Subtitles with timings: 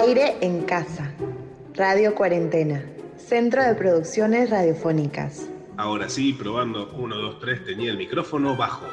[0.00, 1.12] Aire en casa.
[1.74, 2.84] Radio Cuarentena.
[3.16, 5.48] Centro de Producciones Radiofónicas.
[5.76, 8.86] Ahora sí, probando 1, 2, 3, tenía el micrófono bajo.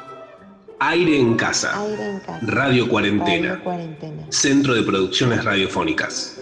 [0.80, 1.80] Aire en casa.
[1.80, 2.40] Aire en casa.
[2.42, 3.50] Radio Cuarentena.
[3.50, 4.26] Radio Cuarentena.
[4.30, 6.40] Centro de Producciones Radiofónicas.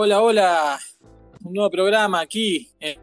[0.00, 0.80] Hola, hola.
[1.42, 3.00] Un nuevo programa aquí en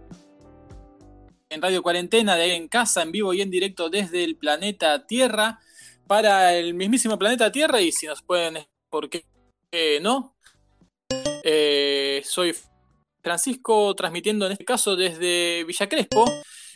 [1.62, 5.60] Radio Cuarentena, de en casa, en vivo y en directo desde el planeta Tierra,
[6.08, 9.26] para el mismísimo planeta Tierra, y si nos pueden, ¿por qué
[10.02, 10.38] no?
[11.44, 12.56] Eh, soy
[13.22, 16.24] Francisco, transmitiendo en este caso desde Villa Crespo,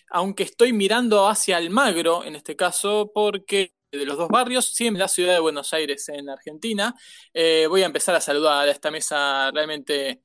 [0.09, 4.97] aunque estoy mirando hacia Almagro en este caso, porque de los dos barrios, sí, en
[4.97, 6.95] la ciudad de Buenos Aires, en Argentina.
[7.33, 10.21] Eh, voy a empezar a saludar a esta mesa realmente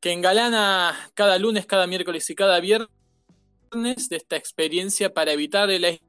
[0.00, 2.88] que engalana cada lunes, cada miércoles y cada viernes
[4.08, 6.00] de esta experiencia para evitar el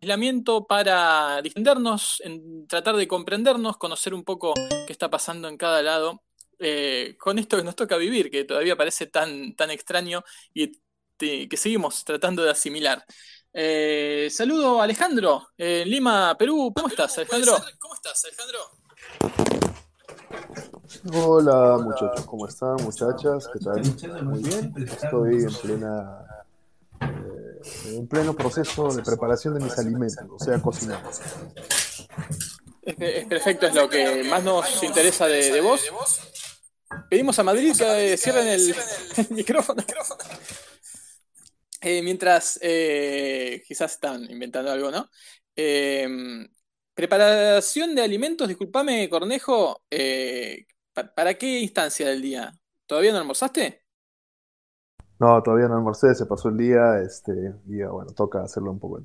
[0.00, 4.54] aislamiento, para distendernos, en tratar de comprendernos, conocer un poco
[4.86, 6.22] qué está pasando en cada lado.
[6.58, 10.72] eh, con esto que nos toca vivir, que todavía parece tan, tan extraño y
[11.18, 13.04] que seguimos tratando de asimilar.
[13.58, 16.70] Eh, saludo a Alejandro, eh, en Lima, Perú.
[16.76, 17.56] ¿Cómo estás, Alejandro?
[17.78, 18.58] ¿Cómo estás, Alejandro?
[21.14, 23.48] Hola muchachos, ¿cómo están muchachas?
[23.50, 24.24] ¿Qué tal?
[24.24, 24.74] Muy bien.
[24.76, 26.26] Estoy en plena
[27.00, 31.08] eh, en pleno proceso de preparación de mis alimentos, o sea, cocinando.
[32.82, 35.80] Es, es perfecto, es lo que más nos interesa de, de vos.
[37.08, 38.76] Pedimos a Madrid que cierren el,
[39.16, 39.82] el micrófono.
[41.86, 45.08] Eh, mientras eh, quizás están inventando algo, ¿no?
[45.54, 46.08] Eh,
[46.94, 52.52] preparación de alimentos, discúlpame, Cornejo, eh, pa- ¿para qué instancia del día?
[52.86, 53.84] ¿Todavía no almorzaste?
[55.18, 57.32] No, todavía no almorcé, se pasó el día, este,
[57.66, 58.98] y bueno, toca hacerlo un poco.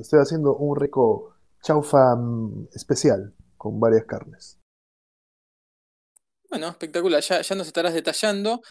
[0.00, 4.58] Estoy haciendo un rico chaufa mm, especial con varias carnes.
[6.50, 8.62] Bueno, espectacular, ya, ya nos estarás detallando.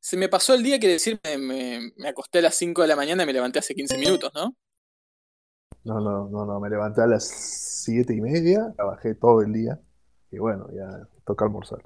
[0.00, 2.88] Se me pasó el día, quiere decir, me, me- me acosté a las 5 de
[2.88, 4.56] la mañana y me levanté hace 15 minutos, ¿no?
[5.84, 9.80] No, no, no, no, me levanté a las siete y media, trabajé todo el día,
[10.30, 11.80] y bueno, ya toca almorzar.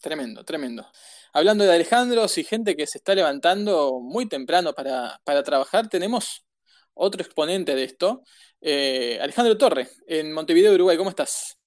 [0.00, 0.86] Tremendo, tremendo.
[1.32, 6.46] Hablando de Alejandros y gente que se está levantando muy temprano para, para trabajar, tenemos
[6.94, 8.22] otro exponente de esto,
[8.62, 10.96] eh, Alejandro Torre, en Montevideo, Uruguay.
[10.96, 11.59] ¿Cómo estás?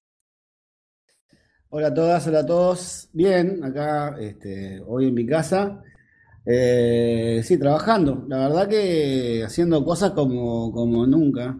[1.76, 3.08] Hola a todas, hola a todos.
[3.12, 5.82] Bien, acá este, hoy en mi casa.
[6.46, 8.24] Eh, sí, trabajando.
[8.28, 11.58] La verdad que haciendo cosas como, como nunca.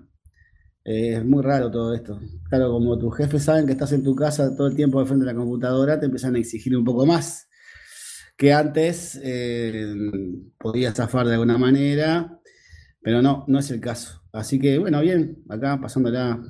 [0.84, 2.20] Eh, es muy raro todo esto.
[2.48, 5.24] Claro, como tus jefes saben que estás en tu casa todo el tiempo de frente
[5.28, 7.48] a la computadora, te empiezan a exigir un poco más
[8.36, 9.20] que antes.
[9.20, 9.96] eh,
[10.58, 12.38] podías zafar de alguna manera,
[13.02, 14.22] pero no, no es el caso.
[14.32, 16.40] Así que bueno, bien, acá pasándola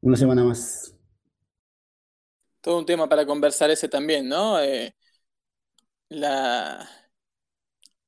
[0.00, 0.94] una semana más.
[2.62, 4.60] Todo un tema para conversar ese también, ¿no?
[4.60, 4.94] Eh,
[6.08, 6.88] la...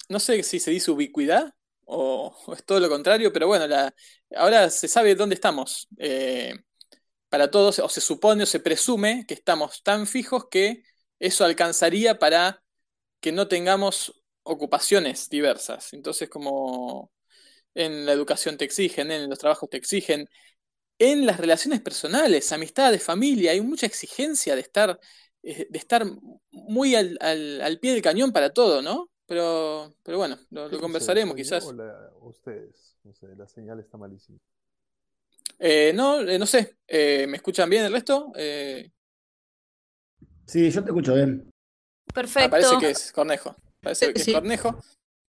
[0.09, 1.55] No sé si se dice ubicuidad
[1.87, 3.95] o, es todo lo contrario, pero bueno, la...
[4.37, 5.89] ahora se sabe dónde estamos.
[5.99, 6.55] Eh,
[7.29, 10.85] para todos, o se supone o se presume que estamos tan fijos que
[11.19, 12.63] eso alcanzaría para
[13.21, 15.93] que no tengamos ocupaciones diversas.
[15.95, 17.13] Entonces, como
[17.75, 20.29] en la educación te exigen, en los trabajos te exigen,
[20.99, 24.99] en las relaciones personales, amistades, familia, hay mucha exigencia de estar,
[25.43, 26.05] eh, de estar
[26.51, 29.11] muy al, al- al pie del cañón para todo, ¿no?
[29.27, 31.65] Pero, pero bueno, lo, lo ¿Qué conversaremos quizás.
[31.65, 32.97] ¿Soy yo o la- o ustedes?
[33.05, 34.39] No sé, la señal está malísima.
[35.59, 38.33] Eh, no, eh, no sé, eh, ¿me escuchan bien el resto?
[38.37, 38.91] Eh,
[40.47, 41.49] Sí, yo te escucho bien.
[41.49, 42.51] ah, Perfecto.
[42.51, 43.57] parece que es Cornejo.
[43.81, 44.31] Parece que Sí.
[44.31, 44.79] es Cornejo.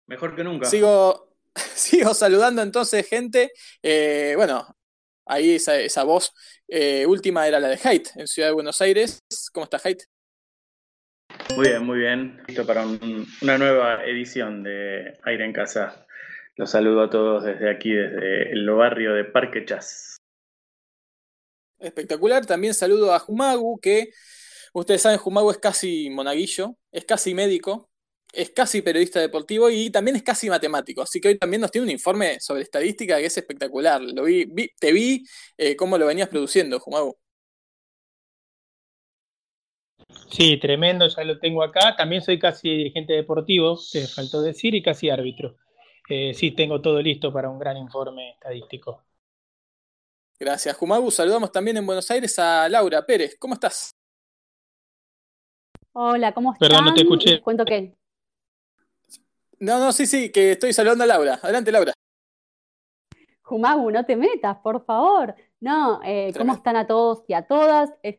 [0.07, 0.69] Mejor que nunca.
[0.69, 1.29] Sigo,
[1.75, 3.53] sigo saludando entonces, gente.
[3.83, 4.74] Eh, bueno,
[5.27, 6.33] ahí esa, esa voz
[6.69, 9.21] eh, última era la de Haidt en Ciudad de Buenos Aires.
[9.53, 10.03] ¿Cómo está Haidt?
[11.57, 12.43] Muy bien, muy bien.
[12.47, 16.07] Listo para un- una nueva edición de Aire en Casa.
[16.57, 20.17] Los saludo a todos desde aquí, desde el barrio de Parque Chas.
[21.79, 22.47] Espectacular.
[22.47, 24.11] También saludo a Jumagu, que
[24.73, 27.91] ustedes saben, Jumagu es casi monaguillo, es casi médico,
[28.35, 31.03] es casi periodista deportivo y también es casi matemático.
[31.03, 34.01] Así que hoy también nos tiene un informe sobre estadística que es espectacular.
[34.03, 35.25] Lo vi, vi- te vi
[35.57, 37.17] eh, cómo lo venías produciendo, Jumagu.
[40.31, 41.95] Sí, tremendo, ya lo tengo acá.
[41.97, 45.57] También soy casi dirigente deportivo, te faltó decir, y casi árbitro.
[46.09, 49.05] Eh, sí, tengo todo listo para un gran informe estadístico.
[50.39, 51.11] Gracias, Jumagu.
[51.11, 53.37] Saludamos también en Buenos Aires a Laura Pérez.
[53.39, 53.95] ¿Cómo estás?
[55.93, 56.69] Hola, ¿cómo estás?
[56.69, 57.31] Perdón, no te escuché.
[57.31, 57.95] Les cuento que
[59.61, 61.39] No, no, sí, sí, que estoy saludando a Laura.
[61.43, 61.93] Adelante, Laura.
[63.43, 65.35] Jumagu, no te metas, por favor.
[65.61, 67.91] No, eh, ¿cómo están a todos y a todas?
[68.03, 68.17] Es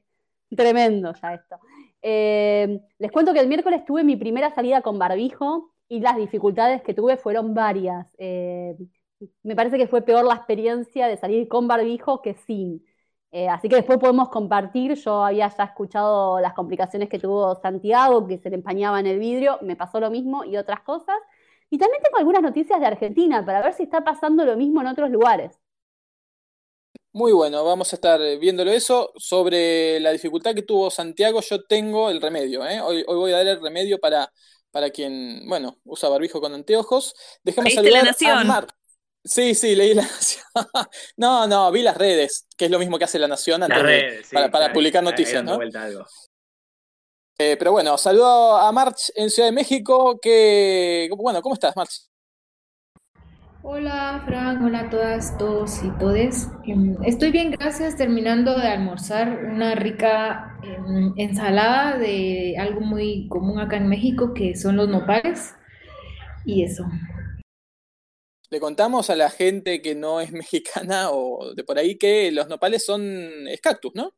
[0.56, 1.60] tremendo ya esto.
[2.02, 6.84] Eh, les cuento que el miércoles tuve mi primera salida con barbijo y las dificultades
[6.84, 8.08] que tuve fueron varias.
[8.18, 8.76] Eh,
[9.44, 12.86] me parece que fue peor la experiencia de salir con barbijo que sin.
[13.38, 14.94] Eh, así que después podemos compartir.
[14.94, 19.20] Yo había ya escuchado las complicaciones que tuvo Santiago, que se le empañaba en el
[19.20, 21.18] vidrio, me pasó lo mismo y otras cosas.
[21.70, 24.88] Y también tengo algunas noticias de Argentina para ver si está pasando lo mismo en
[24.88, 25.60] otros lugares.
[27.12, 29.12] Muy bueno, vamos a estar viéndolo eso.
[29.18, 32.66] Sobre la dificultad que tuvo Santiago, yo tengo el remedio.
[32.66, 32.80] ¿eh?
[32.80, 34.32] Hoy, hoy voy a dar el remedio para,
[34.72, 37.14] para quien, bueno, usa barbijo con anteojos.
[37.44, 38.48] Dejemos ¿Leíste La saludar a Nación?
[38.48, 38.68] Mar.
[39.26, 40.44] Sí, sí, leí La Nación.
[41.18, 43.88] No, no, vi las redes, que es lo mismo que hace La Nación antes Las
[43.88, 45.54] de- redes, sí, para, publicar noticias, ¿no?
[45.60, 46.06] algo.
[47.38, 50.20] Eh, pero bueno, saludo a March en Ciudad de México.
[50.22, 52.04] Que, bueno, ¿cómo estás, March?
[53.64, 56.48] Hola, Fran, hola a todas, todos y todes.
[56.66, 57.98] Em, Estoy bien, gracias.
[57.98, 64.56] Terminando de almorzar una rica em, ensalada de algo muy común acá en México, que
[64.56, 65.56] son los nopales.
[66.46, 66.86] Y eso.
[68.56, 72.48] Le contamos a la gente que no es mexicana o de por ahí que los
[72.48, 73.02] nopales son
[73.50, 74.14] es cactus, ¿no?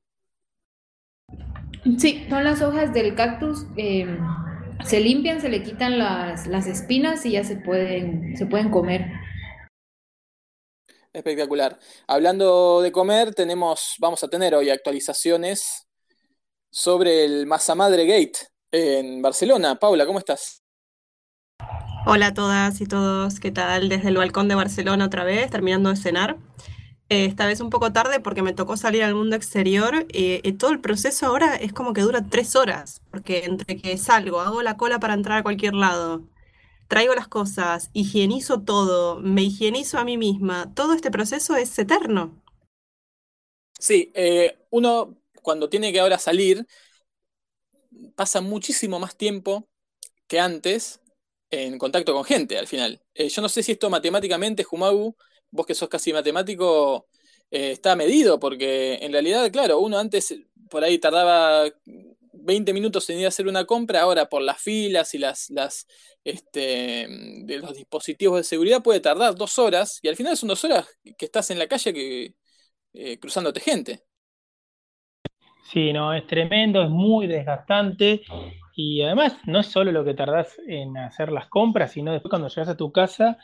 [1.98, 3.66] Sí, son las hojas del cactus.
[3.78, 4.20] em,
[4.86, 9.08] se limpian, se le quitan las, las espinas y ya se pueden, se pueden comer.
[11.12, 11.80] Espectacular.
[12.06, 15.88] Hablando de comer, tenemos, vamos a tener hoy actualizaciones
[16.70, 18.38] sobre el Masa Madre Gate
[18.72, 19.80] en Barcelona.
[19.80, 20.62] Paula, ¿cómo estás?
[22.10, 23.90] Hola a todas y todos, ¿qué tal?
[23.90, 26.38] Desde el balcón de Barcelona otra vez, terminando de cenar.
[27.10, 30.54] Eh, esta vez un poco tarde porque me tocó salir al mundo exterior eh, y
[30.54, 34.62] todo el proceso ahora es como que dura tres horas, porque entre que salgo, hago
[34.62, 36.24] la cola para entrar a cualquier lado,
[36.88, 42.42] traigo las cosas, higienizo todo, me higienizo a mí misma, todo este proceso es eterno.
[43.78, 46.66] Sí, eh, uno cuando tiene que ahora salir
[48.16, 49.68] pasa muchísimo más tiempo
[50.28, 51.02] que antes
[51.50, 53.02] en contacto con gente al final.
[53.14, 55.16] Eh, yo no sé si esto matemáticamente, Jumagu,
[55.52, 57.08] vos que sos casi matemático,
[57.52, 60.36] eh, está medido, porque en realidad, claro, uno antes
[60.70, 61.70] por ahí tardaba
[62.34, 65.88] 20 minutos en ir a hacer una compra, ahora por las filas y las, las
[66.24, 70.64] este, de los dispositivos de seguridad puede tardar dos horas, y al final son dos
[70.66, 72.36] horas que estás en la calle que,
[72.94, 74.04] eh, cruzándote gente.
[75.72, 78.22] Sí, no, es tremendo, es muy desgastante
[78.80, 82.48] y además no es solo lo que tardás en hacer las compras, sino después cuando
[82.48, 83.40] llegas a tu casa,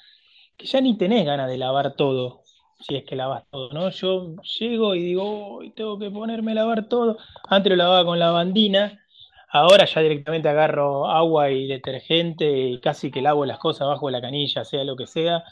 [0.55, 2.41] que ya ni tenés ganas de lavar todo,
[2.79, 3.89] si es que lavas todo, ¿no?
[3.89, 7.17] Yo llego y digo, hoy tengo que ponerme a lavar todo.
[7.49, 9.03] Antes lo lavaba con lavandina,
[9.49, 14.21] ahora ya directamente agarro agua y detergente y casi que lavo las cosas bajo la
[14.21, 15.43] canilla, sea lo que sea,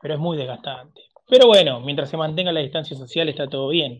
[0.00, 1.02] pero es muy desgastante.
[1.28, 3.98] Pero bueno, mientras se mantenga la distancia social está todo bien.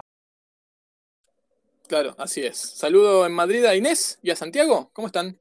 [1.88, 2.57] Claro, así es.
[2.59, 4.91] Saludo en Madrid a Inés y a Santiago.
[4.93, 5.38] ¿Cómo están?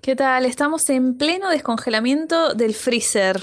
[0.00, 0.44] ¿Qué tal?
[0.44, 3.42] Estamos en pleno descongelamiento del freezer.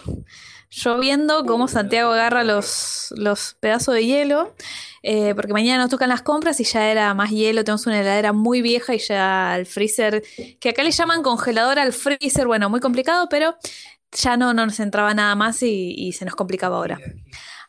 [0.69, 4.55] Yo viendo cómo Santiago agarra los, los pedazos de hielo,
[5.03, 8.31] eh, porque mañana nos tocan las compras y ya era más hielo, tenemos una heladera
[8.31, 10.23] muy vieja y ya el freezer,
[10.59, 13.55] que acá le llaman congelador al freezer, bueno, muy complicado, pero
[14.13, 16.99] ya no, no nos entraba nada más y, y se nos complicaba ahora.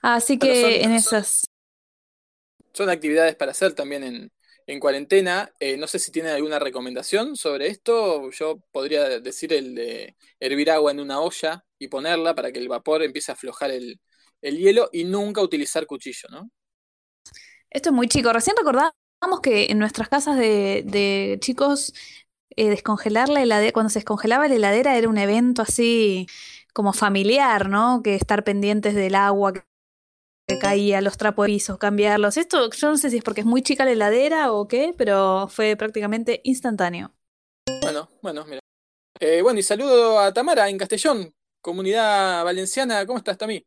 [0.03, 1.43] Así que son- en esas...
[2.75, 4.33] Son actividades para hacer también en,
[4.67, 5.53] en cuarentena.
[5.61, 8.31] Eh, no sé si tienen alguna recomendación sobre esto.
[8.31, 12.69] Yo podría decir el de hervir agua en una olla y ponerla para que el
[12.69, 14.01] vapor empiece a aflojar el,
[14.43, 16.51] el hielo y nunca utilizar cuchillo, ¿no?
[17.71, 18.33] Esto es muy chico.
[18.33, 21.95] Recién recordábamos que en nuestras casas de, de chicos,
[22.57, 26.27] eh, descongelar la heladera, cuando se descongelaba la heladera era un evento así
[26.75, 28.03] como familiar, ¿no?
[28.03, 29.53] Que estar pendientes del agua
[30.47, 32.37] que caía, los trapos de pisos, cambiarlos.
[32.37, 35.49] Esto yo no sé si es porque es muy chica la heladera o qué, pero
[35.49, 37.15] fue prácticamente instantáneo.
[37.81, 38.61] Bueno, bueno, mira.
[39.21, 43.07] Eh, bueno, y saludo a Tamara en Castellón, comunidad valenciana.
[43.07, 43.65] ¿Cómo estás, Tami?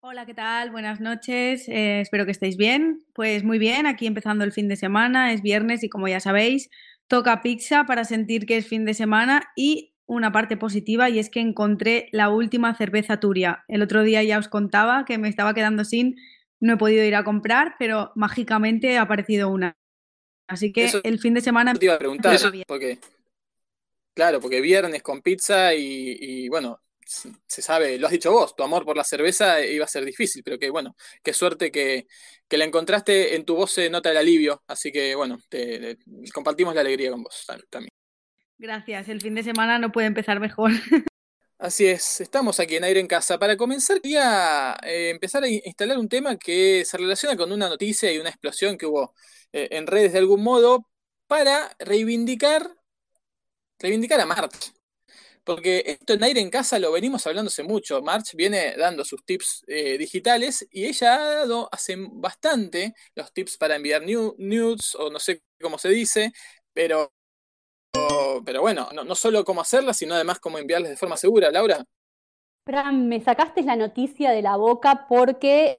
[0.00, 0.70] Hola, ¿qué tal?
[0.70, 1.68] Buenas noches.
[1.68, 3.04] eh, espero que estéis bien.
[3.12, 6.70] Pues muy bien, aquí empezando el fin de semana, es viernes y como ya sabéis,
[7.08, 11.30] toca pizza para sentir que es fin de semana y una parte positiva y es
[11.30, 13.64] que encontré la última cerveza Turia.
[13.68, 16.16] El otro día ya os contaba que me estaba quedando sin,
[16.60, 19.76] no he podido ir a comprar, pero mágicamente ha aparecido una.
[20.48, 21.74] Así que Eso el fin de semana...
[21.78, 22.98] te iba a preguntar, porque,
[24.14, 26.80] claro, porque viernes con pizza y, y, bueno,
[27.46, 30.42] se sabe, lo has dicho vos, tu amor por la cerveza iba a ser difícil,
[30.44, 32.06] pero que bueno, qué suerte que,
[32.48, 36.32] que la encontraste, en tu voz se nota el alivio, así que bueno, te, te-
[36.32, 37.90] compartimos la alegría con vos tam- también.
[38.58, 40.70] Gracias, el fin de semana no puede empezar mejor.
[41.58, 43.38] Así es, estamos aquí en Aire en Casa.
[43.38, 47.68] Para comenzar, quería eh, empezar a in- instalar un tema que se relaciona con una
[47.68, 49.14] noticia y una explosión que hubo
[49.52, 50.86] eh, en redes de algún modo
[51.26, 52.70] para reivindicar,
[53.78, 54.72] reivindicar a March.
[55.44, 58.02] Porque esto en Aire en Casa lo venimos hablando hace mucho.
[58.02, 63.58] March viene dando sus tips eh, digitales y ella ha dado hace bastante los tips
[63.58, 66.32] para enviar nu- nudes o no sé cómo se dice,
[66.74, 67.14] pero,
[68.44, 71.50] pero bueno, no, solo cómo hacerlas, sino además cómo enviarlas de forma segura.
[71.50, 71.84] Laura.
[72.66, 75.78] Fran, me sacaste la noticia de la boca porque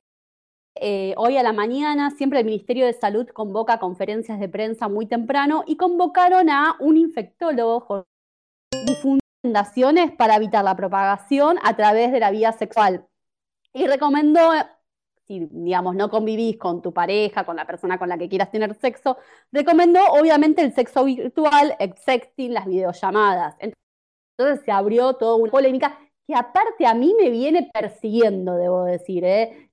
[0.76, 5.06] eh, hoy a la mañana siempre el Ministerio de Salud convoca conferencias de prensa muy
[5.06, 8.06] temprano y convocaron a un infectólogo
[9.48, 13.08] recomendaciones para evitar la propagación a través de la vía sexual.
[13.74, 14.52] Y recomendó,
[15.28, 18.74] si digamos no convivís con tu pareja, con la persona con la que quieras tener
[18.76, 19.18] sexo,
[19.52, 23.56] recomendó obviamente el sexo virtual, el sexting, las videollamadas.
[23.60, 29.24] Entonces se abrió toda una polémica que aparte a mí me viene persiguiendo, debo decir,
[29.26, 29.70] ¿eh?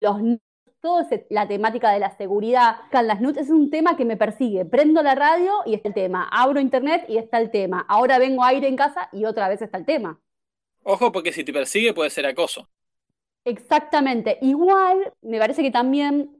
[0.00, 0.16] Los
[0.80, 4.64] toda la temática de la seguridad, las nudes es un tema que me persigue.
[4.64, 7.84] Prendo la radio y está el tema, abro internet y está el tema.
[7.88, 10.18] Ahora vengo a aire en casa y otra vez está el tema.
[10.82, 12.66] Ojo, porque si te persigue puede ser acoso.
[13.44, 14.38] Exactamente.
[14.42, 16.30] Igual, me parece que también,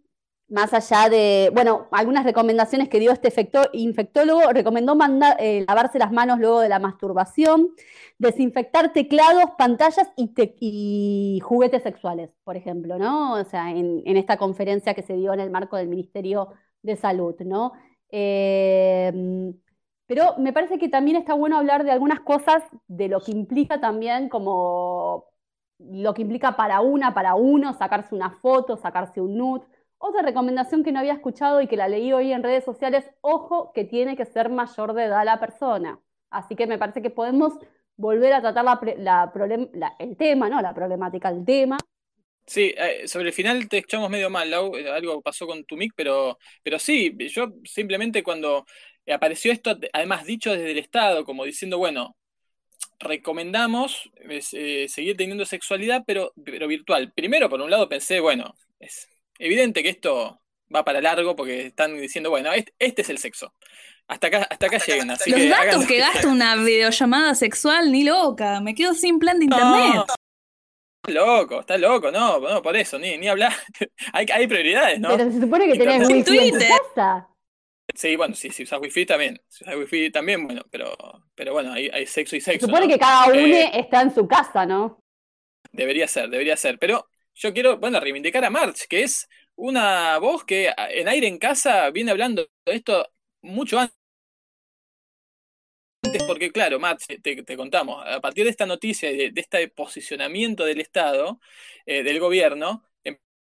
[0.49, 3.33] más allá de, bueno, algunas recomendaciones que dio este
[3.73, 4.95] infectólogo, recomendó
[5.39, 7.71] eh, lavarse las manos luego de la masturbación,
[8.19, 13.35] desinfectar teclados, pantallas y, te- y juguetes sexuales, por ejemplo, ¿no?
[13.35, 16.49] O sea, en, en esta conferencia que se dio en el marco del Ministerio
[16.83, 17.73] de Salud, ¿no?
[18.11, 19.53] Eh,
[20.07, 23.81] pero me parece que también está bueno hablar de algunas cosas de lo que implica
[23.81, 25.27] también como
[25.81, 29.67] lo que implica para una, para uno, sacarse una foto, sacarse un nude.
[29.99, 33.73] Otra recomendación que no había escuchado y que la leí hoy en redes sociales, ojo
[33.73, 35.99] que tiene que ser mayor de edad la persona.
[36.31, 37.55] Así que me parece que podemos
[37.97, 40.63] volver a tratar la el tema, ¿no?
[40.63, 41.77] La problemática, el tema.
[42.47, 45.77] Sí, eh, sobre el final te echamos medio mal, Lau, eh, algo pasó con tu
[45.77, 48.67] mic, pero, pero sí, yo simplemente cuando
[49.09, 52.17] apareció esto, además dicho desde el Estado, como diciendo, bueno,
[52.99, 57.13] recomendamos es, eh, seguir teniendo sexualidad, pero, pero virtual.
[57.15, 59.09] Primero, por un lado, pensé, bueno, es
[59.39, 60.41] evidente que esto
[60.75, 63.55] va para largo porque están diciendo, bueno, este, este es el sexo.
[64.07, 68.05] Hasta acá, hasta acá lleguen, así Los que datos que gasta una videollamada sexual, ni
[68.05, 68.61] loca.
[68.61, 70.05] Me quedo sin plan de internet.
[71.03, 73.53] Está loco, está loco, no, no, por eso, ni, ni hablar.
[74.13, 75.17] hay, hay prioridades, ¿no?
[75.17, 77.29] Pero se supone que tenés wifi en tu casa.
[77.95, 79.41] Sí, bueno, sí, si usas wifi también.
[79.49, 80.97] Si usas wifi también, bueno, pero,
[81.35, 82.67] pero bueno, hay, hay sexo y Se sexo.
[82.67, 82.89] supone ¿no?
[82.89, 85.01] que cada uno Eh, está en su casa, ¿no?
[85.73, 86.79] Debería ser, debería ser.
[86.79, 91.39] Pero yo quiero, bueno, reivindicar a March, que es una voz que en aire en
[91.39, 93.07] casa viene hablando de esto
[93.43, 93.95] mucho antes,
[96.27, 100.65] porque claro, March, te, te contamos, a partir de esta noticia de, de este posicionamiento
[100.65, 101.41] del Estado,
[101.87, 102.85] eh, del gobierno,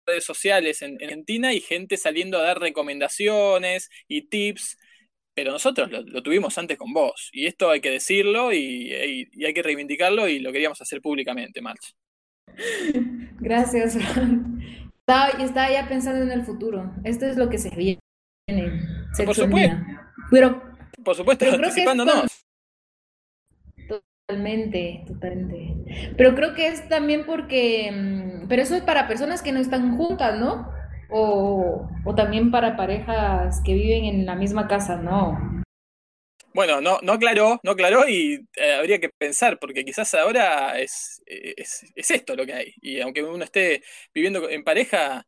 [0.06, 4.78] redes sociales en, en Argentina y gente saliendo a dar recomendaciones y tips.
[5.34, 9.28] Pero nosotros lo, lo tuvimos antes con vos, y esto hay que decirlo y, y-
[9.32, 11.94] y hay que reivindicarlo y lo queríamos hacer públicamente, March.
[13.40, 13.96] Gracias.
[13.96, 16.92] Estaba, estaba ya pensando en el futuro.
[17.04, 17.98] Esto es lo que se viene.
[18.46, 19.76] Por Sexo supuesto.
[20.30, 20.62] Pero
[21.04, 22.44] Por supuesto, anticipándonos.
[24.30, 26.12] Totalmente, totalmente.
[26.16, 29.96] Pero creo que es también porque, mm, pero eso es para personas que no están
[29.96, 30.68] juntas, ¿no?
[31.08, 35.36] O, o también para parejas que viven en la misma casa, ¿no?
[36.52, 41.22] Bueno, no, no aclaró, no aclaró y eh, habría que pensar, porque quizás ahora es,
[41.26, 42.74] es, es esto lo que hay.
[42.80, 43.82] Y aunque uno esté
[44.12, 45.26] viviendo en pareja,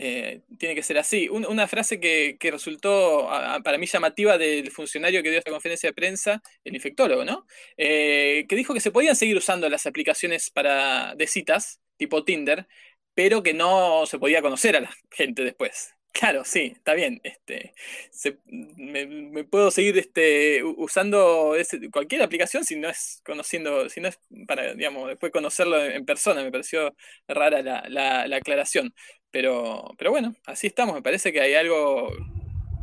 [0.00, 1.28] eh, tiene que ser así.
[1.28, 3.28] Un- una frase que, que resultó
[3.64, 7.46] para mí llamativa del funcionario que dio esta conferencia de prensa, el infectólogo, ¿no?
[7.76, 12.66] Eh, que dijo que se podían seguir usando las aplicaciones para, de citas, tipo Tinder,
[13.14, 15.94] pero que no se podía conocer a la gente después.
[16.12, 17.20] Claro, sí, está bien.
[17.24, 17.74] Este,
[18.10, 24.00] se- me, me puedo seguir este, usando ese- cualquier aplicación si no es conociendo, si
[24.00, 26.42] no es para, digamos, después conocerlo en, en persona.
[26.42, 26.94] Me pareció
[27.28, 28.94] rara la, la- la aclaración.
[29.30, 30.94] Pero, pero bueno, así estamos.
[30.96, 32.10] Me parece que hay algo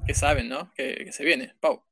[0.05, 0.73] que saben, ¿no?
[0.75, 1.55] Que, que se viene.
[1.59, 1.83] Pau.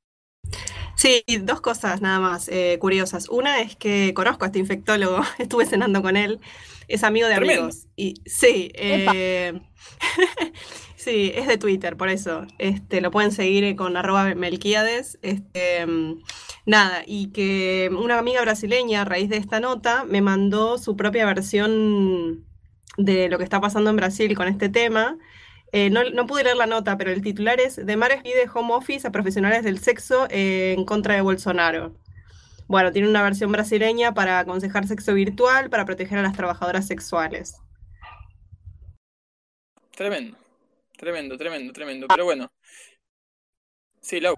[0.95, 3.29] Sí, dos cosas nada más eh, curiosas.
[3.29, 6.39] Una es que conozco a este infectólogo, estuve cenando con él,
[6.87, 7.35] es amigo de Tremendo.
[7.35, 7.87] amigos.
[7.95, 9.53] Y sí, eh,
[11.05, 12.45] sí, es de Twitter, por eso.
[12.57, 15.19] Este, lo pueden seguir con arroba Melquiades.
[15.21, 16.23] Este, mm,
[16.65, 21.25] nada, y que una amiga brasileña, a raíz de esta nota, me mandó su propia
[21.25, 22.45] versión
[22.97, 25.17] de lo que está pasando en Brasil con este tema.
[25.71, 28.73] Eh, no, no pude leer la nota, pero el titular es De Mares pide home
[28.73, 31.93] office a profesionales del sexo eh, en contra de Bolsonaro.
[32.67, 37.57] Bueno, tiene una versión brasileña para aconsejar sexo virtual para proteger a las trabajadoras sexuales.
[39.91, 40.37] Tremendo,
[40.97, 42.07] tremendo, tremendo, tremendo.
[42.07, 42.51] Pero bueno.
[44.01, 44.35] Sí, Lau.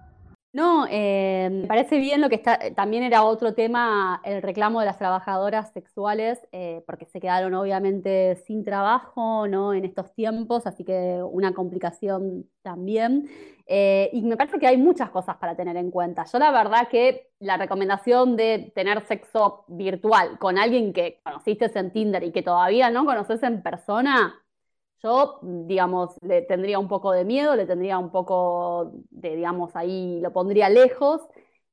[0.50, 4.86] No, eh, me parece bien lo que está, también era otro tema, el reclamo de
[4.86, 9.74] las trabajadoras sexuales, eh, porque se quedaron obviamente sin trabajo, ¿no?
[9.74, 13.28] En estos tiempos, así que una complicación también.
[13.66, 16.24] Eh, y me parece que hay muchas cosas para tener en cuenta.
[16.24, 21.92] Yo la verdad que la recomendación de tener sexo virtual con alguien que conociste en
[21.92, 24.34] Tinder y que todavía no conoces en persona,
[25.02, 30.20] yo, digamos, le tendría un poco de miedo, le tendría un poco de, digamos, ahí
[30.20, 31.22] lo pondría lejos,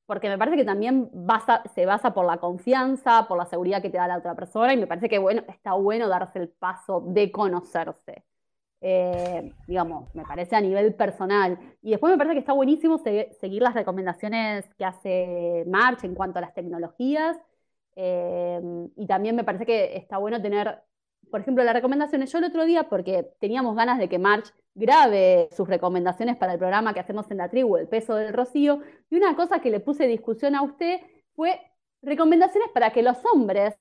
[0.06, 1.10] porque me parece que también
[1.74, 4.78] se basa por la confianza, por la seguridad que te da la otra persona, y
[4.78, 8.24] me parece que, bueno, está bueno darse el paso de conocerse.
[8.82, 11.58] Eh, digamos, me parece a nivel personal.
[11.82, 16.14] Y después me parece que está buenísimo se- seguir las recomendaciones que hace March en
[16.16, 17.38] cuanto a las tecnologías.
[17.96, 18.62] Eh,
[18.98, 20.82] y también me parece que está bueno tener
[21.36, 22.32] por ejemplo, las recomendaciones.
[22.32, 26.60] Yo el otro día, porque teníamos ganas de que March grabe sus recomendaciones para el
[26.60, 29.82] programa que hacemos en la tribu, El peso del rocío, y una cosa que le
[29.82, 31.02] puse discusión a usted
[31.36, 31.60] fue
[32.02, 33.76] recomendaciones para que los hombres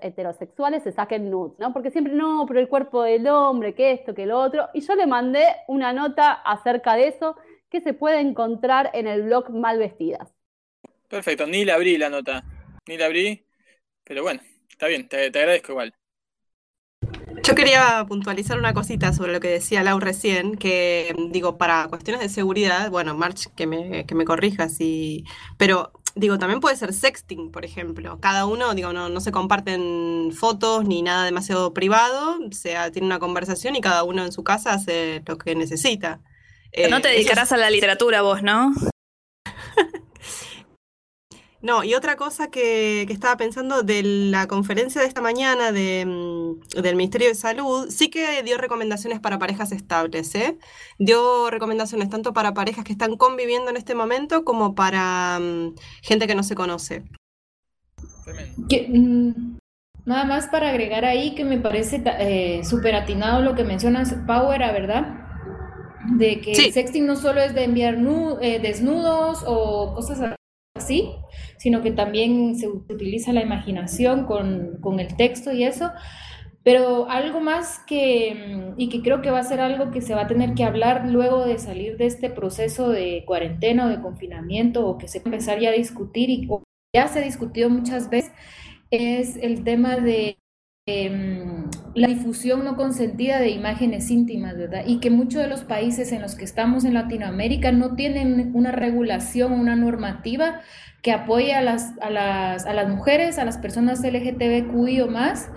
[0.00, 1.74] heterosexuales se saquen nudes, ¿no?
[1.74, 4.70] Porque siempre no, pero el cuerpo del hombre, que esto, que lo otro.
[4.72, 7.36] Y yo le mandé una nota acerca de eso
[7.68, 10.32] que se puede encontrar en el blog Malvestidas.
[11.08, 12.42] Perfecto, ni la abrí la nota.
[12.88, 13.44] Ni la abrí.
[14.02, 15.92] Pero bueno, está bien, te, te agradezco igual.
[17.46, 22.20] Yo quería puntualizar una cosita sobre lo que decía Lau recién, que digo, para cuestiones
[22.20, 25.24] de seguridad, bueno, March, que me, que me corrijas, y,
[25.56, 28.18] pero digo, también puede ser sexting, por ejemplo.
[28.20, 33.06] Cada uno, digo, no, no se comparten fotos ni nada demasiado privado, o sea, tiene
[33.06, 36.16] una conversación y cada uno en su casa hace lo que necesita.
[36.90, 38.72] no te Eh, es- dedicarás a la literatura vos, ¿no?
[41.62, 46.04] No, y otra cosa que, que estaba pensando de la conferencia de esta mañana de,
[46.06, 50.58] mm, del Ministerio de Salud, sí que dio recomendaciones para parejas estables, ¿eh?
[50.98, 56.26] Dio recomendaciones tanto para parejas que están conviviendo en este momento como para mm, gente
[56.26, 57.04] que no se conoce.
[58.68, 59.56] Que, mm,
[60.04, 64.60] nada más para agregar ahí que me parece eh, súper atinado lo que mencionas, Power,
[64.60, 65.24] ¿verdad?
[66.16, 70.34] De que el sexting no solo es de enviar nu- eh, desnudos o cosas
[70.76, 71.10] así,
[71.58, 75.90] sino que también se utiliza la imaginación con, con el texto y eso.
[76.62, 80.22] Pero algo más que, y que creo que va a ser algo que se va
[80.22, 84.84] a tener que hablar luego de salir de este proceso de cuarentena o de confinamiento,
[84.84, 88.32] o que se empezar ya a discutir, y o ya se ha discutido muchas veces,
[88.90, 90.38] es el tema de
[90.86, 94.84] em, la difusión no consentida de imágenes íntimas, ¿verdad?
[94.86, 98.72] Y que muchos de los países en los que estamos en Latinoamérica no tienen una
[98.72, 100.60] regulación, una normativa
[101.02, 105.50] que apoye a las, a las, a las mujeres, a las personas LGTBQI o más,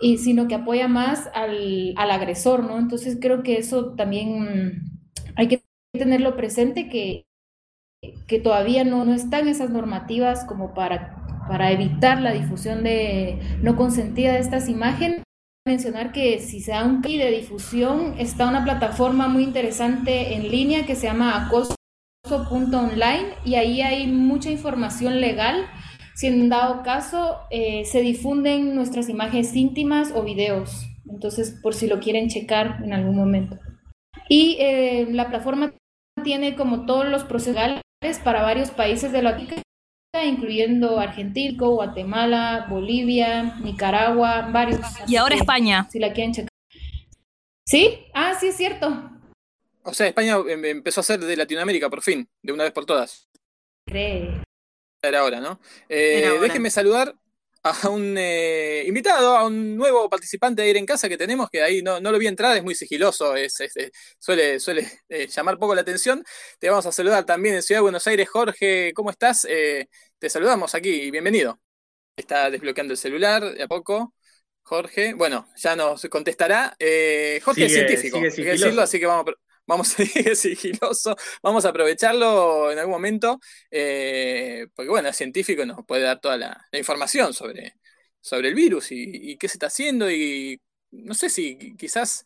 [0.00, 2.78] y, sino que apoya más al, agresor, ¿no?
[2.78, 4.82] Entonces creo que eso también
[5.36, 7.24] hay que tenerlo presente, que,
[8.42, 11.15] todavía no están esas normativas como para,
[11.48, 15.22] para evitar la difusión de no consentida de estas imágenes.
[15.66, 20.48] Mencionar que si se da un clic de difusión, está una plataforma muy interesante en
[20.48, 25.66] línea que se llama acoso.online y ahí hay mucha información legal.
[26.14, 31.88] Si en dado caso eh, se difunden nuestras imágenes íntimas o videos, entonces por si
[31.88, 33.58] lo quieren checar en algún momento.
[34.28, 35.72] Y eh, la plataforma
[36.22, 37.82] tiene como todos los procesos legales
[38.22, 39.65] para varios países de Latinoamérica,
[40.24, 44.80] incluyendo Argentina, Guatemala, Bolivia, Nicaragua, varios.
[45.06, 45.88] Y ahora España.
[45.90, 46.48] Si la quieren checar.
[47.66, 47.98] ¿Sí?
[48.14, 49.10] Ah, sí, es cierto.
[49.82, 52.86] O sea, España em- empezó a ser de Latinoamérica por fin, de una vez por
[52.86, 53.28] todas.
[53.86, 54.42] Cree.
[55.02, 55.60] Era hora, ¿no?
[55.88, 57.14] Eh, Era déjenme saludar
[57.62, 61.62] a un eh, invitado, a un nuevo participante de Ir en Casa que tenemos, que
[61.62, 63.74] ahí no, no lo vi entrar, es muy sigiloso, es, es-
[64.20, 66.24] suele, suele eh, llamar poco la atención.
[66.60, 68.28] Te vamos a saludar también en Ciudad de Buenos Aires.
[68.28, 69.44] Jorge, ¿cómo estás?
[69.48, 71.60] Eh, te saludamos aquí y bienvenido.
[72.16, 74.14] Está desbloqueando el celular de a poco.
[74.62, 76.74] Jorge, bueno, ya nos contestará.
[76.78, 79.26] Eh, Jorge es científico, sigue hay que decirlo, así que vamos
[79.66, 85.66] vamos a ir sigiloso, vamos a aprovecharlo en algún momento, eh, porque bueno, el científico
[85.66, 87.74] nos puede dar toda la, información sobre,
[88.20, 90.60] sobre el virus y, qué se está haciendo y
[90.92, 92.24] no sé si quizás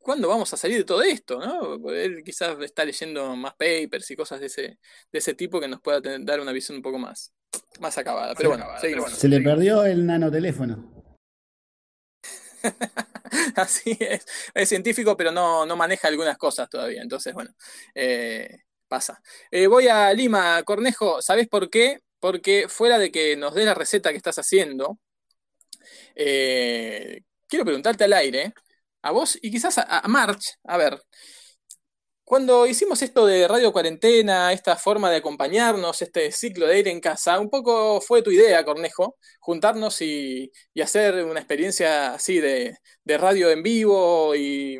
[0.00, 1.90] cuándo vamos a salir de todo esto, ¿no?
[1.90, 5.80] Él quizás está leyendo más papers y cosas de ese, de ese tipo que nos
[5.80, 7.32] pueda dar una visión un poco más,
[7.78, 8.34] más acabada.
[8.34, 9.12] Pero bueno, seguimos.
[9.12, 11.00] Se le perdió el nanoteléfono.
[13.56, 14.26] Así es.
[14.54, 17.02] Es científico, pero no, maneja algunas cosas todavía.
[17.02, 17.54] Entonces, bueno,
[17.94, 18.58] eh,
[18.88, 19.22] pasa.
[19.50, 21.22] Eh, voy a Lima, Cornejo.
[21.22, 22.00] ¿Sabes por qué?
[22.18, 24.98] Porque fuera de que nos dé la receta que estás haciendo,
[26.14, 28.52] eh, quiero preguntarte al aire,
[29.02, 31.00] a vos y quizás a March, a ver,
[32.30, 37.00] cuando hicimos esto de radio cuarentena, esta forma de acompañarnos, este ciclo de ir en
[37.00, 40.48] casa, un poco fue tu idea, Cornejo, juntarnos y,
[40.80, 44.78] hacer una experiencia así de, radio en vivo y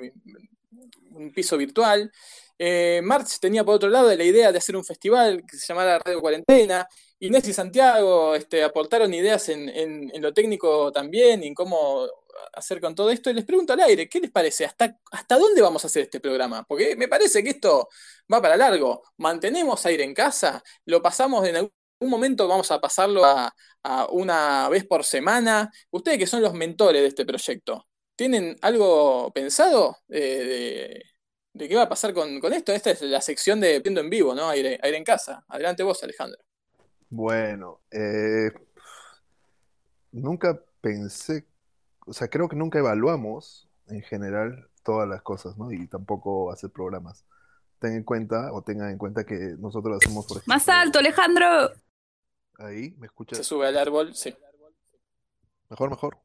[1.11, 2.12] un piso virtual.
[2.56, 5.98] Eh, March tenía por otro lado la idea de hacer un festival que se llamara
[5.98, 6.87] Radio Cuarentena.
[7.18, 12.06] Inés y Santiago este, aportaron ideas en, en, lo técnico también y en cómo
[12.53, 13.31] hacer con todo esto.
[13.31, 14.64] Y les pregunto al aire, ¿qué les parece?
[14.64, 16.64] ¿Hasta, ¿Hasta dónde vamos a hacer este programa?
[16.64, 17.88] Porque me parece que esto
[18.33, 19.03] va para largo.
[19.18, 20.62] ¿Mantenemos aire en casa?
[20.85, 22.48] ¿Lo pasamos en algún momento?
[22.48, 23.55] ¿Vamos a pasarlo a,
[24.11, 25.70] una vez por semana?
[25.90, 31.03] Ustedes que son los mentores de este proyecto, ¿tienen algo pensado de,
[31.57, 32.72] qué va a pasar con, esto?
[32.72, 34.48] Esta es la sección de Viendo en Vivo, ¿no?
[34.50, 35.44] Aire, aire en casa.
[35.48, 36.38] Adelante vos, Alejandro.
[37.09, 38.50] Bueno, eh,
[40.12, 41.46] nunca pensé
[42.11, 45.70] o sea, creo que nunca evaluamos en general todas las cosas, ¿no?
[45.70, 47.25] Y tampoco hacer programas.
[47.79, 50.53] Ten en cuenta o tengan en cuenta que nosotros hacemos, por ejemplo.
[50.53, 51.46] Más alto, Alejandro.
[52.59, 53.38] Ahí, ¿me escuchas?
[53.38, 54.35] Se sube al árbol, sí.
[55.68, 56.18] Mejor, mejor.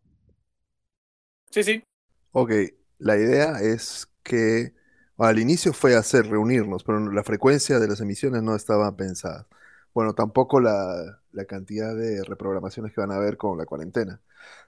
[1.52, 1.84] Sí, sí.
[2.32, 2.52] Ok,
[2.98, 4.74] la idea es que
[5.17, 9.48] al inicio fue hacer reunirnos, pero la frecuencia de las emisiones no estaba pensada.
[9.93, 14.19] Bueno, tampoco la, la cantidad de reprogramaciones que van a haber con la cuarentena.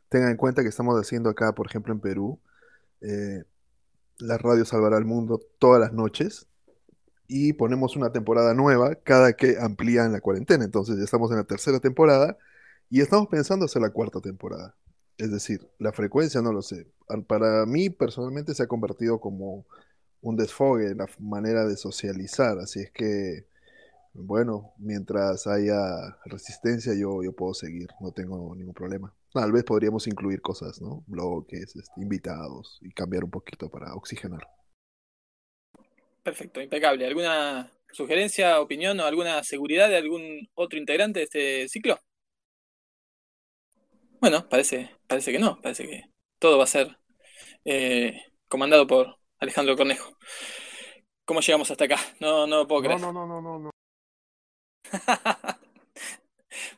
[0.09, 2.39] Tengan en cuenta que estamos haciendo acá, por ejemplo, en Perú,
[3.01, 3.43] eh,
[4.19, 6.47] la radio salvará al mundo todas las noches
[7.27, 10.65] y ponemos una temporada nueva cada que amplían la cuarentena.
[10.65, 12.37] Entonces ya estamos en la tercera temporada
[12.89, 14.75] y estamos pensando hacer la cuarta temporada.
[15.17, 16.87] Es decir, la frecuencia no lo sé.
[17.27, 19.65] Para mí personalmente se ha convertido como
[20.21, 22.59] un desfogue, la manera de socializar.
[22.59, 23.45] Así es que
[24.13, 29.13] bueno, mientras haya resistencia yo, yo puedo seguir, no tengo ningún problema.
[29.37, 31.03] Tal vez podríamos incluir cosas, ¿no?
[31.05, 34.41] Bloques, este, invitados y cambiar un poquito para oxigenar.
[36.23, 37.05] Perfecto, impecable.
[37.05, 41.99] ¿Alguna sugerencia, opinión o alguna seguridad de algún otro integrante de este ciclo?
[44.19, 46.05] Bueno, parece, parece que no, parece que
[46.39, 46.97] todo va a ser
[47.63, 50.17] eh, comandado por Alejandro Cornejo.
[51.25, 51.97] ¿Cómo llegamos hasta acá?
[52.19, 52.99] No, no puedo creer.
[52.99, 53.69] No, no, no, no, no.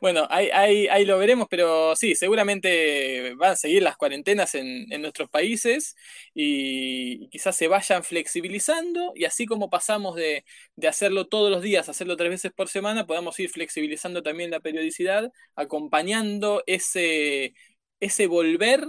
[0.00, 5.94] Bueno, ahí, lo veremos, pero sí, seguramente van a seguir las cuarentenas en, nuestros países
[6.32, 10.44] y, quizás se vayan flexibilizando y así como pasamos de,
[10.88, 15.30] hacerlo todos los días, hacerlo tres veces por semana, podamos ir flexibilizando también la periodicidad,
[15.54, 17.52] acompañando ese,
[18.00, 18.86] ese volver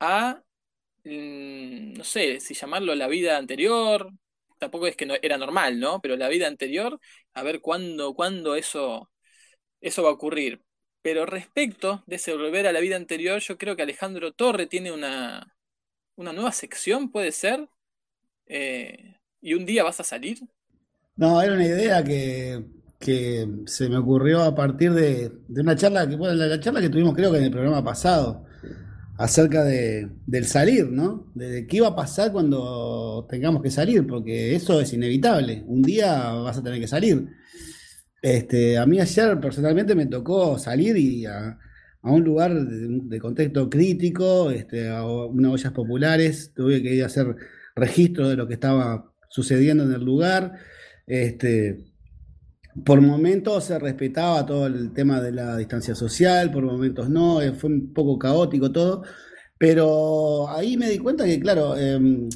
[0.00, 0.42] a,
[1.04, 4.10] mm, no sé si llamarlo la vida anterior,
[4.58, 6.00] tampoco es que no, era normal, ¿no?
[6.00, 6.98] Pero la vida anterior,
[7.34, 9.11] a ver cuándo, cuándo eso,
[9.82, 10.62] eso va a ocurrir.
[11.02, 14.92] Pero respecto de ese volver a la vida anterior, yo creo que Alejandro Torre tiene
[14.92, 15.54] una,
[16.16, 17.68] una nueva sección, puede ser.
[18.46, 20.38] Eh, ¿Y un día vas a salir?
[21.16, 22.64] No, era una idea que,
[23.00, 26.88] que se me ocurrió a partir de, de una charla que, bueno, la, charla que
[26.88, 28.46] tuvimos creo que en el programa pasado,
[29.18, 31.30] acerca de, del salir, ¿no?
[31.34, 35.64] De, qué va a pasar cuando tengamos que salir, porque eso es inevitable.
[35.66, 37.28] Un día vas a tener que salir.
[38.22, 41.58] Este, a mí ayer personalmente me tocó salir y a,
[42.02, 47.36] un lugar de, contexto crítico, este, a unas ollas populares, tuve que ir a hacer
[47.76, 50.52] registro de lo que estaba sucediendo en el lugar.
[51.06, 51.92] Este,
[52.84, 57.52] por momentos se respetaba todo el tema de la distancia social, por momentos no, eh,
[57.52, 59.02] fue un poco caótico todo,
[59.58, 62.28] pero ahí me di cuenta que, claro, em,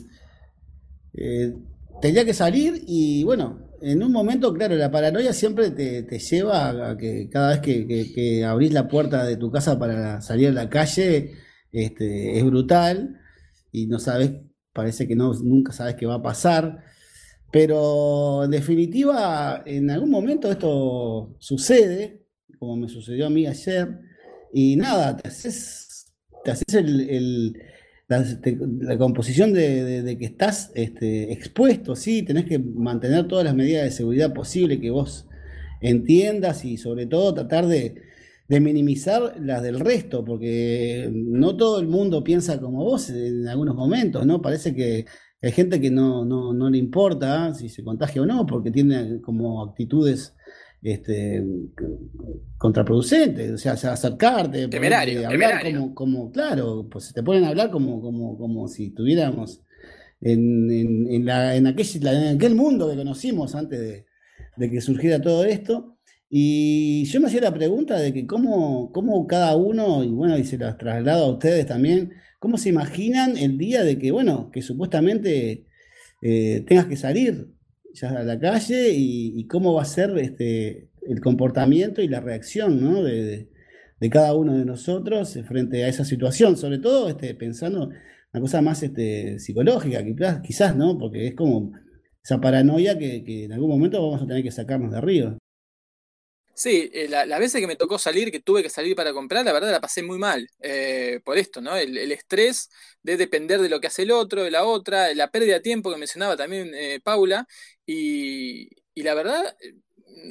[1.14, 1.54] eh,
[2.00, 6.96] tenía que salir y bueno, en un momento, claro, la paranoia siempre te, lleva a
[6.96, 11.32] que cada vez que, abrís la puerta de tu casa para salir a la calle,
[11.72, 13.20] este, es brutal
[13.72, 14.32] y no sabes,
[14.72, 16.84] parece que no, nunca sabes qué va a pasar.
[17.52, 22.26] Pero en definitiva, en algún momento esto sucede,
[22.58, 24.00] como me sucedió a mí ayer,
[24.52, 26.12] y nada, te haces,
[26.44, 27.56] te haces el,
[28.08, 33.90] la, composición de, que estás este, expuesto, sí, tenés que mantener todas las medidas de
[33.90, 35.26] seguridad posible que vos
[35.80, 38.02] entiendas y sobre todo tratar de,
[38.48, 44.24] minimizar las del resto, porque no todo el mundo piensa como vos en algunos momentos,
[44.24, 44.40] ¿no?
[44.40, 45.04] Parece que
[45.42, 49.64] hay gente que no, no le importa si se contagia o no, porque tiene como
[49.64, 50.35] actitudes
[50.86, 51.42] este,
[52.58, 58.00] contraproducente, o sea, acercarte, temerario, hablar Como, como, claro, pues te ponen a hablar como,
[58.00, 59.62] como, como si estuviéramos
[60.20, 64.06] en, en, la, en, aquel, en aquel mundo que conocimos antes de,
[64.56, 65.98] de, que surgiera todo esto.
[66.30, 70.44] Y yo me hacía la pregunta de que cómo, cómo cada uno, y bueno, y
[70.44, 74.62] se las traslado a ustedes también, cómo se imaginan el día de que, bueno, que
[74.62, 75.66] supuestamente
[76.22, 77.55] eh, tengas que salir
[77.96, 82.80] ya a la calle y, cómo va a ser este, el comportamiento y la reacción
[82.80, 83.02] ¿no?
[83.02, 83.48] de,
[84.10, 87.88] cada uno de nosotros frente a esa situación, sobre todo este, pensando
[88.32, 90.98] una cosa más este, psicológica, quizás, quizás, ¿no?
[90.98, 91.72] Porque es como
[92.22, 95.38] esa paranoia que, que en algún momento vamos a tener que sacarnos de arriba.
[96.58, 99.44] Sí, eh, la, las veces que me tocó salir, que tuve que salir para comprar,
[99.44, 101.76] la verdad la pasé muy mal eh, por esto, ¿no?
[101.76, 102.70] El, estrés
[103.02, 105.92] de depender de lo que hace el otro, de la otra, la pérdida de tiempo
[105.92, 107.46] que mencionaba también eh, Paula,
[107.86, 109.56] y, la verdad,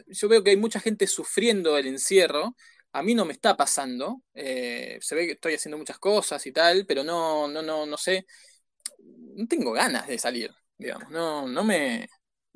[0.07, 2.55] yo veo que hay mucha gente sufriendo el encierro,
[2.93, 6.85] a mí no me está pasando, se ve que estoy haciendo muchas cosas y tal,
[6.85, 8.25] pero no, no, no, no sé,
[8.99, 12.07] no tengo ganas de salir, digamos, no, no me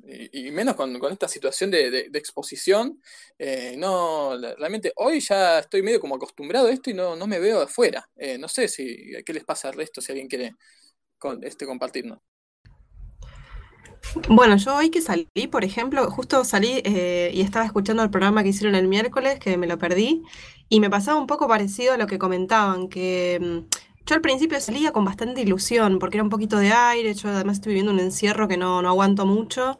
[0.02, 3.00] y, menos con, esta situación de, exposición,
[3.38, 7.38] eh, no, realmente hoy ya estoy medio como acostumbrado a esto y no, no me
[7.38, 8.08] veo afuera.
[8.16, 10.54] Eh, no sé si qué les pasa al resto, si alguien quiere
[11.42, 12.18] este, compartirnos.
[14.28, 18.42] Bueno, yo hoy que salí, por ejemplo, justo salí eh, y estaba escuchando el programa
[18.42, 20.22] que hicieron el miércoles, que me lo perdí,
[20.68, 24.60] y me pasaba un poco parecido a lo que comentaban, que mm, yo al principio
[24.60, 28.00] salía con bastante ilusión, porque era un poquito de aire, yo además estoy viviendo un
[28.00, 29.78] encierro que no, no aguanto mucho.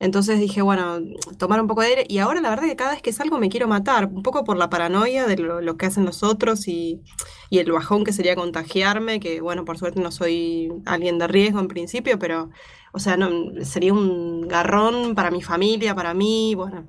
[0.00, 1.00] Entonces dije, bueno,
[1.38, 2.06] tomar un poco de aire.
[2.08, 4.56] Y ahora la verdad que cada vez que salgo me quiero matar, un poco por
[4.56, 7.02] la paranoia de lo, que hacen los otros y,
[7.50, 11.58] y, el bajón que sería contagiarme, que bueno, por suerte no soy alguien de riesgo
[11.60, 12.50] en principio, pero,
[12.92, 13.30] o sea, no,
[13.64, 16.86] sería un garrón para mi familia, para mí, bueno.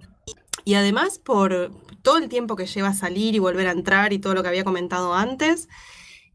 [0.65, 4.33] Y además por todo el tiempo que lleva salir y volver a entrar y todo
[4.33, 5.67] lo que había comentado antes.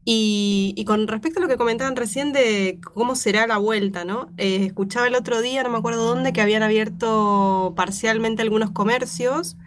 [0.07, 4.29] Y, con respecto a lo que comentaban recién de cómo será la vuelta, ¿no?
[4.37, 9.57] Eh, escuchaba el otro día, no me acuerdo dónde, que habían abierto parcialmente algunos comercios,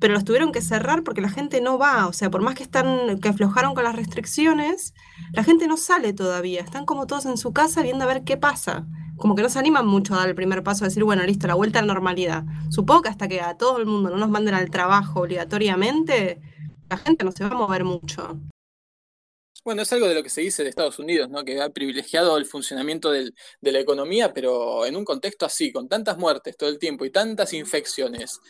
[0.00, 2.06] pero los tuvieron que cerrar porque la gente no va.
[2.06, 4.94] O sea, por más que están, que aflojaron con las restricciones,
[5.32, 6.62] la gente no sale todavía.
[6.62, 8.86] Están como todos en su casa viendo a ver qué pasa.
[9.22, 11.46] Como que no se animan mucho a dar el primer paso a decir, bueno, listo,
[11.46, 12.42] la vuelta a la normalidad.
[12.70, 16.40] Supongo que hasta que a todo el mundo no nos manden al trabajo obligatoriamente,
[16.90, 18.40] la gente no se va a mover mucho.
[19.64, 21.44] Bueno, es algo de lo que se dice de Estados Unidos, ¿no?
[21.44, 25.88] que ha privilegiado el funcionamiento del, de la economía, pero en un contexto así, con
[25.88, 28.40] tantas muertes todo el tiempo y tantas infecciones.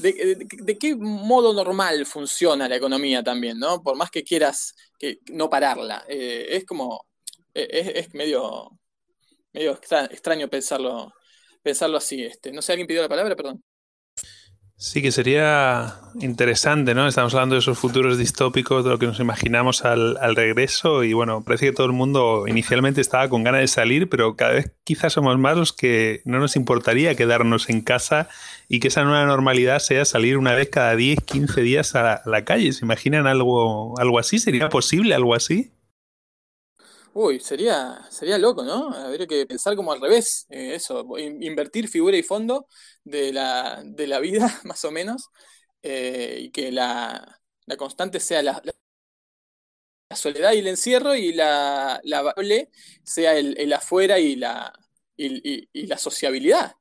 [0.00, 3.80] ¿De, qué modo normal funciona la economía también, ¿no?
[3.80, 6.04] Por más que quieras que no pararla.
[6.08, 7.06] Eh, es como.
[7.54, 8.72] Eh, es, medio,
[9.56, 9.78] medio
[10.10, 11.12] extraño pensarlo,
[11.62, 12.22] pensarlo así.
[12.22, 12.52] Este.
[12.52, 13.34] No sé, ¿alguien pidió la palabra?
[13.34, 13.62] Perdón.
[14.78, 17.08] Sí, que sería interesante, ¿no?
[17.08, 21.42] Estamos hablando de esos futuros distópicos, de lo que nos imaginamos al, regreso y bueno,
[21.42, 25.14] parece que todo el mundo inicialmente estaba con ganas de salir, pero cada vez quizás
[25.14, 28.28] somos más los que no nos importaría quedarnos en casa
[28.68, 32.12] y que esa nueva normalidad sea salir una vez cada 10, 15 días a la,
[32.12, 32.70] a la calle.
[32.72, 34.38] ¿Se imaginan algo, algo así?
[34.38, 35.72] ¿Sería posible algo así?
[37.18, 38.92] Uy, sería, sería loco, ¿no?
[38.92, 42.68] Habría que pensar como al revés, eh, eso, invertir figura y fondo
[43.04, 45.30] de la, de la vida, más o menos,
[45.80, 47.40] eh, y que la,
[47.78, 48.62] constante sea la,
[50.14, 52.68] soledad y el encierro, y la, la variable
[53.02, 54.78] sea el, afuera y la,
[55.16, 56.74] y, la sociabilidad.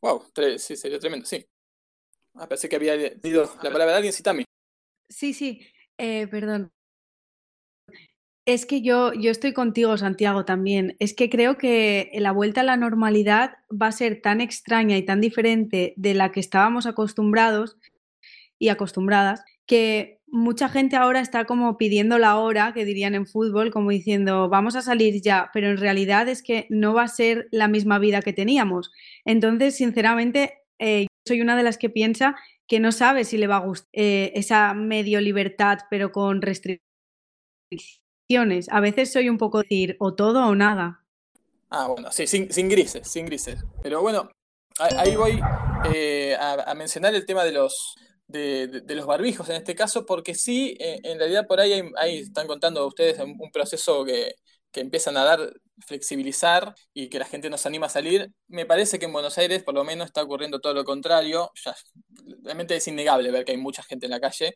[0.00, 1.46] wow, eh, sí, sería tremendo, sí.
[2.34, 4.44] Ah, pensé que había dicho la palabra de alguien, citame.
[5.08, 5.64] Sí, sí,
[5.96, 6.72] perdón.
[8.44, 10.96] Es que yo, yo estoy contigo, Santiago, también.
[10.98, 15.04] Es que creo que la vuelta a la normalidad va a ser tan extraña y
[15.04, 17.76] tan diferente de la que estábamos acostumbrados
[18.58, 23.70] y acostumbradas que mucha gente ahora está como pidiendo la hora, que dirían en fútbol,
[23.70, 27.48] como diciendo, vamos a salir ya, pero en realidad es que no va a ser
[27.52, 28.90] la misma vida que teníamos.
[29.24, 32.34] Entonces, sinceramente, eh, soy una de las que piensa
[32.66, 38.01] que no sabe si le va a gustar eh, esa medio libertad, pero con restricciones
[38.36, 41.02] a veces soy un poco decir o todo o nada.
[41.70, 43.58] Ah, bueno, sí, sin, grises, sin grises.
[43.82, 44.30] Pero bueno,
[44.78, 45.40] ahí voy
[45.94, 47.94] eh, a, mencionar el tema de los,
[48.26, 52.46] de, los barbijos en este caso, porque sí, eh, en realidad por ahí, ahí están
[52.46, 54.34] contando ustedes un proceso que,
[54.72, 55.52] que empiezan a dar,
[55.86, 58.30] flexibilizar y que la gente nos anima a salir.
[58.48, 61.50] Me parece que en Buenos Aires por lo menos está ocurriendo todo lo contrario.
[62.42, 64.54] Realmente es innegable ver que hay mucha gente en la calle.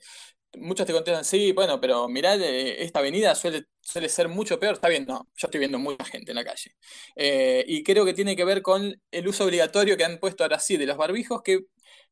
[0.58, 4.74] Muchos te contestan, sí, bueno, pero mirá, eh, esta avenida suele, suele ser mucho peor.
[4.74, 6.72] Está bien, no, yo estoy viendo mucha gente en la calle.
[7.14, 10.58] Eh, y creo que tiene que ver con el uso obligatorio que han puesto ahora
[10.58, 11.60] sí de los barbijos, que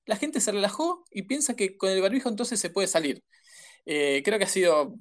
[0.06, 3.22] la gente se relajó y piensa que con el barbijo entonces se puede salir.
[3.86, 4.94] Eh, creo que ha sido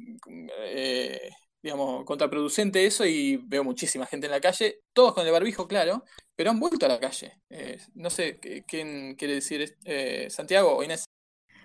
[1.64, 6.04] digamos, contraproducente eso y veo muchísima gente en la calle, todos con el barbijo, claro,
[6.36, 7.40] pero han vuelto a la calle.
[7.50, 9.78] Eh, no sé, ¿quién quiere decir?
[9.86, 11.06] Eh, ¿Santiago o Inés?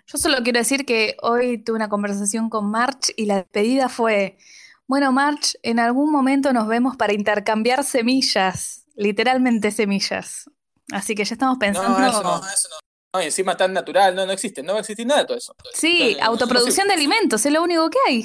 [0.07, 4.39] Yo solo quiero decir que hoy tuve una conversación con March y la despedida fue,
[4.87, 10.49] bueno, March, en algún momento nos vemos para intercambiar semillas, literalmente semillas.
[10.93, 11.99] Así que ya estamos pensando...
[11.99, 12.77] No, eso no, eso no.
[13.15, 15.39] No, y encima tan natural, no, no existe, no va a existir nada de todo
[15.39, 15.55] eso.
[15.75, 18.25] Sí, autoproducción de alimentos, es lo único que hay.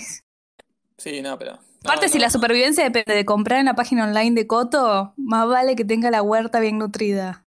[0.97, 1.59] Sí, no, pero.
[1.83, 5.75] Aparte, si la supervivencia depende de comprar en la página online de Coto, más vale
[5.75, 7.45] que tenga la huerta bien nutrida.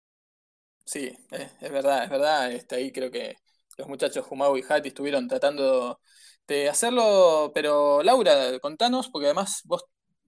[0.85, 2.53] Sí, es, verdad, es verdad.
[2.53, 3.37] Este, ahí creo que
[3.77, 6.01] los muchachos Jumau y Hati estuvieron tratando
[6.47, 9.85] de hacerlo, pero Laura, contanos, porque además vos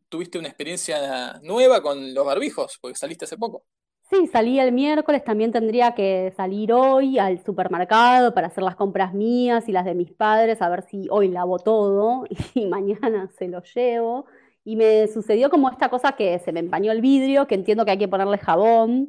[0.08, 3.64] tuviste una experiencia nueva con los barbijos, porque saliste hace poco.
[4.12, 9.14] Sí, salí el miércoles, también tendría que salir hoy al supermercado para hacer las compras
[9.14, 13.48] mías y las de mis padres, a ver si hoy lavo todo y mañana se
[13.48, 14.26] lo llevo.
[14.64, 17.92] Y me sucedió como esta cosa que se me empañó el vidrio, que entiendo que
[17.92, 19.08] hay que ponerle jabón,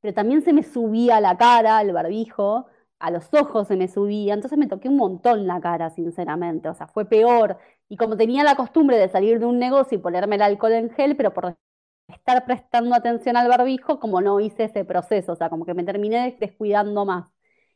[0.00, 2.66] pero también se me subía la cara, el barbijo,
[2.98, 6.74] a los ojos se me subía, entonces me toqué un montón la cara, sinceramente, o
[6.74, 7.56] sea, fue peor.
[7.88, 10.90] Y como tenía la costumbre de salir de un negocio y ponerme el alcohol en
[10.90, 11.56] gel, pero por
[12.10, 15.84] estar prestando atención al barbijo como no hice ese proceso, o sea, como que me
[15.84, 17.30] terminé descuidando más.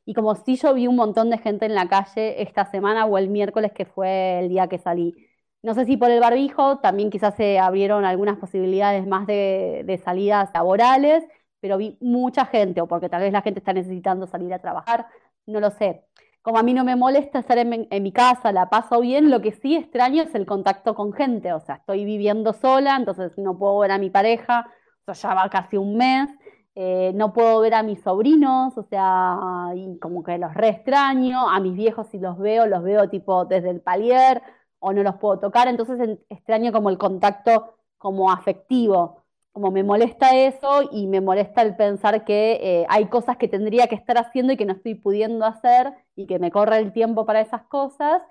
[0.05, 3.19] Y como si yo vi un montón de gente en la calle esta semana o
[3.19, 5.15] el miércoles que fue el día que salí.
[5.63, 10.51] No sé si por el barbijo, también quizás se abrieron algunas posibilidades más de, salidas
[10.55, 11.25] laborales,
[11.61, 15.07] pero vi mucha gente, o porque tal vez la gente está necesitando salir a trabajar,
[15.47, 16.05] no lo sé
[16.45, 19.53] como a mí no me molesta estar en, mi casa, la paso bien, lo que
[19.53, 23.79] sí extraño es el contacto con gente, o sea, estoy viviendo sola, entonces no puedo
[23.79, 24.71] ver a mi pareja,
[25.07, 26.29] o sea, ya va casi un mes,
[26.75, 31.49] eh, no puedo ver a mis sobrinos, o sea, y como que los re extraño,
[31.49, 34.43] a mis viejos si los veo, los veo tipo desde el palier
[34.81, 39.24] o no los puedo tocar, entonces extraño como el contacto como afectivo
[39.55, 43.87] como me molesta eso y me molesta el pensar que eh, hay cosas que tendría
[43.89, 47.25] que estar haciendo y que no estoy pudiendo hacer y que me corre el tiempo
[47.27, 48.23] para esas cosas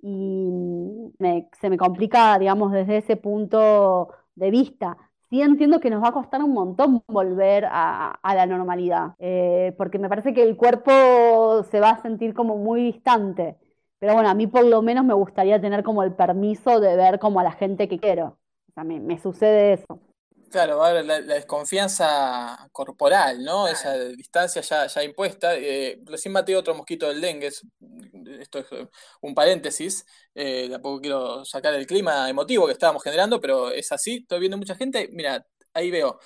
[0.00, 0.50] y
[1.60, 4.96] se me complica, digamos, desde ese punto de vista.
[5.30, 9.98] Sí entiendo que nos va a costar un montón volver a, la normalidad, eh, porque
[9.98, 13.56] me parece que el cuerpo se va a sentir como muy distante.
[13.98, 17.18] Pero bueno, a mí por lo menos me gustaría tener como el permiso de ver
[17.18, 18.38] como a la gente que quiero
[18.84, 20.00] me, sucede eso.
[20.50, 23.66] Claro, la, la, desconfianza corporal, ¿no?
[23.66, 25.56] Esa distancia ya, ya impuesta.
[25.56, 27.48] Eh, recién maté otro mosquito del dengue,
[28.40, 28.66] esto es
[29.20, 30.04] un paréntesis,
[30.34, 34.56] eh, tampoco quiero sacar el clima emotivo que estábamos generando, pero es así, estoy viendo
[34.56, 36.18] mucha gente, mira, ahí veo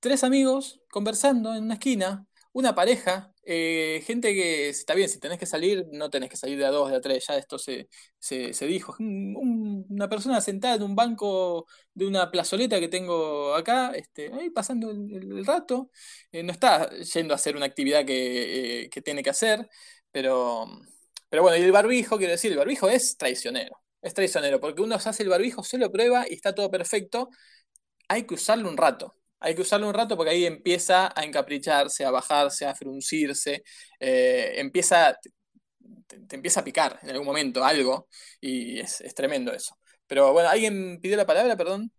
[0.00, 5.38] tres amigos conversando en una esquina, una pareja, eh, gente que está bien, si tenés
[5.38, 7.88] que salir, no tenés que salir de a dos, de a tres, ya esto se,
[8.18, 8.96] se, dijo.
[8.98, 14.90] una persona sentada en un banco de una plazoleta que tengo acá, este, ahí pasando
[14.90, 15.90] el, rato,
[16.32, 19.68] eh, no está yendo a hacer una actividad que, eh, que, tiene que hacer,
[20.10, 20.66] pero,
[21.28, 24.98] pero bueno, y el barbijo, quiero decir, el barbijo es traicionero, es traicionero, porque uno
[24.98, 27.30] se hace el barbijo, se lo prueba y está todo perfecto,
[28.08, 32.04] hay que usarlo un rato hay que usarlo un rato porque ahí empieza a encapricharse,
[32.04, 33.62] a bajarse, a fruncirse,
[34.00, 35.16] eh, empieza,
[36.06, 38.08] te, empieza a picar en algún momento algo
[38.40, 39.76] y es, tremendo eso.
[40.06, 41.90] Pero bueno, ¿alguien pidió la palabra, perdón?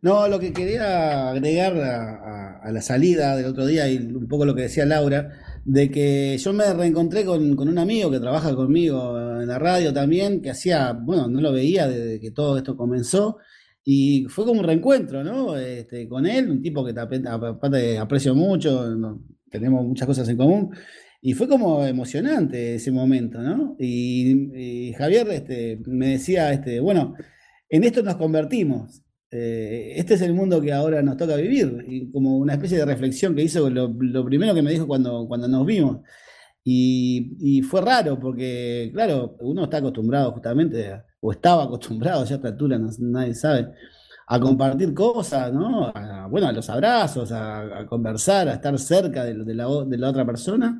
[0.00, 4.54] No, lo que quería agregar a, la salida del otro día y un poco lo
[4.54, 9.16] que decía Laura, de que yo me reencontré con, con, un amigo que trabaja conmigo
[9.40, 13.38] en la radio también, que hacía, bueno, no lo veía desde que todo esto comenzó,
[13.84, 15.56] y fue como un reencuentro, ¿no?
[15.56, 18.86] Este, con él, un tipo que aparte aprecio mucho,
[19.50, 20.70] tenemos muchas cosas en común.
[21.20, 23.76] Y fue como emocionante ese momento, ¿no?
[23.78, 27.14] Y, Javier este, me decía, este, bueno,
[27.68, 29.02] en esto nos convertimos.
[29.30, 31.84] Eh, este es el mundo que ahora nos toca vivir.
[31.88, 35.26] Y como una especie de reflexión que hizo lo, lo primero que me dijo cuando,
[35.28, 36.00] cuando nos vimos.
[36.64, 42.48] Y, fue raro porque, claro, uno está acostumbrado justamente, o estaba acostumbrado ya a esta
[42.48, 43.68] altura, nadie sabe,
[44.26, 45.92] a compartir cosas, ¿no?
[46.30, 50.78] bueno, a los abrazos, a, conversar, a estar cerca de, la, otra persona.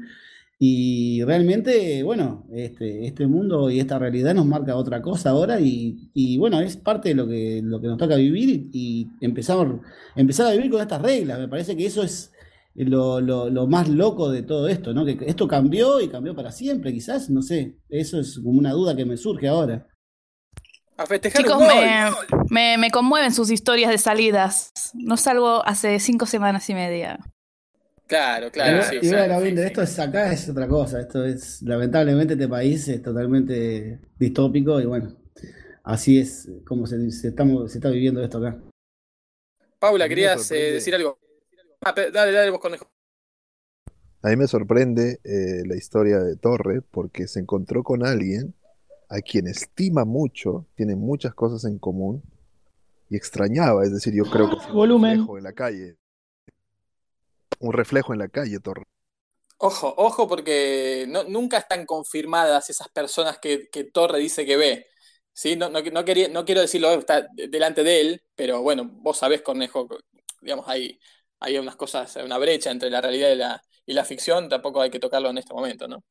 [0.58, 6.36] Y realmente, bueno, este, este mundo y esta realidad nos marca otra cosa ahora y,
[6.38, 10.80] bueno, es parte de lo que, nos toca vivir y, y empezar, a vivir con
[10.80, 11.38] estas reglas.
[11.40, 12.32] Me parece que eso es
[12.74, 15.04] lo, lo- lo más loco de todo esto, ¿no?
[15.04, 18.96] Que esto cambió y cambió para siempre, quizás, no sé, eso es como una duda
[18.96, 19.86] que me surge ahora.
[21.02, 21.74] A festejar Chicos, un gol.
[21.74, 22.12] me,
[22.50, 24.72] me, me conmueven sus historias de salidas.
[24.94, 27.18] No salgo hace cinco semanas y media.
[28.06, 29.08] Claro, claro, y, sí.
[29.10, 31.00] y esto es acá es otra cosa.
[31.00, 35.16] Esto es, lamentablemente, este país es totalmente distópico y bueno,
[35.82, 38.58] así es como se, se estamos, se está viviendo esto acá.
[39.80, 41.18] Paula, querías eh, decir algo.
[41.80, 42.86] Ah, dale, dale vos, conejo.
[44.22, 48.54] A mí me sorprende eh, la historia de Torre porque se encontró con alguien
[49.12, 52.22] a quien estima mucho, tiene muchas cosas en común
[53.10, 55.96] y extrañaba, es decir, yo creo que un reflejo en la calle.
[57.60, 58.84] Un reflejo en la calle, Torre.
[59.58, 64.86] Ojo, ojo, porque no- nunca están confirmadas esas personas que, que Torre dice que ve.
[65.34, 65.56] ¿Sí?
[65.56, 69.18] No, no, no quería, no quiero decirlo está de- delante de él, pero bueno, vos
[69.18, 69.88] sabés, Cornejo,
[70.40, 70.98] digamos, hay,
[71.40, 74.80] hay unas cosas, hay una brecha entre la realidad y la, y la ficción, tampoco
[74.80, 76.02] hay que tocarlo en este momento, ¿no?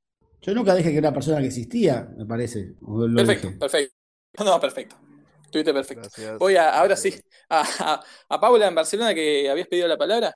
[0.42, 2.74] Yo nunca dije que era una persona que existía, me parece.
[3.16, 3.60] Perfecto, dije.
[3.60, 3.96] perfecto.
[4.46, 4.96] No, perfecto.
[5.44, 6.10] Estuviste perfecto.
[6.16, 6.40] Gracias.
[6.40, 7.14] Voy a, ahora sí,
[7.50, 10.34] a, a, a Paula en Barcelona que habías pedido la palabra.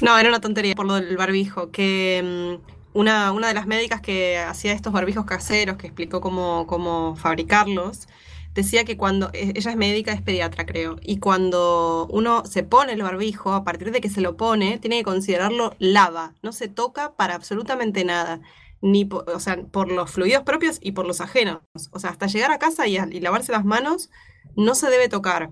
[0.00, 2.22] No, era una tontería por lo del barbijo, que
[2.62, 7.16] mm, una, una de las médicas que hacía estos barbijos caseros, que explicó cómo, cómo
[7.16, 8.06] fabricarlos,
[8.54, 12.92] decía que cuando, e- ella es médica, es pediatra creo, y cuando uno se pone
[12.92, 16.68] el barbijo, a partir de que se lo pone, tiene que considerarlo lava, no se
[16.68, 18.40] toca para absolutamente nada,
[18.84, 21.60] ni po- o sea, por los fluidos propios y por los ajenos,
[21.90, 24.10] o sea, hasta llegar a casa y, y lavarse las manos,
[24.56, 25.50] no se debe tocar.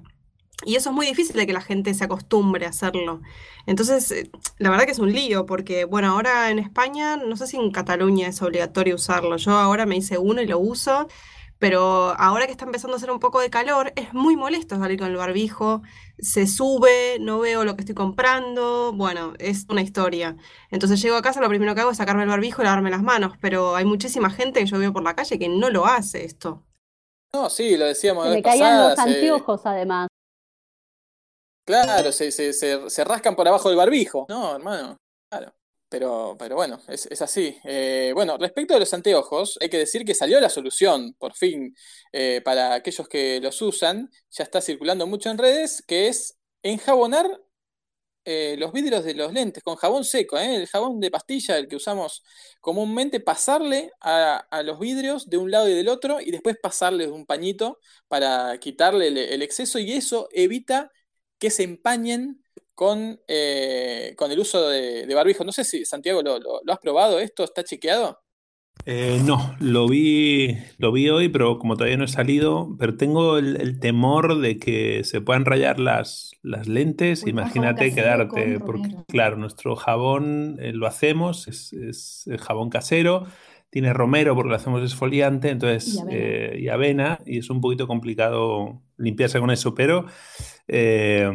[0.64, 3.20] Y eso es muy difícil de que la gente se acostumbre a hacerlo.
[3.66, 7.46] Entonces, eh, la verdad que es un lío, porque, bueno, ahora en España, no sé
[7.48, 9.36] si en Cataluña es obligatorio usarlo.
[9.38, 11.08] Yo ahora me hice uno y lo uso,
[11.62, 14.98] pero ahora que está empezando a hacer un poco de calor, es muy molesto salir
[14.98, 15.82] con el barbijo.
[16.18, 18.92] Se sube, no veo lo que estoy comprando.
[18.92, 20.36] Bueno, es una historia.
[20.72, 23.04] Entonces llego a casa, lo primero que hago es sacarme el barbijo y lavarme las
[23.04, 26.24] manos, pero hay muchísima gente que yo veo por la calle que no lo hace
[26.24, 26.64] esto.
[27.32, 30.08] No, sí, lo decíamos Se le caían los anteojos, además.
[31.64, 34.26] Claro, se, se, se, se rascan por abajo del barbijo.
[34.28, 34.96] No, hermano,
[35.30, 35.52] claro.
[35.92, 37.58] Pero, pero bueno, es, es así.
[37.64, 41.76] Eh, bueno, respecto a los anteojos, hay que decir que salió la solución, por fin,
[42.12, 44.10] eh, para aquellos que los usan.
[44.30, 47.28] Ya está circulando mucho en redes, que es enjabonar
[48.24, 50.38] eh, los vidrios de los lentes con jabón seco.
[50.38, 52.24] El jabón de pastilla, el que usamos
[52.60, 57.08] comúnmente, pasarle a, a los vidrios de un lado y del otro y después pasarle
[57.08, 57.78] un pañito
[58.08, 60.90] para quitarle el exceso y eso evita
[61.38, 62.41] que se empañen
[62.74, 65.44] con, eh, con el uso de, de barbijo.
[65.44, 67.44] No sé si, Santiago, ¿lo, lo- lo has probado esto?
[67.44, 68.20] ¿Está chequeado?
[68.84, 73.38] Eh, no, lo vi, lo vi hoy, pero como todavía no he salido, pero tengo
[73.38, 77.22] el, el temor de que se puedan rayar las, las lentes.
[77.22, 83.26] Uy, Imagínate quedarte, porque claro, nuestro jabón eh, lo hacemos, es, es el jabón casero,
[83.70, 86.16] tiene romero porque lo hacemos esfoliante, entonces, Y avena.
[86.18, 90.06] eh, y avena, y es un poquito complicado limpiarse con eso, pero
[90.66, 91.30] eh,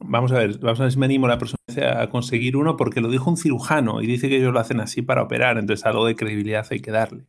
[0.00, 2.76] vamos a ver, vamos a ver si me animo la próxima vez a conseguir uno,
[2.76, 5.86] porque lo dijo un cirujano y dice que ellos lo hacen así para operar, entonces
[5.86, 7.24] algo de credibilidad hay que darle.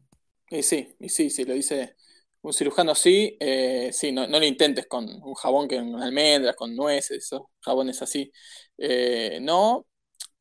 [0.50, 1.96] Y sí, y sí, sí, lo dice
[2.42, 6.56] un cirujano, sí, eh, sí, no, no lo intentes con un jabón que con almendras,
[6.56, 8.32] con nueces, esos jabones así.
[8.78, 9.86] Eh, no,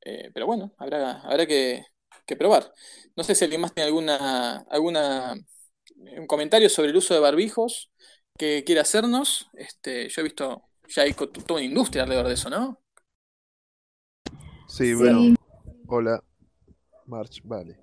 [0.03, 1.85] eh, pero bueno, habrá, habrá que,
[2.27, 2.73] que probar.
[3.17, 5.35] No sé si alguien más tiene alguna, alguna,
[6.19, 7.91] un comentario sobre el uso de barbijos
[8.39, 9.49] que quiera hacernos.
[9.55, 12.81] Este, yo he visto, ya hay toda una industria alrededor de eso, ¿no?
[14.67, 14.95] Sí, Sí.
[14.95, 15.35] bueno.
[15.87, 16.23] Hola,
[17.07, 17.79] March, vale.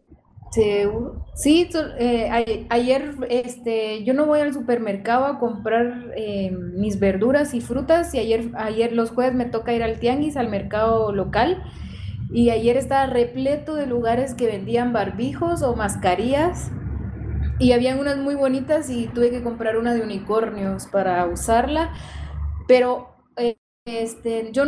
[1.36, 7.00] Sí, to- eh, a- ayer este, yo no voy al supermercado a comprar eh, mis
[7.00, 11.12] verduras y frutas y ayer, ayer los jueves me toca ir al tianguis, al mercado
[11.12, 11.62] local
[12.32, 16.72] y ayer estaba repleto de lugares que vendían barbijos o mascarillas
[17.60, 21.94] y habían unas muy bonitas y tuve que comprar una de unicornios para usarla,
[22.68, 24.64] pero eh, este, yo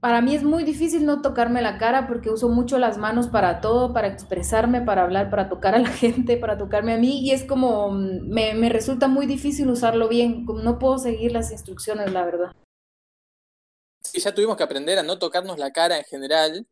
[0.00, 3.60] para mí es muy difícil no tocarme la cara porque uso mucho las manos para
[3.60, 7.30] todo, para expresarme, para hablar, para tocar a la gente, para tocarme a mí y
[7.32, 12.24] es como mm, me, resulta muy difícil usarlo bien, no puedo seguir las instrucciones, la
[12.24, 12.52] verdad.
[14.02, 16.66] Sí, ya tuvimos que aprender a no tocarnos la cara en general,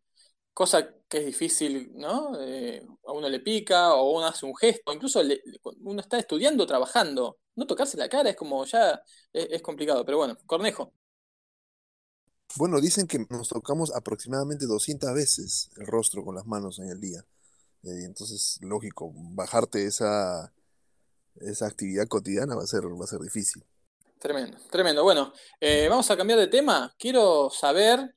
[0.54, 2.40] cosa que es difícil, ¿no?
[2.42, 5.42] Eh, a uno le pica o uno hace un gesto, incluso le-
[5.82, 10.18] uno está estudiando, trabajando, no tocarse la cara es como ya es, es complicado, pero
[10.18, 10.92] bueno, Cornejo.
[12.56, 17.00] Bueno, dicen que nos tocamos aproximadamente 200 veces el rostro con las manos en el
[17.00, 17.24] día.
[17.84, 20.52] Eh, entonces, lógico, bajarte esa,
[21.36, 23.64] esa actividad cotidiana va a ser, va a ser difícil.
[24.18, 25.02] Tremendo, tremendo.
[25.02, 26.94] Bueno, eh, vamos a cambiar de tema.
[26.98, 28.16] Quiero saber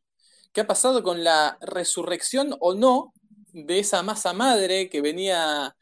[0.51, 3.13] qué ha pasado con la resurrección o no
[3.53, 5.75] de esa masa madre que venía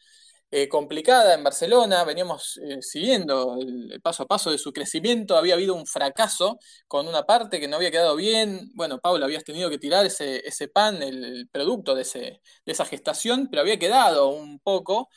[0.52, 5.54] eh, complicada en Barcelona, veníamos eh, siguiendo el, paso a paso de su crecimiento, había
[5.56, 9.70] habido un fracaso con una parte que no había quedado bien, bueno, Pablo, habías tenido
[9.70, 14.30] que tirar ese, ese pan, el, producto de, ese, de esa gestación, pero había quedado
[14.30, 15.10] un poco,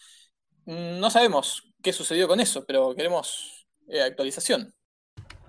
[0.66, 3.66] no sabemos qué sucedió con eso, pero queremos
[4.06, 4.74] actualización.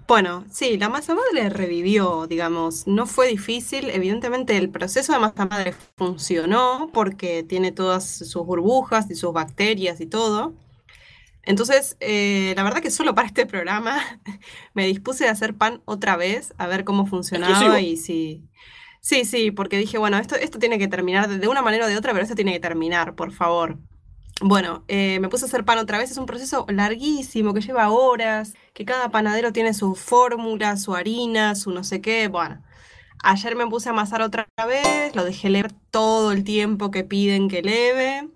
[0.08, 5.48] Bueno, sí, la masa madre revivió, digamos, no fue difícil, evidentemente el proceso de masa
[5.48, 10.54] madre funcionó porque tiene todas sus burbujas y sus bacterias y todo.
[11.42, 14.00] Entonces, eh, la verdad que solo para este programa
[14.76, 18.44] me dispuse a hacer pan otra vez, a ver cómo funcionaba y si...
[19.02, 21.96] Sí, sí, porque dije, bueno, esto, esto tiene que terminar de una manera o de
[21.96, 23.78] otra, pero esto tiene que terminar, por favor.
[24.42, 26.12] Bueno, eh, me puse a hacer pan otra vez.
[26.12, 31.56] Es un proceso larguísimo que lleva horas, que cada panadero tiene su fórmula, su harina,
[31.56, 32.28] su no sé qué.
[32.28, 32.62] Bueno,
[33.24, 37.48] ayer me puse a amasar otra vez, lo dejé leer todo el tiempo que piden
[37.48, 38.30] que leve.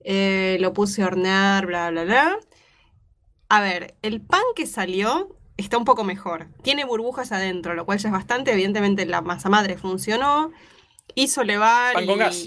[0.00, 2.38] Eh, lo puse a hornear, bla, bla, bla.
[3.48, 6.48] A ver, el pan que salió está un poco mejor.
[6.62, 8.52] Tiene burbujas adentro, lo cual ya es bastante.
[8.52, 10.50] Evidentemente la masa madre funcionó.
[11.14, 12.46] Hizo levar pan con gas.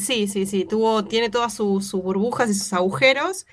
[0.00, 3.46] Sí, sí, sí, tuvo, tiene todas sus, burbujas y sus agujeros,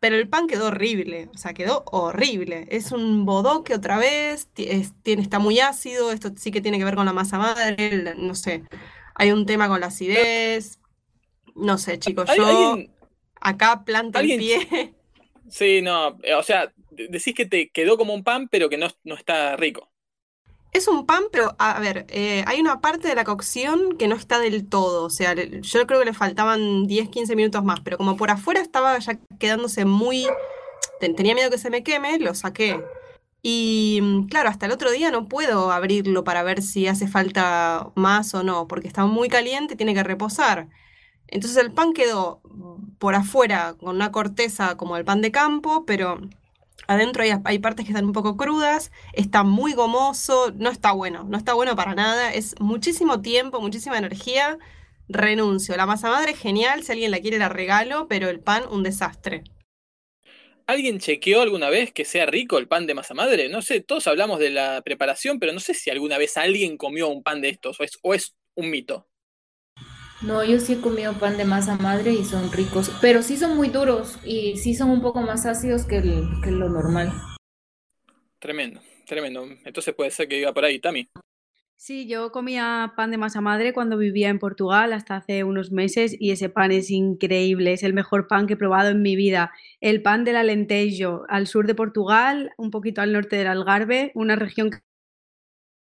[0.00, 2.66] pero el pan quedó horrible, o sea, quedó horrible.
[2.70, 6.96] Es un bodoque otra vez, tiene, está muy ácido, esto sí que tiene que ver
[6.96, 8.64] con la masa madre, no sé,
[9.14, 10.80] hay un tema con la acidez,
[11.54, 12.78] no sé, chicos, yo
[13.40, 14.94] acá planto el pie.
[15.52, 18.88] Sí, no, eh, o sea, decís que te quedó como un pan, pero que no,
[19.04, 19.91] no está rico.
[20.72, 24.14] Es un pan, pero a ver, eh, hay una parte de la cocción que no
[24.14, 25.04] está del todo.
[25.04, 28.60] O sea, yo creo que le faltaban 10, 15 minutos más, pero como por afuera
[28.60, 30.26] estaba ya quedándose muy.
[30.98, 32.82] Tenía miedo que se me queme, lo saqué.
[33.42, 37.90] Y mm, claro, hasta el otro día no puedo abrirlo para ver si hace falta
[37.94, 40.68] más o no, porque está muy caliente tiene que reposar.
[41.28, 42.40] Entonces el pan quedó
[42.98, 46.20] por afuera con una corteza como el pan de campo, pero
[46.92, 51.38] Adentro hay, partes que están un poco crudas, está muy gomoso, no está bueno, no
[51.38, 54.58] está bueno para nada, es muchísimo tiempo, muchísima energía,
[55.08, 55.74] renuncio.
[55.76, 58.82] La masa madre es genial, si alguien la quiere la regalo, pero el pan un
[58.82, 59.42] desastre.
[60.66, 63.48] ¿Alguien chequeó alguna vez que sea rico el pan de masa madre?
[63.48, 67.08] No sé, todos hablamos de la preparación, pero no sé si alguna vez alguien comió
[67.08, 69.08] un pan de estos o es, o es un mito.
[70.24, 73.56] No, yo sí he comido pan de masa madre y son ricos, pero sí son
[73.56, 77.12] muy duros y sí son un poco más ácidos que, lo normal.
[78.38, 79.44] Tremendo, tremendo.
[79.64, 81.08] Entonces puede ser que iba por ahí, Tami.
[81.74, 86.14] Sí, yo comía pan de masa madre cuando vivía en Portugal hasta hace unos meses
[86.16, 89.50] y ese pan es increíble, es el mejor pan que he probado en mi vida.
[89.80, 94.36] El pan del Alentejo, al sur de Portugal, un poquito al norte del Algarve, una
[94.36, 94.70] región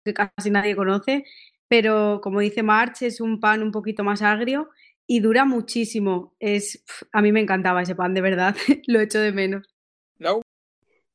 [0.03, 1.23] que casi nadie conoce
[1.67, 4.69] pero como dice March, es un pan un poquito más agrio
[5.07, 6.33] y dura muchísimo.
[6.39, 8.55] Es, a mí me encantaba ese pan, de verdad,
[8.87, 9.67] lo echo de menos.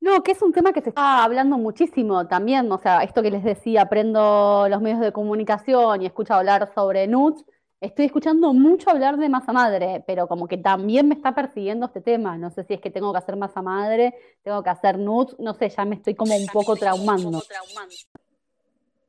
[0.00, 3.32] No, que es un tema que se está hablando muchísimo también, o sea, esto que
[3.32, 7.44] les decía, aprendo los medios de comunicación y escucho hablar sobre nuts,
[7.80, 12.00] estoy escuchando mucho hablar de masa madre, pero como que también me está persiguiendo este
[12.00, 15.36] tema, no sé si es que tengo que hacer masa madre, tengo que hacer nuts,
[15.40, 17.42] no sé, ya me estoy como un poco traumando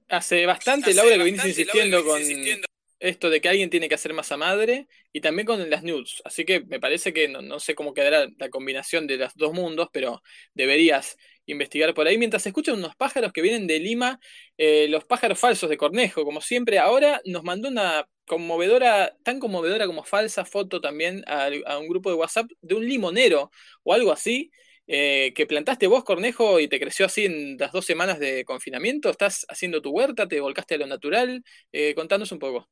[0.10, 2.22] hace bastante, Laura, que vienes insistiendo con
[3.00, 6.22] esto de que alguien tiene que hacer masa madre y también con las nudes.
[6.26, 9.88] Así que me parece que no, sé cómo quedará la combinación de los dos mundos,
[9.92, 10.22] pero
[10.54, 12.18] deberías investigar por ahí.
[12.18, 14.20] Mientras escuchan unos pájaros que vienen de Lima,
[14.58, 16.78] eh, los pájaros falsos de Cornejo, como siempre.
[16.78, 22.16] Ahora nos mandó una conmovedora, tan conmovedora como falsa foto también a un grupo de
[22.18, 23.50] WhatsApp de un limonero
[23.84, 24.52] o algo así
[24.92, 29.12] eh, que plantaste vos, Cornejo, y te creció así en las dos semanas de confinamiento.
[29.12, 30.28] ¿Estás haciendo tu huerta?
[30.28, 31.44] ¿Te volcaste a lo natural?
[31.72, 32.68] Eh, contanos un poco.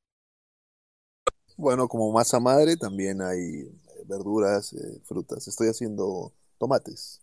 [1.57, 5.47] Bueno, como masa madre también hay eh, verduras, frutas.
[5.47, 7.21] Estoy haciendo tomates.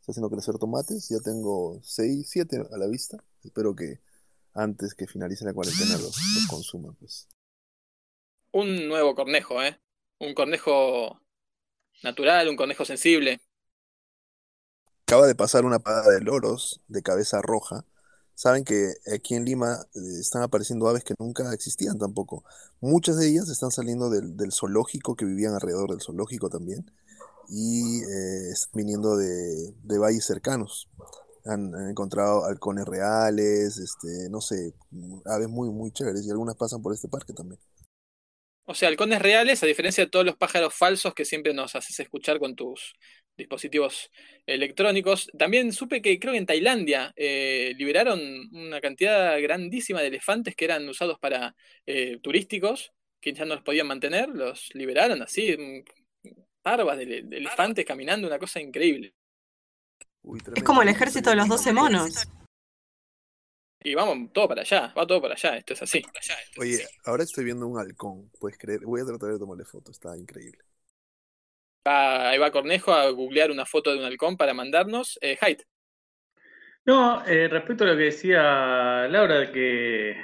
[0.00, 1.08] Estoy haciendo crecer tomates.
[1.08, 3.16] Ya tengo seis, siete a la vista.
[3.42, 4.00] Espero que
[4.52, 6.94] antes que finalice la cuarentena los, los consuman.
[6.96, 7.26] Pues.
[8.52, 9.80] Un nuevo cornejo, ¿eh?
[10.18, 11.18] Un cornejo
[12.02, 13.40] natural, un cornejo sensible.
[15.08, 17.86] Acaba de pasar una parada de loros de cabeza roja.
[18.34, 22.44] Saben que aquí en Lima eh, están apareciendo aves que nunca existían tampoco.
[22.82, 26.92] Muchas de ellas están saliendo del, zoológico, que vivían alrededor del zoológico también,
[27.48, 30.90] y eh, están viniendo de, valles cercanos.
[31.46, 34.74] Han, encontrado halcones reales, este, no sé,
[35.24, 37.58] aves muy, muy chéveres, y algunas pasan por este parque también.
[38.66, 41.98] O sea, halcones reales, a diferencia de todos los pájaros falsos que siempre nos haces
[41.98, 42.94] escuchar con tus
[43.38, 44.10] dispositivos
[44.44, 45.30] electrónicos.
[45.38, 48.20] También supe que creo que en Tailandia eh, liberaron
[48.52, 51.54] una cantidad grandísima de elefantes que eran usados para
[51.86, 56.30] eh, turísticos, que ya no los podían mantener, los liberaron así, mm,
[56.60, 59.14] parvas de, de elefantes caminando, una cosa increíble.
[60.54, 62.28] Es como el ejército de los 12 monos.
[63.80, 66.02] Y vamos todo para allá, va todo para allá, esto es así.
[66.58, 68.80] Oye, ahora estoy viendo un halcón, puedes creer.
[68.84, 70.58] Voy a tratar de tomarle foto, está increíble.
[71.88, 75.18] Va- ahí Cornejo a googlear una foto de un halcón para mandarnos.
[75.22, 75.38] Eh,
[76.84, 80.16] No, eh, respecto a lo que decía Laura, que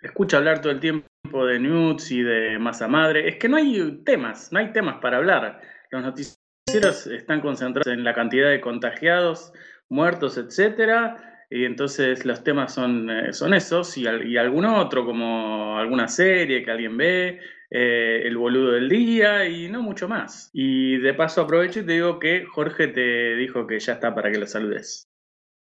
[0.00, 4.02] escucha hablar todo el tiempo de nudes y de masa madre, es que no hay
[4.04, 5.60] temas, no hay temas para hablar.
[5.90, 9.52] Los noticieros están concentrados en la cantidad de contagiados,
[9.88, 15.78] muertos, etcétera, y entonces los temas son, eh, son esos y, y algún otro, como
[15.78, 17.40] alguna serie que alguien ve,
[17.70, 20.50] eh, el boludo del día y no mucho más.
[20.52, 24.30] Y de paso aprovecho y te digo que Jorge te dijo que ya está para
[24.30, 25.08] que lo saludes.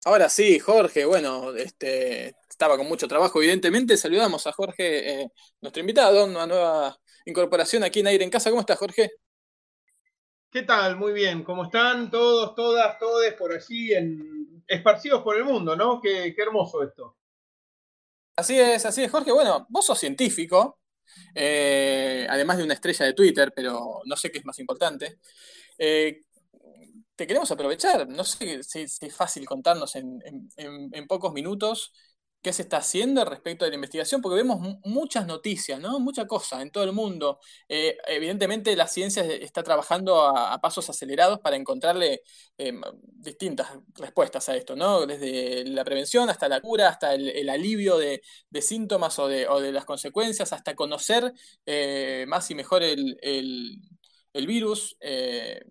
[0.05, 3.97] Ahora sí, Jorge, bueno, este, estaba con mucho trabajo, evidentemente.
[3.97, 5.31] Saludamos a Jorge, eh,
[5.61, 6.95] nuestro invitado, una nueva
[7.25, 8.51] incorporación aquí en Aire en Casa.
[8.51, 9.09] ¿Cómo estás, Jorge?
[10.51, 10.95] ¿Qué tal?
[10.95, 11.43] Muy bien.
[11.43, 14.63] ¿Cómo están todos, todas, todes por allí, en...
[14.67, 15.99] esparcidos por el mundo, ¿no?
[15.99, 17.17] Qué, qué hermoso esto.
[18.35, 19.31] Así es, así es, Jorge.
[19.31, 20.79] Bueno, vos sos científico,
[21.35, 25.19] eh, además de una estrella de Twitter, pero no sé qué es más importante.
[25.77, 26.23] Eh,
[27.15, 30.19] te queremos aprovechar, no sé si, es fácil contarnos en-
[30.57, 31.93] en- en pocos minutos
[32.45, 35.99] qué se está haciendo respecto de la investigación, porque vemos mu- muchas noticias, ¿no?
[35.99, 37.39] Mucha cosa en todo el mundo.
[37.67, 42.21] Eh, evidentemente la ciencia está trabajando a, pasos acelerados para encontrarle
[42.59, 42.71] eh,
[43.01, 45.07] distintas respuestas a esto, ¿no?
[45.07, 48.21] Desde la prevención hasta la cura, hasta el, alivio de,
[48.61, 51.33] síntomas o de, las consecuencias, hasta conocer
[51.65, 53.17] eh, más y mejor el,
[54.33, 54.95] virus.
[54.99, 55.61] eh,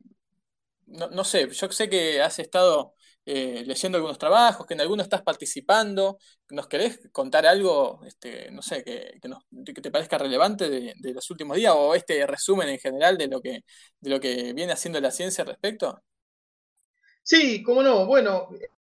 [0.87, 2.94] no sé, yo sé que has estado
[3.27, 6.19] eh, leyendo algunos trabajos, que en algunos estás participando.
[6.51, 9.19] ¿Nos querés contar algo, este, no sé, que,
[9.83, 13.61] te parezca relevante de, los últimos días o este resumen en general de lo que,
[14.01, 16.03] de lo que viene haciendo la ciencia al respecto?
[17.23, 18.07] Sí, cómo no.
[18.07, 18.49] Bueno,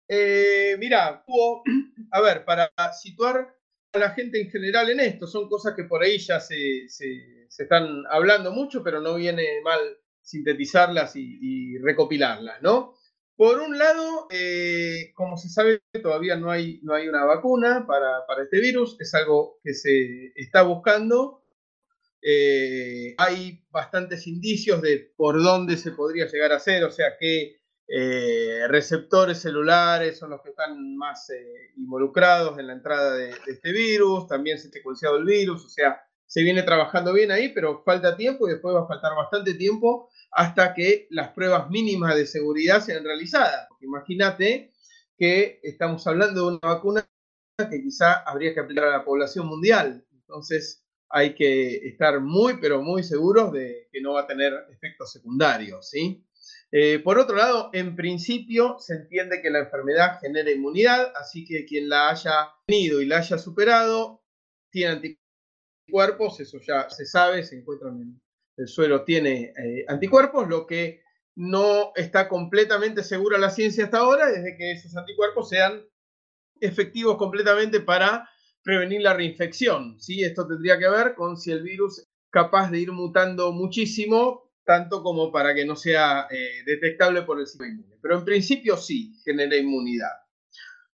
[0.08, 1.62] eh, mira, hubo-
[2.10, 3.54] a ver, para situar
[3.92, 7.46] a la gente en general en esto, son cosas que por ahí ya se, se-
[7.56, 9.80] están hablando mucho, pero no viene mal
[10.20, 12.94] sintetizarlas y recopilarlas, ¿no?
[13.36, 18.24] Por un lado, eh, como se sabe, todavía no hay, no hay una vacuna para,
[18.26, 21.42] para este virus, es algo que se está buscando.
[22.22, 27.56] Eh, hay bastantes indicios de por dónde se podría llegar a hacer, o sea, qué
[27.88, 31.26] eh, receptores celulares son los que están más
[31.76, 35.68] involucrados en la entrada de, de este virus, también se ha secuenciado el virus, o
[35.68, 39.54] sea, se viene trabajando bien ahí, pero falta tiempo y después va a faltar bastante
[39.54, 43.68] tiempo hasta que las pruebas mínimas de seguridad sean realizadas.
[43.80, 44.72] Imagínate
[45.16, 47.08] que estamos hablando de una vacuna
[47.70, 50.04] que quizá habría que aplicar a la población mundial.
[50.12, 55.12] Entonces hay que estar muy, pero muy seguros de que no va a tener efectos
[55.12, 56.24] secundarios, ¿sí?
[56.72, 61.64] Eh, por otro lado, en principio se entiende que la enfermedad genera inmunidad, así que
[61.64, 64.24] quien la haya tenido y la haya superado
[64.72, 65.18] tiene
[65.86, 68.20] anticuerpos, eso ya se sabe, se encuentran en
[68.56, 71.02] el suelo, tiene eh, anticuerpos, lo que
[71.36, 75.84] no está completamente segura la ciencia hasta ahora es de que esos anticuerpos sean
[76.60, 78.28] efectivos completamente para
[78.62, 80.00] prevenir la reinfección.
[80.00, 80.22] ¿sí?
[80.22, 85.02] Esto tendría que ver con si el virus es capaz de ir mutando muchísimo, tanto
[85.02, 87.98] como para que no sea eh, detectable por el sistema inmune.
[88.00, 90.12] Pero en principio sí, genera inmunidad.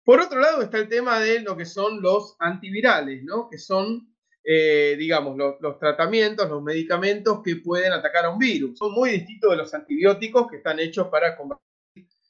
[0.03, 3.49] Por otro lado está el tema de lo que son los antivirales, ¿no?
[3.49, 4.15] que son,
[4.49, 8.77] eh, digamos, los, tratamientos, los medicamentos que pueden atacar a un virus.
[8.77, 11.65] Son muy distintos de los antibióticos que están hechos para combatir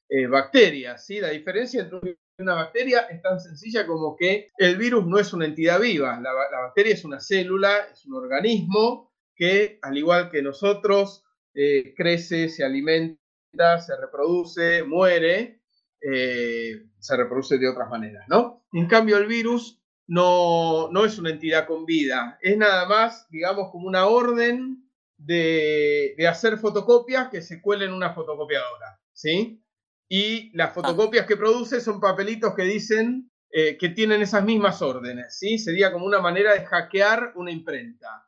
[0.09, 1.05] eh, bacterias.
[1.05, 1.19] ¿sí?
[1.19, 5.33] La diferencia entre un una bacteria es tan sencilla como que el virus no es
[5.33, 6.19] una entidad viva.
[6.21, 11.23] La, la bacteria es una célula, es un organismo que, al igual que nosotros,
[11.55, 15.61] eh, crece, se alimenta, se reproduce, muere,
[15.99, 18.67] eh, se reproduce de otras maneras, ¿no?
[18.73, 23.69] En cambio, el virus no, no es una entidad con vida, es nada más, digamos,
[23.71, 24.83] como una orden
[25.17, 29.61] de, de hacer fotocopias que se cuelen en una fotocopiadora, ¿sí?
[30.09, 35.37] y las fotocopias que produce son papelitos que dicen eh, que tienen esas mismas órdenes,
[35.37, 35.57] ¿sí?
[35.57, 38.25] Sería como una manera de hackear una imprenta.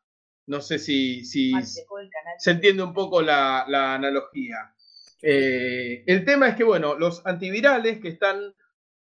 [0.48, 1.54] No sé si, si
[2.38, 4.74] se entiende un poco la, la analogía.
[5.22, 8.56] Eh, el tema es que, bueno, los antivirales que están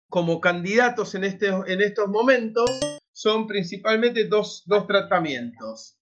[0.08, 2.70] como candidatos en, este, en estos momentos
[3.12, 5.98] son principalmente dos, dos tratamientos.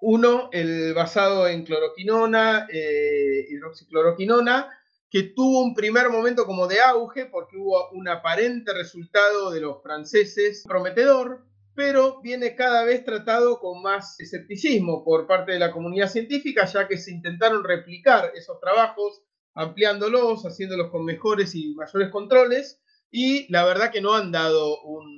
[0.00, 4.70] Uno, el basado en cloroquinona, eh, hidroxicloroquinona,
[5.10, 9.82] que tuvo un primer momento como de auge porque hubo un aparente resultado de los
[9.82, 11.44] franceses prometedor,
[11.74, 16.86] pero viene cada vez tratado con más escepticismo por parte de la comunidad científica, ya
[16.86, 19.22] que se intentaron replicar esos trabajos,
[19.54, 22.80] ampliándolos, haciéndolos con mejores y mayores controles,
[23.10, 25.10] y la verdad que no han dado un,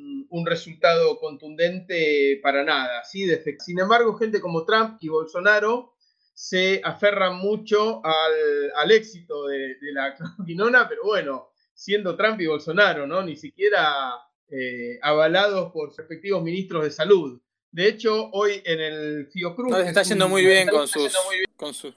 [0.44, 3.04] resultado contundente para nada.
[3.04, 3.28] ¿sí?
[3.58, 5.94] Sin embargo, gente como Trump y Bolsonaro
[6.34, 13.22] se aferran mucho al, éxito de, la cloroquinona, pero bueno, siendo Trump y Bolsonaro, ¿no?
[13.22, 14.14] Ni siquiera
[14.48, 17.40] eh, avalados por sus respectivos ministros de salud.
[17.70, 19.70] De hecho, hoy en el Fiocruz...
[19.70, 21.16] No, está yendo muy bien con sus,
[21.56, 21.94] con sus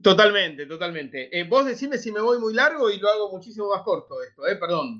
[0.00, 1.28] Totalmente, totalmente.
[1.38, 4.46] Eh, vos decime si me voy muy largo y lo hago muchísimo más corto esto,
[4.46, 4.96] eh, perdón.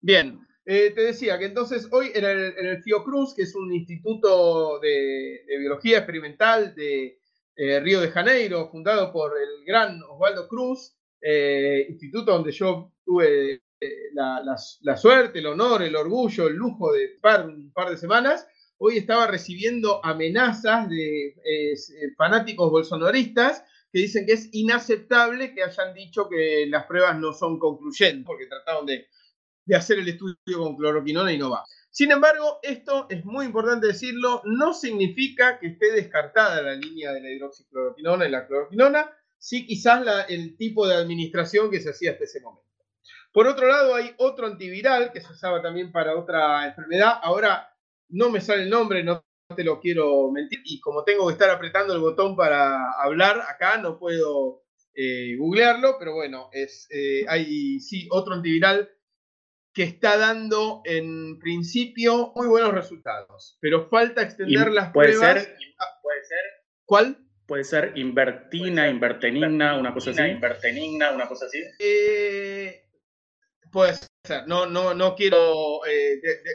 [0.00, 4.80] Bien, eh, te decía que entonces hoy en el, en Fiocruz, que es un instituto
[4.80, 7.20] de, biología experimental de
[7.54, 10.96] eh, Río de Janeiro, fundado por el gran Osvaldo Cruz,
[11.88, 13.62] instituto donde yo tuve
[14.12, 18.44] la, suerte, el honor, el orgullo, el lujo de par, un par de semanas,
[18.78, 21.36] hoy estaba recibiendo amenazas de
[22.16, 27.58] fanáticos bolsonaristas que dicen que es inaceptable que hayan dicho que las pruebas no son
[27.58, 29.06] concluyentes, porque trataron de,
[29.74, 31.64] hacer el estudio con cloroquinona y no va.
[31.90, 37.20] Sin embargo, esto es muy importante decirlo, no significa que esté descartada la línea de
[37.20, 42.24] la hidroxicloroquinona y la cloroquinona, sí quizás el tipo de administración que se hacía hasta
[42.24, 42.62] ese momento.
[43.30, 47.18] Por otro lado, hay otro antiviral que se usaba también para otra enfermedad.
[47.22, 47.74] Ahora
[48.08, 49.24] no me sale el nombre, no
[49.54, 50.60] te lo quiero mentir.
[50.64, 54.62] Y como tengo que estar apretando el botón para hablar acá, no puedo
[54.94, 58.90] eh, googlearlo, pero bueno, es, eh, hay sí otro antiviral
[59.72, 65.44] que está dando en principio muy buenos resultados, pero falta extender las puede pruebas.
[65.44, 65.56] Ser,
[66.02, 66.38] puede ser.
[66.84, 67.16] ¿Cuál?
[67.46, 70.22] Puede ser invertina, invertenigna, una cosa así.
[70.22, 71.58] Invertenigna, una cosa así.
[71.78, 72.84] Eh,
[73.70, 74.46] puede ser.
[74.46, 75.80] No, no, no quiero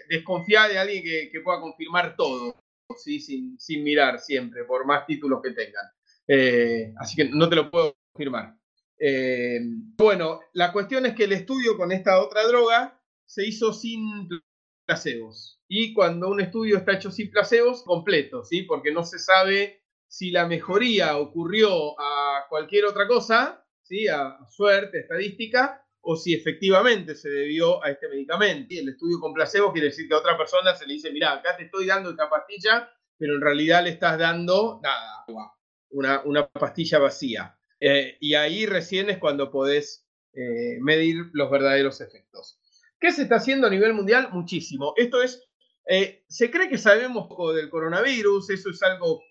[0.09, 2.55] desconfiar de alguien que, pueda confirmar todo.
[2.95, 5.85] Sin, sin mirar siempre, por más títulos que tengan.
[6.27, 8.55] Eh, así que no te lo puedo confirmar.
[8.99, 9.59] Eh,
[9.97, 14.29] bueno, la cuestión es que el estudio con esta otra droga se hizo sin
[14.85, 15.61] placebos.
[15.67, 18.63] Y cuando un estudio está hecho sin placebos, completo, ¿sí?
[18.63, 24.07] porque no se sabe si la mejoría ocurrió a cualquier otra cosa, ¿sí?
[24.07, 28.73] a suerte, estadística, o si efectivamente se debió a este medicamento.
[28.73, 31.33] Y el estudio con placebo quiere decir que a otra persona se le dice, mira,
[31.33, 35.25] acá te estoy dando esta pastilla, pero en realidad le estás dando nada,
[35.89, 37.59] una, una pastilla vacía.
[37.81, 42.57] Eh, y ahí recién es cuando podés eh, medir los verdaderos efectos.
[43.01, 44.29] ¿Qué se está haciendo a nivel mundial?
[44.31, 44.93] Muchísimo.
[44.95, 45.43] Esto es,
[45.89, 49.21] eh, se cree que sabemos poco del coronavirus, eso es algo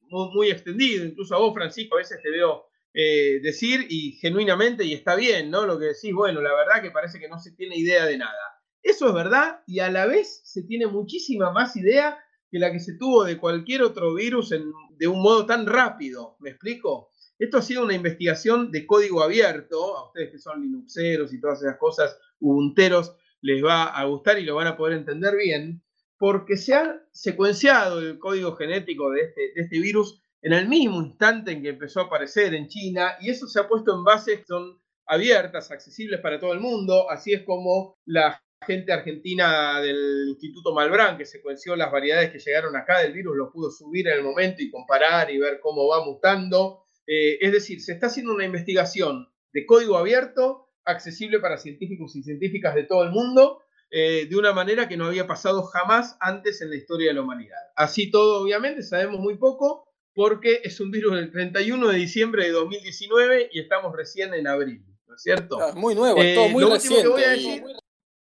[0.00, 2.64] muy, muy extendido, incluso a vos, Francisco, a veces te veo
[2.94, 5.66] eh, decir y genuinamente, y está bien, ¿no?
[5.66, 8.62] Lo que decís, bueno, la verdad que parece que no se tiene idea de nada.
[8.82, 12.18] Eso es verdad y a la vez se tiene muchísima más idea
[12.50, 16.36] que la que se tuvo de cualquier otro virus de un modo tan rápido.
[16.38, 17.10] ¿Me explico?
[17.38, 19.96] Esto ha sido una investigación de código abierto.
[19.96, 24.44] A ustedes que son linuxeros y todas esas cosas, ubunteros, les va a gustar y
[24.44, 25.82] lo van a poder entender bien,
[26.16, 31.00] porque se ha secuenciado el código genético de este, de este virus en el mismo
[31.00, 34.40] instante en que empezó a aparecer en China, y eso se ha puesto en bases
[34.40, 40.28] que son abiertas, accesibles para todo el mundo, así es como la gente argentina del
[40.28, 44.18] Instituto Malbrán, que secuenció las variedades que llegaron acá del virus, lo pudo subir en
[44.18, 46.84] el momento y comparar y ver cómo va mutando.
[47.06, 52.22] Eh, es decir, se está haciendo una investigación de código abierto, accesible para científicos y
[52.22, 56.60] científicas de todo el mundo, eh, de una manera que no había pasado jamás antes
[56.60, 57.60] en la historia de la humanidad.
[57.76, 62.52] Así todo, obviamente, sabemos muy poco, porque es un virus del 31 de diciembre de
[62.52, 65.60] 2019 y estamos recién en abril, ¿no es cierto?
[65.60, 67.64] Ah, muy nuevo, es todo eh, muy reciente.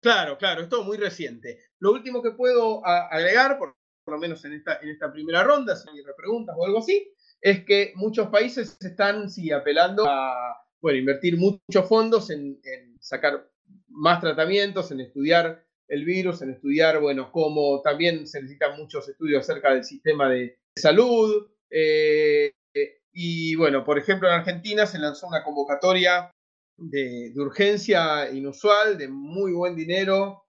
[0.01, 1.59] claro, claro, es todo muy reciente.
[1.79, 3.77] Lo último que puedo agregar, por,
[4.07, 7.65] lo menos en esta, en esta primera ronda, si hay preguntas o algo así, es
[7.65, 13.49] que muchos países están, sí, apelando a, bueno, invertir muchos fondos en, en sacar
[13.89, 19.43] más tratamientos, en estudiar el virus, en estudiar, bueno, cómo también se necesitan muchos estudios
[19.43, 22.53] acerca del sistema de salud, eh,
[23.13, 26.31] y bueno, por ejemplo, en Argentina se lanzó una convocatoria
[26.77, 30.45] de, urgencia inusual, de muy buen dinero,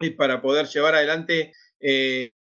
[0.00, 2.32] eh, para poder llevar adelante eh,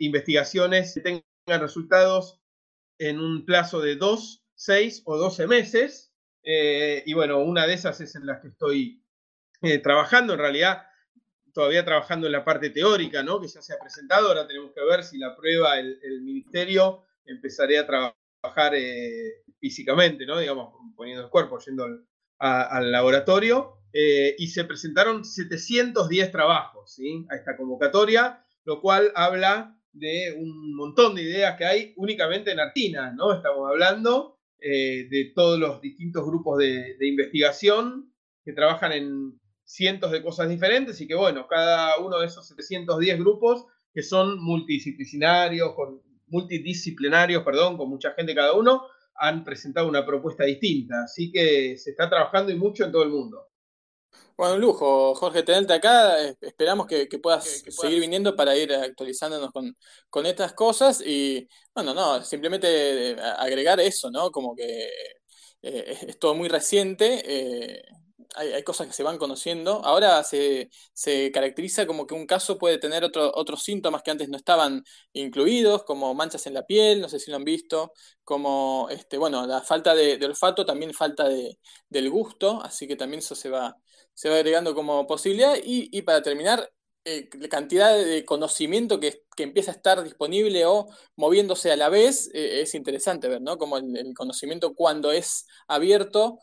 [0.00, 2.40] investigaciones que tengan resultados
[2.98, 6.12] en un plazo de dos, seis o doce meses.
[6.42, 9.02] y bueno, una de esas es en las que estoy
[9.82, 10.34] trabajando.
[10.34, 10.86] En realidad,
[11.52, 13.40] todavía trabajando en la parte teórica, ¿no?
[13.40, 14.28] Que ya se ha presentado.
[14.28, 20.26] Ahora tenemos que ver si la prueba el, el ministerio empezaría a trabajar eh, físicamente,
[20.26, 20.38] ¿no?
[20.38, 21.86] Digamos, poniendo el cuerpo, yendo
[22.38, 23.78] al, laboratorio.
[23.92, 26.98] Eh, y se presentaron 710 trabajos
[27.30, 32.58] a esta convocatoria, lo cual habla de un montón de ideas que hay únicamente en
[32.58, 33.32] Artina, ¿no?
[33.32, 38.12] Estamos hablando eh, de todos los distintos grupos de, investigación
[38.44, 43.18] que trabajan en cientos de cosas diferentes y que, bueno, cada uno de esos 710
[43.18, 50.04] grupos que son multidisciplinarios, con, multidisciplinarios, perdón, con mucha gente cada uno, han presentado una
[50.04, 51.04] propuesta distinta.
[51.04, 53.48] Así que se está trabajando y mucho en todo el mundo.
[54.36, 56.16] Bueno, un lujo, Jorge, tenerte acá.
[56.40, 59.76] Esperamos que, que, puedas seguir viniendo para ir actualizándonos con,
[60.10, 61.00] con, estas cosas.
[61.06, 64.32] Y bueno, no, simplemente agregar eso, ¿no?
[64.32, 64.88] Como que
[65.62, 67.22] eh, es todo muy reciente.
[67.24, 67.82] Eh,
[68.36, 69.84] hay, cosas que se van conociendo.
[69.84, 74.28] Ahora se, se, caracteriza como que un caso puede tener otro, otros síntomas que antes
[74.28, 77.92] no estaban incluidos, como manchas en la piel, no sé si lo han visto,
[78.24, 81.58] como, este, bueno, la falta de, olfato, también falta de,
[81.88, 83.76] del gusto, así que también eso se va,
[84.14, 85.56] se va agregando como posibilidad.
[85.62, 86.70] Y, y para terminar,
[87.06, 91.90] eh, la cantidad de conocimiento que, que, empieza a estar disponible o moviéndose a la
[91.90, 93.58] vez eh, es interesante ver, ¿no?
[93.58, 96.38] Como el conocimiento cuando es abierto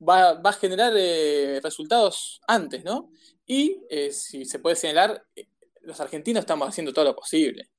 [0.00, 3.10] va, va a generar eh, resultados antes, ¿no?
[3.46, 5.48] Y eh, si se puede señalar, eh,
[5.82, 7.70] los argentinos estamos haciendo todo lo posible.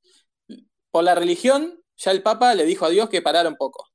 [0.91, 3.87] Por la religión, ya el Papa le dijo a Dios que parara un poco.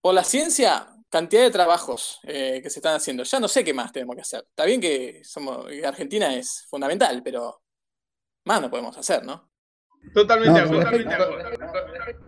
[0.00, 3.22] Por la ciencia, cantidad de trabajos eh, que se están haciendo.
[3.22, 4.46] Ya no sé qué más tenemos que hacer.
[4.48, 7.62] Está bien que somos, Argentina es fundamental, pero
[8.44, 9.50] más no podemos hacer, ¿no?
[10.14, 11.24] Totalmente, no, con, respecto,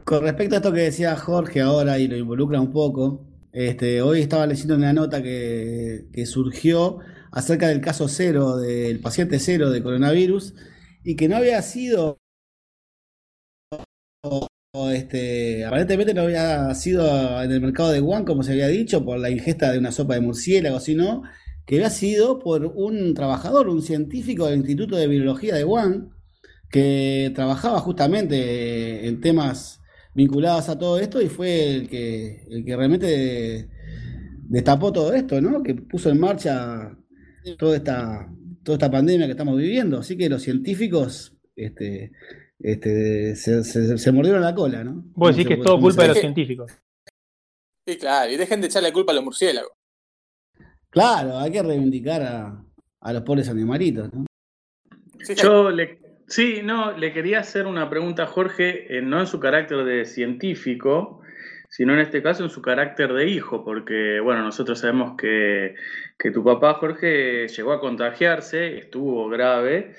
[0.04, 3.20] con respecto a esto que decía Jorge ahora y lo involucra un poco,
[3.56, 6.98] este, hoy estaba leyendo una nota que, surgió
[7.32, 10.54] acerca del caso cero, del paciente cero de coronavirus,
[11.02, 12.18] y que no había sido,
[14.92, 19.18] este, aparentemente no había sido en el mercado de Wuhan, como se había dicho, por
[19.18, 21.22] la ingesta de una sopa de murciélago, sino
[21.64, 26.10] que había sido por un trabajador, un científico del Instituto de Virología de Wuhan,
[26.70, 29.80] que trabajaba justamente en temas
[30.16, 33.68] vinculadas a todo esto y fue el que, el que realmente
[34.48, 35.62] destapó todo esto, ¿no?
[35.62, 36.96] Que puso en marcha
[37.58, 38.26] toda esta,
[38.64, 39.98] toda esta pandemia que estamos viviendo.
[39.98, 42.12] Así que los científicos este,
[42.58, 45.04] este, se, se, se mordieron la cola, ¿no?
[45.14, 46.72] Vos decís que es todo culpa de los científicos.
[47.86, 49.72] Sí, claro, y dejen de echarle culpa a los murciélagos.
[50.88, 52.64] Claro, hay que reivindicar a,
[53.00, 54.24] a los pobres animalitos, ¿no?
[55.36, 59.38] Yo le, Sí, no, le quería hacer una pregunta a Jorge, eh, no en su
[59.38, 61.22] carácter de científico,
[61.68, 65.76] sino en este caso en su carácter de hijo, porque, bueno, nosotros sabemos que,
[66.18, 69.94] que tu papá Jorge llegó a contagiarse, estuvo grave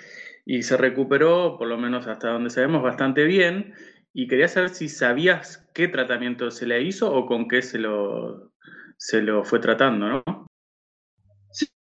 [0.45, 3.73] y se recuperó, por lo menos hasta donde sabemos, bastante bien.
[4.13, 8.51] Y quería saber si sabías qué tratamiento se le hizo o con qué se lo,
[8.97, 10.47] se lo fue tratando, ¿no?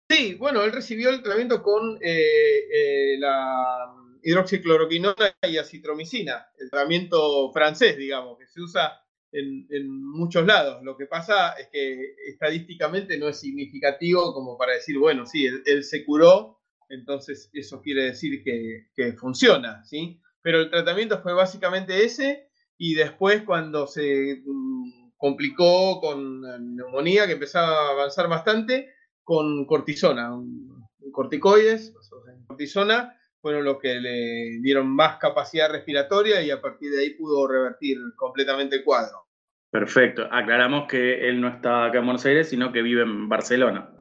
[0.08, 3.92] Sí, bueno, él recibió el tratamiento con eh, eh, la
[4.26, 9.00] hidroxicloroquinona y acitromicina, el tratamiento francés, digamos, que se usa
[9.30, 10.82] en, muchos lados.
[10.82, 15.62] Lo que pasa es que estadísticamente no es significativo como para decir, bueno, sí, él,
[15.66, 16.58] él se curó,
[16.88, 20.20] entonces eso quiere decir que, funciona, ¿sí?
[20.42, 27.34] Pero el tratamiento fue básicamente ese y después cuando se um, complicó con neumonía, que
[27.34, 30.36] empezaba a avanzar bastante, con cortisona,
[31.12, 31.94] corticoides,
[32.48, 33.15] cortisona,
[33.46, 37.96] fueron los que le dieron más capacidad respiratoria y a partir de ahí pudo revertir
[38.16, 39.28] completamente el cuadro.
[39.70, 40.26] Perfecto.
[40.32, 43.94] Aclaramos que él no está acá en Buenos Aires, sino que vive en Barcelona.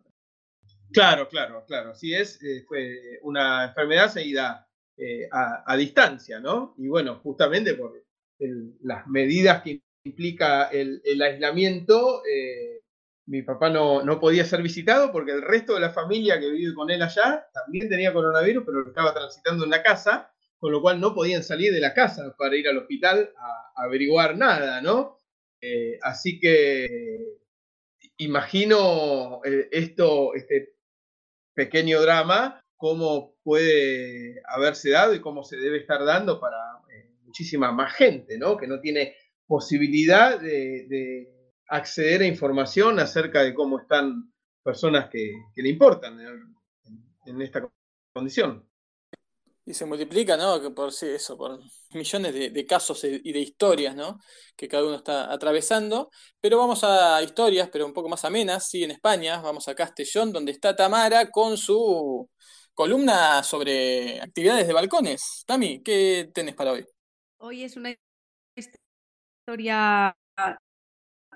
[0.92, 1.92] Claro, claro, claro.
[1.92, 2.42] Así es.
[2.42, 4.68] Eh, fue una enfermedad seguida
[4.98, 6.74] eh, a, a, distancia, ¿no?
[6.80, 8.04] Y bueno, justamente por
[8.40, 12.82] el, las medidas que implica el, el aislamiento, eh,
[13.28, 16.74] mi papá no, no, podía ser visitado porque el resto de la familia que vive
[16.76, 21.00] con él allá también tenía coronavirus, pero estaba transitando en la casa, con lo cual
[21.00, 25.18] no podían salir de la casa para ir al hospital a, averiguar nada, ¿no?
[25.60, 27.40] Eh, así que
[28.18, 30.76] imagino eh, esto, este
[31.56, 36.58] pequeño drama, cómo puede haberse dado y cómo se debe estar dando para
[36.94, 38.56] eh, muchísima más gente, ¿no?
[38.56, 39.16] Que no tiene
[39.48, 41.35] posibilidad de
[41.68, 44.32] acceder a información acerca de cómo están
[44.64, 46.56] personas que, que le importan en,
[47.26, 47.68] en, esta
[48.14, 48.68] condición.
[49.64, 50.62] Y se multiplica, ¿no?
[50.62, 51.60] Que por sí, eso, por
[51.92, 54.20] millones de, de, casos y de historias, ¿no?
[54.56, 56.12] Que cada uno está atravesando.
[56.40, 59.42] Pero vamos a historias, pero un poco más amenas, sí, en España.
[59.42, 62.30] Vamos a Castellón, donde está Tamara con su
[62.76, 65.44] columna sobre actividades de balcones.
[65.48, 66.86] Tami, ¿qué tenés para hoy?
[67.38, 67.96] Hoy es una
[68.56, 70.16] historia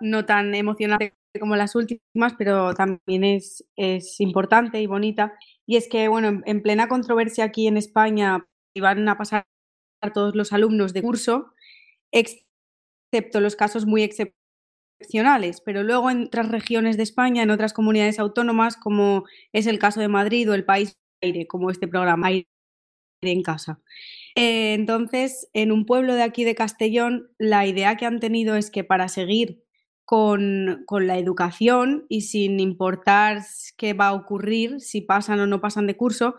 [0.01, 5.33] no tan emocionante como las últimas, pero también es, es importante y bonita.
[5.65, 9.45] Y es que, bueno, en plena controversia aquí en España iban a pasar
[10.13, 11.53] todos los alumnos de curso,
[12.11, 18.19] excepto los casos muy excepcionales, pero luego en otras regiones de España, en otras comunidades
[18.19, 22.47] autónomas, como es el caso de Madrid o el País Aire, como este programa Aire
[23.21, 23.81] en Casa.
[24.35, 28.71] Eh, entonces, en un pueblo de aquí de Castellón, la idea que han tenido es
[28.71, 29.63] que para seguir
[30.09, 33.43] con, con, la educación y sin importar
[33.77, 36.33] qué va a ocurrir, si pasan o no pasan de curso,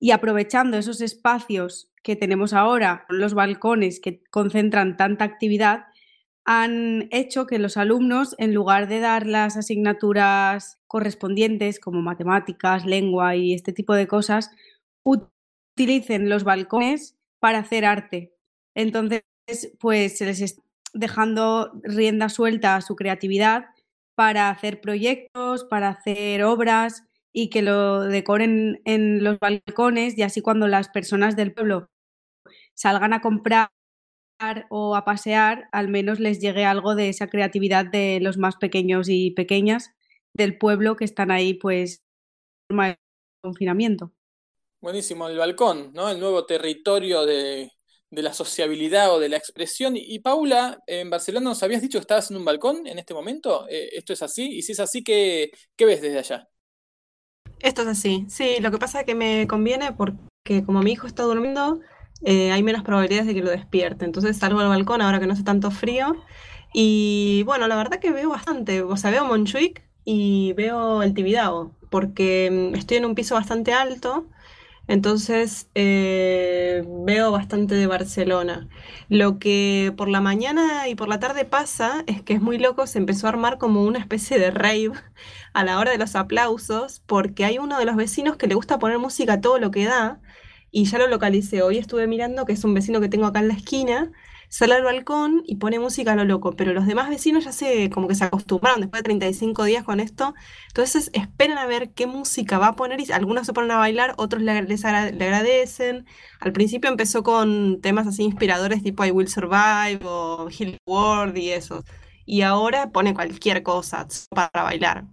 [0.00, 5.84] y aprovechando esos espacios que tenemos ahora, los balcones que concentran tanta actividad,
[6.44, 13.36] han hecho que los alumnos, en lugar de dar las asignaturas correspondientes como matemáticas, lengua
[13.36, 14.50] y este tipo de cosas,
[15.04, 18.34] utilicen los balcones para hacer arte.
[18.74, 19.22] Entonces,
[19.78, 20.40] pues se les
[20.92, 23.66] dejando rienda suelta a su creatividad
[24.14, 30.42] para hacer proyectos, para hacer obras y que lo decoren en los balcones y así
[30.42, 31.88] cuando las personas del pueblo
[32.74, 33.70] salgan a comprar
[34.70, 39.08] o a pasear, al menos les llegue algo de esa creatividad de los más pequeños
[39.08, 39.92] y pequeñas
[40.34, 42.02] del pueblo que están ahí, pues,
[42.68, 42.96] en
[43.40, 44.12] confinamiento.
[44.80, 46.08] Buenísimo, el balcón, ¿no?
[46.10, 47.70] El nuevo territorio de,
[48.20, 49.94] la sociabilidad o de la expresión.
[49.96, 53.66] Y, Paula, en Barcelona nos habías dicho que estabas en un balcón en este momento.
[53.70, 54.58] Eh, ¿Esto es así?
[54.58, 56.48] Y si es así, ¿qué, ¿qué ves desde allá?
[57.60, 58.26] Esto es así.
[58.28, 61.80] Sí, lo que pasa es que me conviene porque como mi hijo está durmiendo,
[62.24, 64.04] eh, hay menos probabilidades de que lo despierte.
[64.04, 66.16] Entonces salgo al balcón ahora que no hace tanto frío.
[66.74, 68.82] Y bueno, la verdad que veo bastante.
[68.82, 73.72] O sea, veo Montjuic y veo el Tibidabo, porque mm, estoy en un piso bastante
[73.72, 74.26] alto.
[74.88, 78.68] Entonces eh, veo bastante de Barcelona.
[79.08, 82.86] Lo que por la mañana y por la tarde pasa es que es muy loco,
[82.86, 84.92] se empezó a armar como una especie de rave
[85.54, 88.78] a la hora de los aplausos, porque hay uno de los vecinos que le gusta
[88.78, 90.20] poner música a todo lo que da
[90.70, 91.62] y ya lo localicé.
[91.62, 94.12] Hoy estuve mirando que es un vecino que tengo acá en la esquina,
[94.52, 97.88] sale al balcón y pone música a lo loco, pero los demás vecinos ya se
[97.88, 100.34] como que se acostumbraron después de 35 días con esto,
[100.68, 104.14] entonces esperan a ver qué música va a poner y algunos se ponen a bailar,
[104.18, 104.88] otros le, les le
[105.24, 106.06] agradecen.
[106.38, 111.50] Al principio empezó con temas así inspiradores tipo I Will Survive o Hill World y
[111.52, 111.82] eso.
[112.26, 115.04] Y ahora pone cualquier cosa para bailar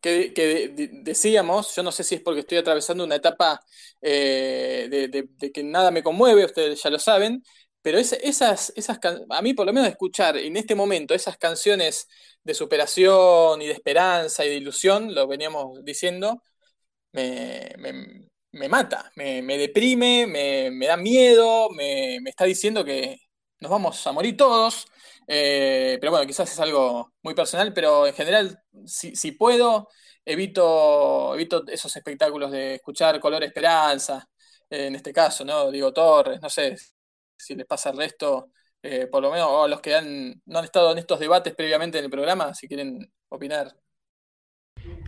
[0.00, 0.72] que,
[1.04, 3.60] decíamos, yo no sé si es porque estoy atravesando una etapa
[4.00, 7.42] eh, de, que nada me conmueve, ustedes ya lo saben,
[7.82, 8.98] pero esas, esas,
[9.30, 12.06] a mí por lo menos escuchar en este momento esas canciones
[12.44, 16.42] de superación y de esperanza y de ilusión, lo veníamos diciendo,
[17.12, 23.18] me, mata, me, deprime, me, da miedo, me, está diciendo que
[23.60, 24.86] nos vamos a morir todos.
[25.26, 29.88] Eh, pero bueno, quizás es algo muy personal, pero en general, si, puedo,
[30.24, 34.28] evito, evito esos espectáculos de escuchar Color Esperanza,
[34.68, 35.70] en este caso, ¿no?
[35.70, 36.76] Digo Torres, no sé
[37.40, 38.50] si les pasa el resto,
[38.82, 41.98] eh, por lo menos a los que han, no han estado en estos debates previamente
[41.98, 43.74] en el programa, si quieren opinar.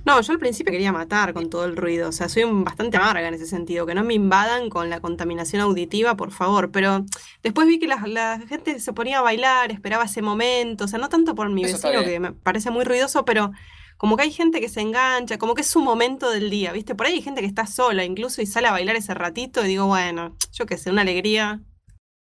[0.05, 3.29] No, yo al principio quería matar con todo el ruido, o sea, soy bastante amarga
[3.29, 7.05] en ese sentido, que no me invadan con la contaminación auditiva, por favor, pero
[7.43, 11.09] después vi que la, gente se ponía a bailar, esperaba ese momento, o sea, no
[11.09, 13.53] tanto por mi vecino, que me parece muy ruidoso, pero
[13.97, 16.97] como que hay gente que se engancha, como que es su momento del día, ¿viste?
[16.97, 19.69] Por ahí hay gente que está sola incluso y sale a bailar ese ratito y
[19.69, 21.61] digo, bueno, yo qué sé, una alegría.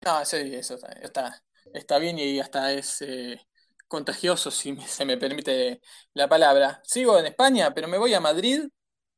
[0.04, 1.42] No, sí, eso está,
[1.72, 3.02] está, bien y hasta es...
[3.02, 3.40] Eh,
[3.88, 5.80] contagioso, si se me permite
[6.14, 6.80] la palabra.
[6.84, 8.68] Sigo en España, pero me voy a Madrid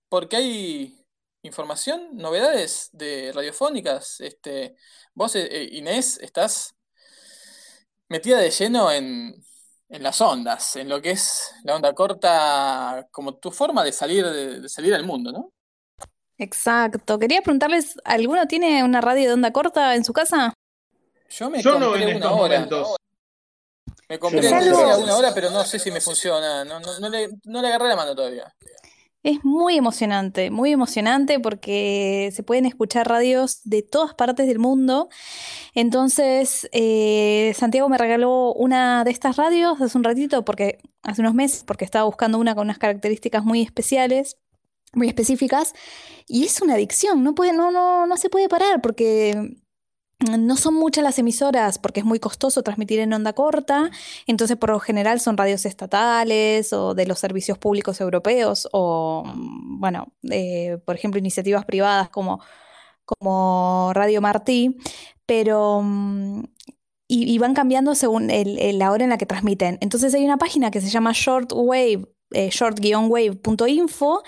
[0.09, 1.07] porque hay
[1.43, 4.21] información, novedades de radiofónicas.
[4.21, 4.77] Este,
[5.15, 6.75] vos, eh, eh, Inés, estás
[8.09, 9.35] metida de lleno en,
[9.89, 14.27] en, las ondas, en lo que es la onda corta, como tu forma de salir,
[14.27, 15.53] de, salir al mundo, ¿no?
[16.39, 17.19] Exacto.
[17.19, 20.55] Quería preguntarles, ¿alguno tiene una radio de onda corta en su casa?
[21.31, 22.69] Yo me compré una hora.
[24.09, 26.65] Me compré una hora, pero no sé si me funciona.
[26.65, 28.53] No, no, le, no le agarré la mano todavía.
[29.23, 35.11] Es muy emocionante, muy emocionante porque se pueden escuchar radios de todas partes del mundo.
[35.75, 41.35] Entonces, eh, Santiago me regaló una de estas radios hace un ratito, porque hace unos
[41.35, 44.39] meses, porque estaba buscando una con unas características muy especiales,
[44.95, 45.75] muy específicas,
[46.27, 49.55] y es una adicción, no, puede, no, no, no se puede parar porque
[50.21, 53.91] no son muchas las emisoras porque es muy costoso transmitir en onda corta,
[54.27, 60.13] entonces por lo general son radios estatales o de los servicios públicos europeos o, bueno,
[60.31, 62.41] eh, por ejemplo, iniciativas privadas como,
[63.05, 64.77] como Radio Martí,
[65.27, 65.81] pero...
[65.83, 66.45] Mm,
[67.13, 69.79] y, van cambiando según la hora en la que transmiten.
[69.81, 74.23] Entonces hay una página que se llama shortwave eh, short-wave.info,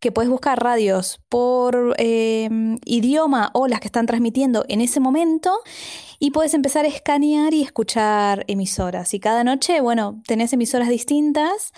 [0.00, 5.60] que puedes buscar radios por em, idioma o las que están transmitiendo en ese momento
[6.18, 9.14] y puedes empezar a escanear y escuchar emisoras.
[9.14, 11.72] Y cada noche, bueno, tenés emisoras distintas.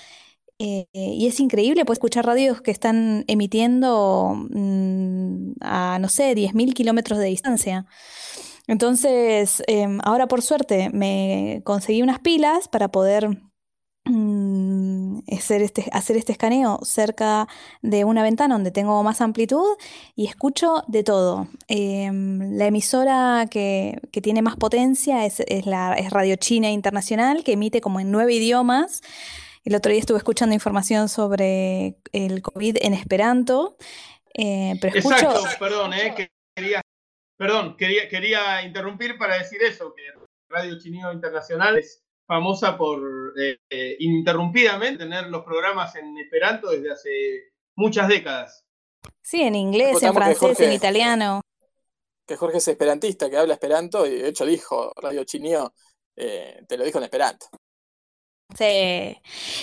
[0.61, 6.75] Eh, y es increíble, puedes escuchar radios que están emitiendo mm, a, no sé, 10.000
[6.75, 7.87] kilómetros de distancia.
[8.67, 13.41] Entonces, em, ahora por suerte me conseguí unas pilas para poder
[15.31, 17.47] hacer este, hacer este escaneo cerca
[17.83, 19.77] de una ventana donde tengo más amplitud
[20.15, 21.49] y escucho de todo.
[21.69, 27.81] Em, la emisora que, tiene más potencia es, la, es Radio China Internacional, que emite
[27.81, 29.01] como en nueve idiomas.
[29.65, 33.77] El otro día estuve escuchando información sobre el COVID en Esperanto.
[34.35, 36.15] Eh, Exacto, perdón, eh,
[36.55, 36.81] quería,
[37.37, 40.03] perdón quería, quería interrumpir para decir eso, que
[40.49, 43.01] Radio China Internacional es famosa por
[43.41, 47.11] eh, eh, ininterrumpidamente tener los programas en Esperanto desde hace
[47.75, 48.67] muchas décadas.
[49.23, 51.41] Sí, en inglés, en francés, en italiano.
[52.27, 55.73] Que Jorge es esperantista, que habla esperanto, y de hecho dijo, Radio Chinio,
[56.15, 57.47] eh, te lo dijo en esperanto.
[58.57, 59.19] Sí.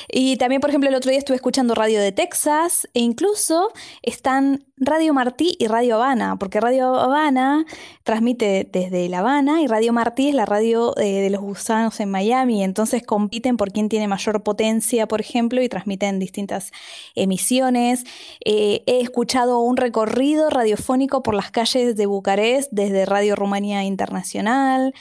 [0.09, 3.73] Y también, por ejemplo, el otro día estuve escuchando Radio de Texas e incluso
[4.03, 7.65] están Radio Martí y Radio Habana, porque Radio Habana
[8.03, 12.11] transmite desde La Habana y Radio Martí es la radio eh, de los gusanos en
[12.11, 12.63] Miami.
[12.63, 16.71] Entonces compiten por quién tiene mayor potencia, por ejemplo, y transmiten distintas
[17.15, 18.03] emisiones.
[18.45, 24.93] Eh, he escuchado un recorrido radiofónico por las calles de Bucarest desde Radio Rumanía Internacional.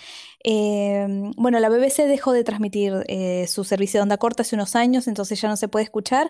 [0.46, 4.76] Em, bueno, la BBC dejó de transmitir eh, su servicio de onda corta hace unos
[4.76, 6.28] años, entonces ya no se puede escuchar.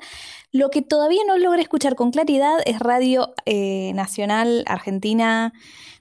[0.53, 5.53] Lo que todavía no logré escuchar con claridad es Radio eh, Nacional Argentina,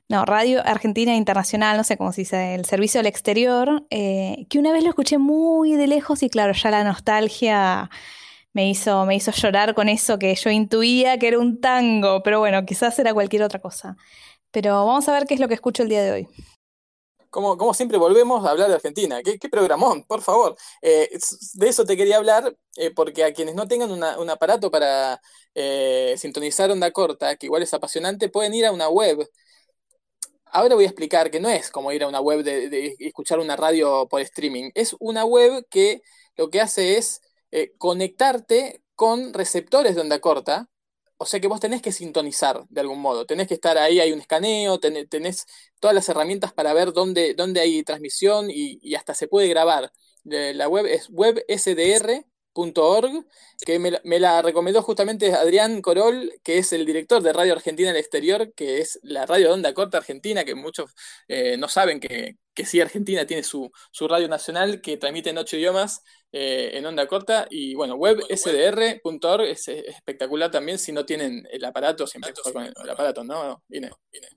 [0.10, 4.60] no, Radio Argentina Internacional, no sé cómo se dice, el servicio al exterior, eh, que
[4.60, 7.90] una vez lo escuché muy de lejos y claro, ya la nostalgia
[8.54, 12.40] me hizo, me hizo llorar con eso que yo intuía que era un tango, pero
[12.40, 13.98] bueno, quizás era cualquier otra cosa.
[14.52, 16.28] Pero vamos a ver qué es lo que escucho el día de hoy.
[17.34, 19.22] Como, siempre volvemos a hablar de Argentina.
[19.24, 20.04] ¿Qué, programón?
[20.06, 20.56] Por favor.
[20.84, 21.10] Eh,
[21.56, 25.20] de eso te quería hablar, eh, porque a quienes no tengan un aparato para
[25.56, 29.28] eh, sintonizar onda corta, que igual es apasionante, pueden ir a una web.
[30.46, 33.56] Ahora voy a explicar que no es como ir a una web de, escuchar una
[33.56, 34.70] radio por streaming.
[34.76, 36.02] Es una web que
[36.38, 37.22] lo que hace es
[37.80, 40.70] conectarte con receptores de onda corta
[41.24, 44.12] o sea que vos tenés que sintonizar de algún modo, tenés que estar ahí, hay
[44.12, 45.46] un escaneo, tenés,
[45.80, 49.92] todas las herramientas para ver dónde, dónde hay transmisión y, hasta se puede grabar.
[50.26, 52.26] La web es websdr.org,
[53.66, 57.96] que me, la recomendó justamente Adrián Corol, que es el director de Radio Argentina en
[57.96, 60.94] Exterior, que es la radio de onda corta argentina, que muchos
[61.30, 65.38] eh, no saben que, que sí Argentina tiene su, su radio nacional que transmite en
[65.38, 66.04] ocho idiomas
[66.36, 67.46] eh, en onda corta.
[67.52, 73.24] Y bueno, websdr.org es, espectacular también si no tienen el aparato, siempre con el, aparato,
[73.24, 73.62] ¿no?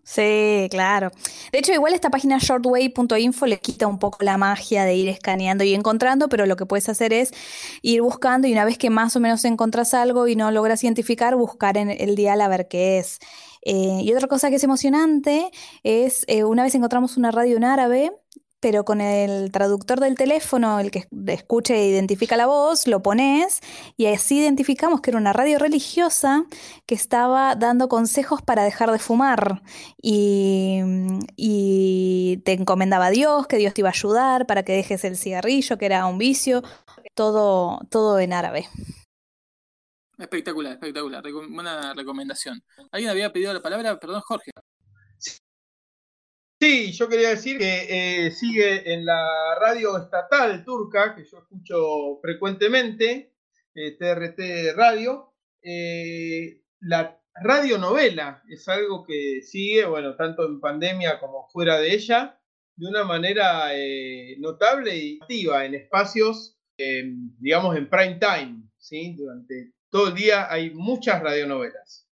[0.05, 1.11] Sí, claro.
[1.53, 5.65] De hecho, igual esta página shortwave.info le quita un poco la magia de ir escaneando
[5.65, 7.33] y encontrando, pero lo que puedes hacer es
[7.81, 11.35] ir buscando y una vez que más o menos encontrás algo y no logras identificar,
[11.35, 13.21] buscar en el dial a ver qué es.
[13.69, 15.51] Eh, y otra cosa que es emocionante
[15.83, 18.13] es, eh, una vez encontramos una radio en árabe,
[18.61, 23.61] pero con el traductor del teléfono, el que escucha e identifica la voz, lo pones
[23.97, 26.45] y así identificamos que era una radio religiosa
[26.87, 29.63] que estaba dando consejos para dejar de fumar
[30.01, 30.81] y,
[31.37, 35.17] y te encomendaba a Dios, que Dios te iba a ayudar para que dejes el
[35.17, 36.63] cigarrillo, que era un vicio,
[37.15, 38.69] todo, todo en árabe.
[40.19, 41.23] Espectacular, espectacular.
[41.49, 42.63] buena recomendación.
[42.91, 43.99] ¿Alguien había pedido la palabra?
[43.99, 44.51] Perdón, Jorge.
[46.59, 47.87] Sí, yo quería decir que
[48.27, 53.35] eh, sigue en la radio estatal turca, que yo escucho frecuentemente,
[53.75, 61.47] TRT eh, Radio, eh, la radionovela es algo que sigue, bueno, tanto en pandemia como
[61.51, 62.41] fuera de ella,
[62.75, 63.71] de una manera
[64.39, 66.59] notable y activa en espacios,
[67.39, 69.15] digamos, en prime time, ¿sí?
[69.15, 72.07] Durante todo el día hay muchas radionovelas.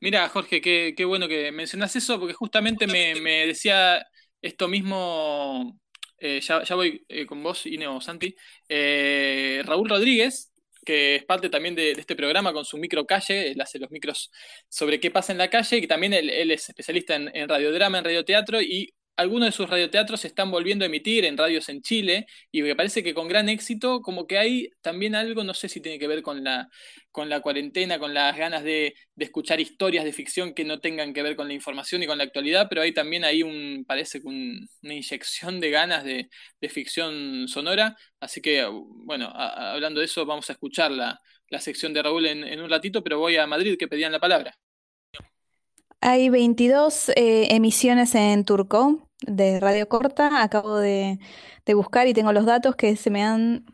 [0.00, 4.06] Mira, Jorge, qué, bueno que mencionas eso, porque justamente me, decía
[4.40, 5.78] esto mismo,
[6.16, 8.34] eh, ya, voy eh, con vos, Ineo Santi,
[8.70, 10.50] eh, Raúl Rodríguez,
[10.82, 14.30] que es parte también de, este programa con su micro calle, él hace los micros
[14.66, 17.98] sobre qué pasa en la calle, y también él, él es especialista en, en radiodrama,
[17.98, 21.82] en radioteatro, y algunos de sus radioteatros se están volviendo a emitir en radios en
[21.82, 25.68] Chile y me parece que con gran éxito, como que hay también algo, no sé
[25.68, 26.68] si tiene que ver con la,
[27.10, 31.12] con la cuarentena, con las ganas de, de escuchar historias de ficción que no tengan
[31.14, 34.20] que ver con la información y con la actualidad, pero hay también ahí un, parece
[34.20, 36.28] que un- una inyección de ganas de,
[36.60, 41.92] de ficción sonora, así que bueno, hablando de eso vamos a escuchar la, la sección
[41.94, 44.54] de Raúl en, en un ratito, pero voy a Madrid que pedían la palabra.
[46.00, 50.42] Hay 22 eh, emisiones en turco de radio corta.
[50.42, 51.18] Acabo de,
[51.74, 53.64] buscar y tengo los datos que se me han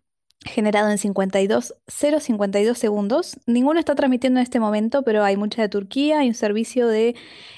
[0.44, 3.38] generado en 52, 0,52 segundos.
[3.46, 6.20] Ninguno está transmitiendo en este momento, pero hay mucha de Turquía.
[6.20, 7.14] Hay un servicio de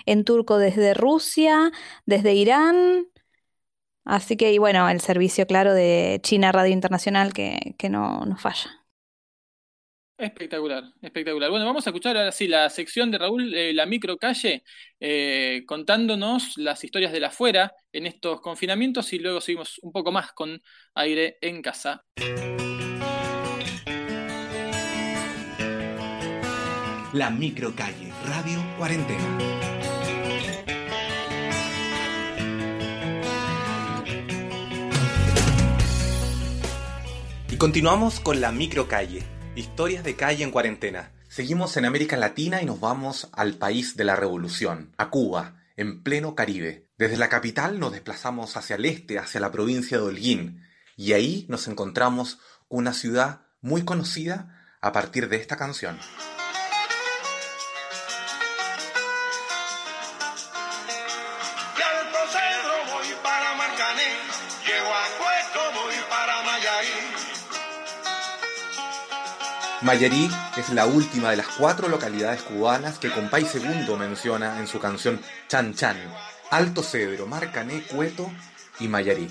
[0.06, 1.72] en turco desde Rusia,
[2.06, 3.06] desde Irán.
[4.04, 8.36] Así que, y bueno, el servicio, claro, de China Radio Internacional que, que no, no
[8.36, 8.83] falla.
[10.16, 11.50] Espectacular, espectacular.
[11.50, 14.62] Bueno, vamos a escuchar ahora sí la sección de Raúl, eh, la microcalle,
[15.00, 20.12] eh, contándonos las historias de la afuera en estos confinamientos y luego seguimos un poco
[20.12, 20.62] más con
[20.94, 22.04] aire en casa.
[27.12, 29.38] La microcalle, Radio Cuarentena.
[37.50, 39.22] Y continuamos con la microcalle,
[39.56, 41.12] historias de calle en cuarentena.
[41.28, 46.02] Seguimos en América Latina y nos vamos al país de la revolución, a Cuba, en
[46.02, 46.88] pleno Caribe.
[46.98, 50.62] Desde la capital nos desplazamos hacia el este, hacia la provincia de Holguín,
[50.96, 55.98] y ahí nos encontramos con una ciudad muy conocida a partir de esta canción.
[69.84, 74.78] Mayarí es la última de las cuatro localidades cubanas que Compay Segundo menciona en su
[74.78, 75.98] canción Chan Chan.
[76.50, 78.32] Alto Cedro, Marcané, Cueto
[78.80, 79.28] y Mayarí.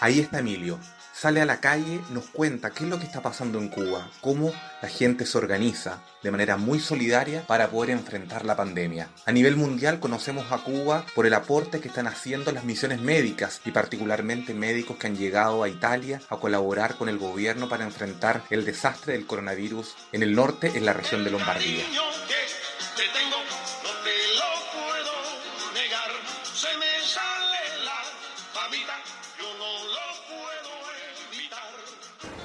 [0.00, 0.78] Ahí está Emilio.
[1.20, 4.54] Sale a la calle, nos cuenta qué es lo que está pasando en Cuba, cómo
[4.80, 9.10] la gente se organiza de manera muy solidaria para poder enfrentar la pandemia.
[9.26, 13.60] A nivel mundial conocemos a Cuba por el aporte que están haciendo las misiones médicas
[13.66, 18.42] y particularmente médicos que han llegado a Italia a colaborar con el gobierno para enfrentar
[18.48, 21.84] el desastre del coronavirus en el norte, en la región de Lombardía.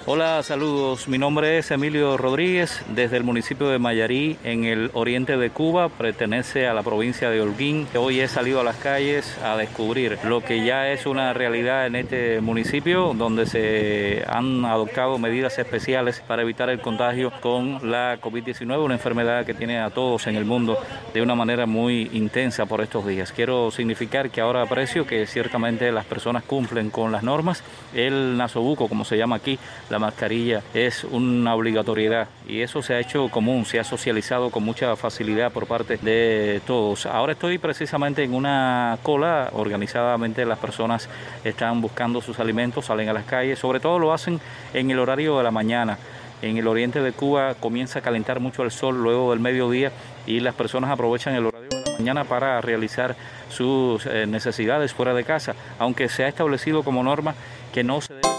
[0.07, 1.07] Hola, saludos.
[1.07, 5.89] Mi nombre es Emilio Rodríguez, desde el municipio de Mayarí, en el oriente de Cuba.
[5.89, 7.87] Pertenece a la provincia de Holguín.
[7.97, 11.95] Hoy he salido a las calles a descubrir lo que ya es una realidad en
[11.95, 18.85] este municipio, donde se han adoptado medidas especiales para evitar el contagio con la COVID-19,
[18.85, 20.77] una enfermedad que tiene a todos en el mundo
[21.15, 23.31] de una manera muy intensa por estos días.
[23.31, 27.63] Quiero significar que ahora aprecio que ciertamente las personas cumplen con las normas.
[27.95, 29.57] El nasobuco, como se llama aquí,
[29.95, 34.61] la mascarilla es una obligatoriedad y eso se ha hecho común, se ha socializado con
[34.61, 37.05] mucha facilidad por parte de todos.
[37.05, 41.07] Ahora estoy precisamente en una cola, organizadamente las personas
[41.45, 44.41] están buscando sus alimentos, salen a las calles, sobre todo lo hacen
[44.73, 45.97] en el horario de la mañana.
[46.41, 49.93] En el oriente de Cuba comienza a calentar mucho el sol luego del mediodía
[50.27, 53.15] y las personas aprovechan el horario de la mañana para realizar
[53.47, 57.33] sus eh, necesidades fuera de casa, aunque se ha establecido como norma
[57.73, 58.34] que no se debe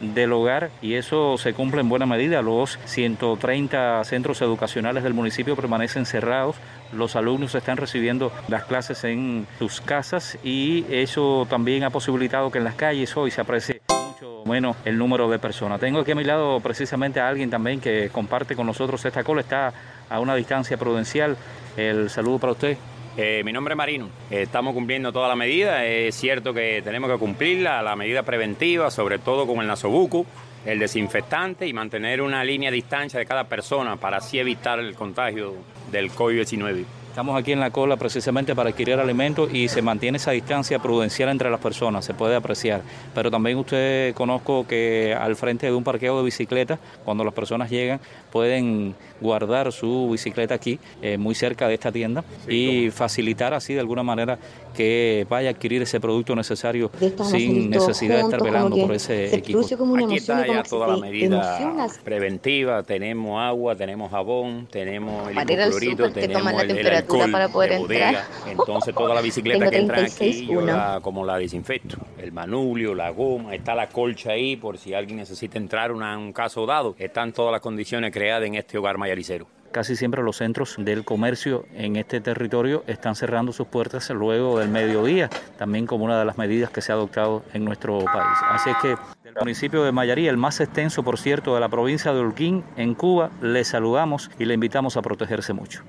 [0.00, 2.42] del hogar y eso se cumple en buena medida.
[2.42, 6.56] Los 130 centros educacionales del municipio permanecen cerrados,
[6.92, 12.58] los alumnos están recibiendo las clases en sus casas y eso también ha posibilitado que
[12.58, 15.80] en las calles hoy se aprecie mucho menos el número de personas.
[15.80, 19.42] Tengo aquí a mi lado precisamente a alguien también que comparte con nosotros esta cola,
[19.42, 19.72] está
[20.08, 21.36] a una distancia prudencial.
[21.76, 22.76] El saludo para usted.
[23.16, 24.08] Eh, mi nombre es Marino.
[24.30, 25.84] Estamos cumpliendo toda la medida.
[25.84, 30.26] Es cierto que tenemos que cumplirla, la medida preventiva, sobre todo con el nasobuco,
[30.64, 34.94] el desinfectante y mantener una línea de distancia de cada persona para así evitar el
[34.94, 35.54] contagio
[35.90, 36.84] del COVID-19.
[37.10, 41.28] Estamos aquí en la cola precisamente para adquirir alimentos y se mantiene esa distancia prudencial
[41.28, 42.82] entre las personas, se puede apreciar.
[43.12, 47.68] Pero también usted conozco que al frente de un parqueo de bicicletas, cuando las personas
[47.68, 47.98] llegan,
[48.30, 53.80] pueden guardar su bicicleta aquí, eh, muy cerca de esta tienda, y facilitar así de
[53.80, 54.38] alguna manera
[54.70, 56.90] que vaya a adquirir ese producto necesario
[57.24, 59.60] sin necesidad de estar velando por ese equipo.
[59.60, 62.82] Aquí está ya toda la medida preventiva.
[62.82, 68.28] Tenemos agua, tenemos jabón, tenemos el hipoclorito, tenemos la el, alcohol para poder de bodega.
[68.48, 71.96] Entonces toda la bicicleta que entran aquí 36, yo la, como la desinfecto.
[72.18, 76.32] El manubrio, la goma, está la colcha ahí por si alguien necesita entrar una- un
[76.32, 76.94] caso dado.
[76.98, 79.46] Están todas las condiciones creadas en este hogar mayaricero.
[79.72, 84.68] Casi siempre los centros del comercio en este territorio están cerrando sus puertas luego del
[84.68, 88.36] mediodía, también como una de las medidas que se ha adoptado en nuestro país.
[88.48, 88.88] Así es que
[89.22, 92.94] del municipio de Mayarí, el más extenso, por cierto, de la provincia de Holguín, en
[92.94, 95.84] Cuba, le saludamos y le invitamos a protegerse mucho.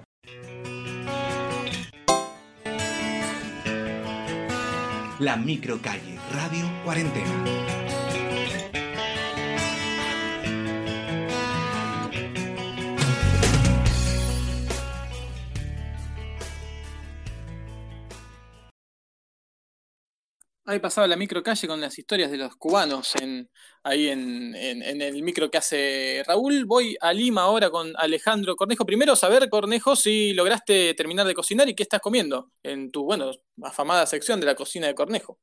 [5.17, 7.80] La microcalle Radio Cuarentena.
[20.65, 23.49] Ahí pasaba la microcalle con las historias de los cubanos en,
[23.83, 26.65] ahí en, en- en el micro que hace Raúl.
[26.65, 28.85] Voy a Lima ahora con Alejandro Cornejo.
[28.85, 33.31] Primero saber, Cornejo, si lograste terminar de cocinar y qué estás comiendo en tu, bueno,
[33.63, 35.39] afamada sección de la cocina de Cornejo.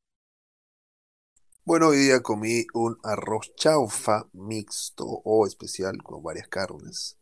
[1.65, 7.19] Bueno, hoy día comí un arroz chaufa mixto o especial con varias carnes.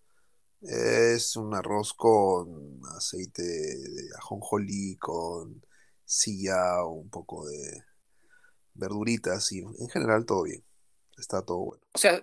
[0.62, 5.65] Es un arroz con aceite de ajonjolí, con
[6.06, 7.84] sillao, un poco de
[8.74, 10.64] verduritas y en general todo bien.
[11.18, 11.82] Está todo bueno.
[11.94, 12.22] O sea,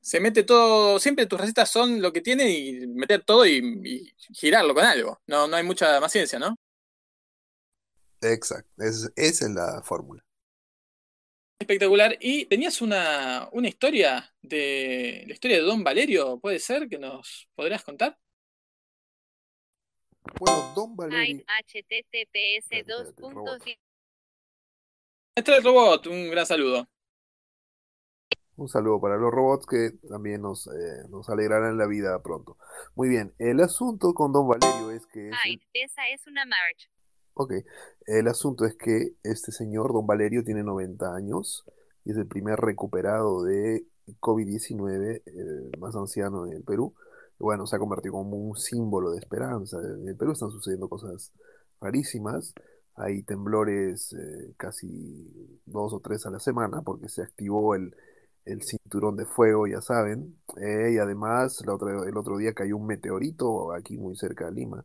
[0.00, 4.14] se mete todo, siempre tus recetas son lo que tiene y meter todo y, y
[4.34, 5.20] girarlo con algo.
[5.26, 6.56] No, no hay mucha más ciencia, ¿no?
[8.22, 10.24] Exacto, es- esa es la fórmula.
[11.58, 12.16] Espectacular.
[12.20, 16.88] Y tenías una, una historia de la historia de Don Valerio, ¿puede ser?
[16.88, 18.18] que nos podrías contar?
[20.38, 21.44] Bueno, Don Valerio.
[21.44, 22.66] https
[25.34, 26.88] Este es el robot, un gran saludo.
[28.56, 32.58] Un saludo para los robots que también nos, eh, nos alegrarán la vida pronto.
[32.94, 36.90] Muy bien, el asunto con Don Valerio es que es Ay, esa es una march.
[37.34, 37.54] Ok,
[38.06, 41.64] el asunto es que este señor, don Valerio, tiene 90 años
[42.04, 43.86] y es el primer recuperado de
[44.20, 46.94] COVID-19, el más anciano en el Perú.
[47.40, 49.78] Bueno, se ha convertido como un símbolo de esperanza.
[49.78, 51.32] En el Perú están sucediendo cosas
[51.80, 52.54] rarísimas.
[52.96, 57.96] Hay temblores eh, casi dos o tres a la semana porque se activó el,
[58.44, 60.36] el cinturón de fuego, ya saben.
[60.60, 64.84] Eh, y además, el otro día cayó un meteorito aquí muy cerca de Lima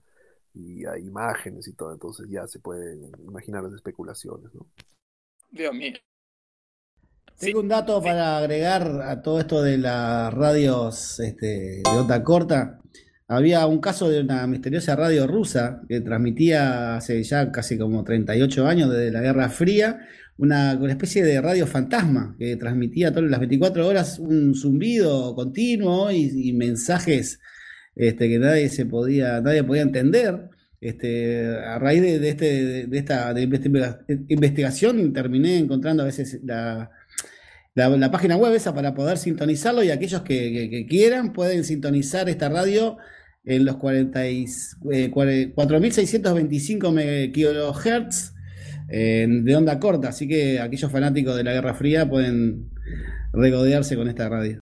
[0.56, 4.65] y hay imágenes y todo, entonces ya se pueden imaginar las especulaciones, ¿no?
[5.52, 5.94] Dios mío.
[7.39, 12.79] Tengo un dato para agregar a todo esto de las radios este, de onda corta.
[13.27, 18.67] Había un caso de una misteriosa radio rusa que transmitía hace ya casi como 38
[18.67, 19.99] años desde la Guerra Fría,
[20.37, 26.11] una, una especie de radio fantasma que transmitía todas las 24 horas un zumbido continuo
[26.11, 27.39] y, y mensajes
[27.95, 30.49] este, que nadie se podía, nadie podía entender.
[30.81, 36.39] Este, a raíz de, de este, de esta de investiga- investigación terminé encontrando a veces
[36.43, 36.91] la,
[37.76, 42.97] la, página web esa para poder sintonizarlo y aquellos que, quieran pueden sintonizar esta radio
[43.43, 44.45] en los 40 y-
[44.91, 48.34] eh, cuare- 4625 me- kilohertz
[48.89, 52.69] eh, de onda corta, así que aquellos fanáticos de la Guerra Fría pueden
[53.34, 54.60] regodearse con esta radio.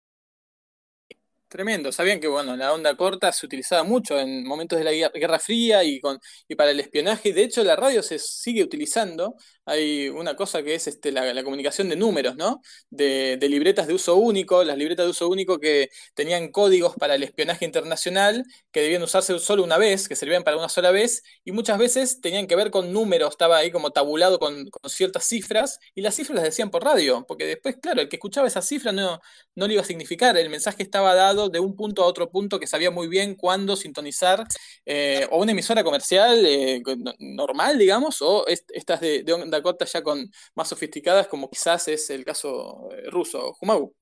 [1.47, 1.91] Tremendo.
[1.91, 5.37] Sabían que bueno, la onda corta se utilizaba mucho en momentos de la guer- Guerra
[5.39, 6.17] Fría y con
[6.47, 7.31] y para el espionaje.
[7.31, 9.35] De hecho, la radio se sigue utilizando.
[9.65, 12.61] Hay una cosa que es este, la, comunicación de números, ¿no?
[12.89, 17.15] De, de libretas de uso único, las libretas de uso único que tenían códigos para
[17.15, 21.23] el espionaje internacional que debían usarse solo una vez, que servían para una sola vez,
[21.45, 25.23] y muchas veces tenían que ver con números, estaba ahí como tabulado con, con ciertas
[25.25, 28.67] cifras, y las cifras las decían por radio, porque después, claro, el que escuchaba esas
[28.67, 29.21] cifras no,
[29.55, 32.59] no le iba a significar, el mensaje estaba dado de un punto a otro punto
[32.59, 34.45] que sabía muy bien cuándo sintonizar,
[34.85, 39.61] eh, o una emisora comercial eh, no- normal, digamos, o est- estas de, de onda
[39.63, 43.93] corta ya con más sofisticadas, como quizás es el caso eh, ruso, Jumagu.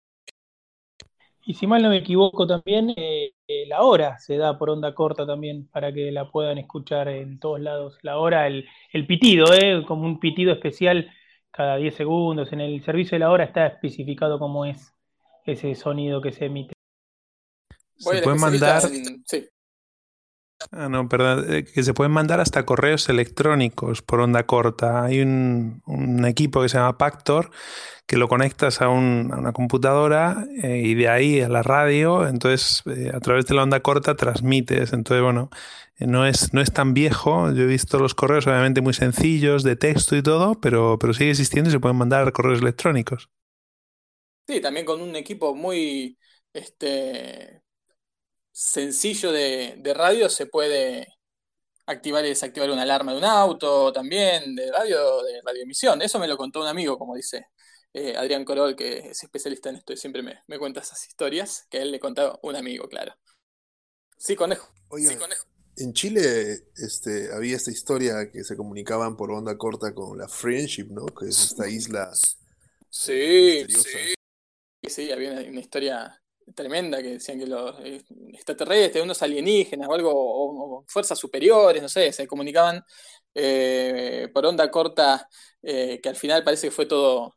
[1.44, 4.94] Y si mal no me equivoco también, eh, eh, la hora se da por onda
[4.94, 7.98] corta también para que la puedan escuchar en todos lados.
[8.03, 9.84] La hora, el, el pitido, ¿eh?
[9.88, 11.11] como un pitido especial
[11.49, 12.53] cada 10 segundos.
[12.53, 14.94] En el servicio de la hora está especificado cómo es
[15.45, 16.73] ese sonido que se emite.
[18.03, 19.48] Voy Se puede mandar- en- sí.
[20.72, 25.04] Ah, no, perdón, eh, que se pueden mandar hasta correos electrónicos por onda corta.
[25.04, 27.50] Hay un, un equipo que se llama Pactor
[28.08, 32.28] que lo conectas a, un- a una computadora eh, y de ahí a la radio,
[32.28, 34.94] entonces eh, a través de la onda corta transmites.
[34.94, 35.50] Entonces, bueno,
[36.00, 37.52] no es, no es tan viejo.
[37.54, 41.32] Yo he visto los correos obviamente muy sencillos, de texto y todo, pero, pero sigue
[41.32, 43.30] existiendo y se pueden mandar correos electrónicos.
[44.48, 46.18] Sí, también con un equipo muy
[46.54, 47.61] este,
[48.52, 51.07] sencillo de, de radio se puede,
[51.86, 56.02] activar y desactivar una alarma de un auto, también de radio, de radioemisión.
[56.02, 57.48] Eso me lo contó un amigo, como dice
[57.94, 61.68] eh, Adrián Corol, que es especialista en esto y siempre me, me cuenta esas historias,
[61.69, 63.14] que a él le contaba un amigo, claro.
[64.18, 64.72] Sí, conejo.
[64.90, 65.45] Oigan, Sí, conejo.
[65.78, 70.88] en Chile este, había esta historia que se comunicaban por onda corta con la Friendship,
[70.91, 71.06] ¿no?
[71.07, 72.11] Que es esta isla
[72.90, 74.14] Sí, sí,
[74.90, 76.20] sí, había una, una historia
[76.56, 78.04] tremenda que decían que los eh,
[78.34, 82.84] extraterrestres, unos alienígenas o algo, o, fuerzas superiores, no sé, se comunicaban
[83.34, 85.28] eh, por onda corta,
[85.62, 87.36] eh, que al final parece que fue todo,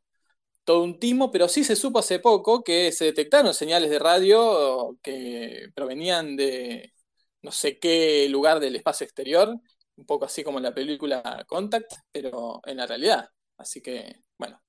[0.65, 4.99] todo un timo, pero sí se supo hace poco que se detectaron señales de radio
[5.03, 6.93] que provenían de
[7.43, 9.55] no sé qué lugar del espacio exterior,
[9.97, 13.29] un poco así como en la película Contact, pero en la realidad.
[13.59, 14.63] Así que, bueno,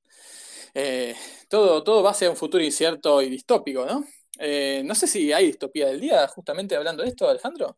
[1.49, 4.03] todo, todo va hacia un futuro incierto y distópico, ¿no?
[4.39, 7.77] Eh, no sé si hay distopía del día, justamente hablando de esto, Alejandro.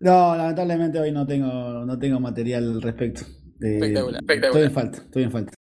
[0.00, 3.22] No, lamentablemente hoy no tengo, no tengo material al respecto.
[3.62, 5.52] Eh, Espectacular, Estoy en falta, estoy en falta.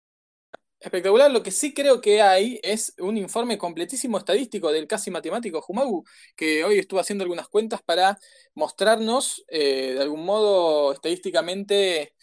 [0.80, 5.62] Espectacular, lo que sí creo que hay es un informe completísimo estadístico del casi matemático
[5.62, 6.06] Jumagu,
[6.38, 8.18] que hoy estuvo haciendo algunas cuentas para
[8.56, 12.14] mostrarnos eh, de algún modo estadísticamente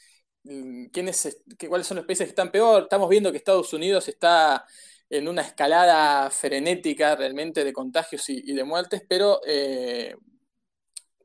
[0.44, 2.84] mm, quiénes, es- que- cuáles son los países que están peor.
[2.84, 4.64] Estamos viendo que Estados Unidos está
[5.10, 10.16] en una escalada frenética realmente de contagios y, de muertes, pero eh,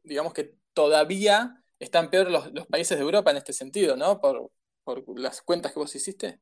[0.04, 4.20] digamos que todavía están peor los, países de Europa en este sentido, ¿no?
[4.20, 4.52] Por,
[4.84, 6.40] por las cuentas que vos hiciste.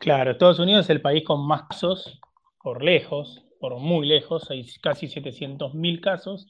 [0.00, 2.20] Claro, Estados Unidos es el país con más casos,
[2.62, 6.46] por lejos, por muy lejos, hay casi 700.000 casos.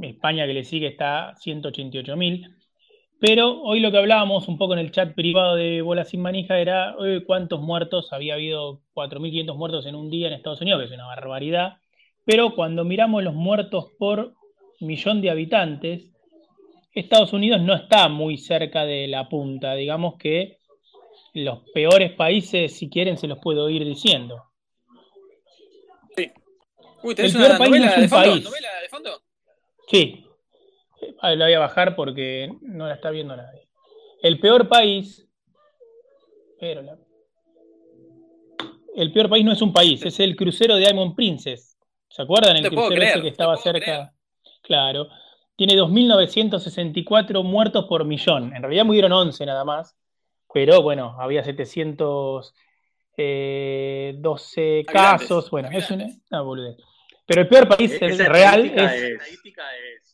[0.00, 2.57] España que le sigue está a 188.000.
[3.20, 6.58] Pero hoy lo que hablábamos un poco en el chat privado de Bola Sin Manija
[6.58, 10.86] era eh, cuántos muertos, había habido 4.500 muertos en un día en Estados Unidos, que
[10.86, 11.78] es una barbaridad.
[12.24, 14.34] Pero cuando miramos los muertos por
[14.80, 16.12] millón de habitantes,
[16.94, 19.74] Estados Unidos no está muy cerca de la punta.
[19.74, 20.58] Digamos que
[21.34, 24.44] los peores países, si quieren, se los puedo ir diciendo.
[27.02, 28.30] Uy, El ¿tenés peor una país no novela es un de fondo?
[28.30, 28.44] país.
[28.44, 29.22] ¿Novela de fondo?
[29.88, 30.24] Sí,
[31.22, 33.68] la voy a bajar porque no la está viendo nadie.
[34.22, 35.26] El peor país,
[36.58, 36.98] pero la-
[38.96, 41.76] el peor país no es un país, es el crucero de Diamond Princess.
[42.08, 42.56] ¿Se acuerdan?
[42.56, 44.12] El No crucero ese que no estaba cerca.
[44.62, 45.08] Claro.
[45.56, 48.54] Tiene 2.964 muertos por millón.
[48.54, 49.96] En realidad murieron 11 nada más.
[50.52, 52.52] Pero bueno, había 712
[54.18, 55.50] 12 Habitantes, casos.
[55.50, 56.76] Bueno, es una, una boludez.
[57.26, 60.07] Pero el peor país E- el esa real estadística es,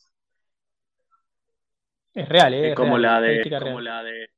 [2.15, 2.71] es, real, ¿eh?
[2.71, 3.83] es Es como real, la de, como real.
[3.83, 4.29] la de.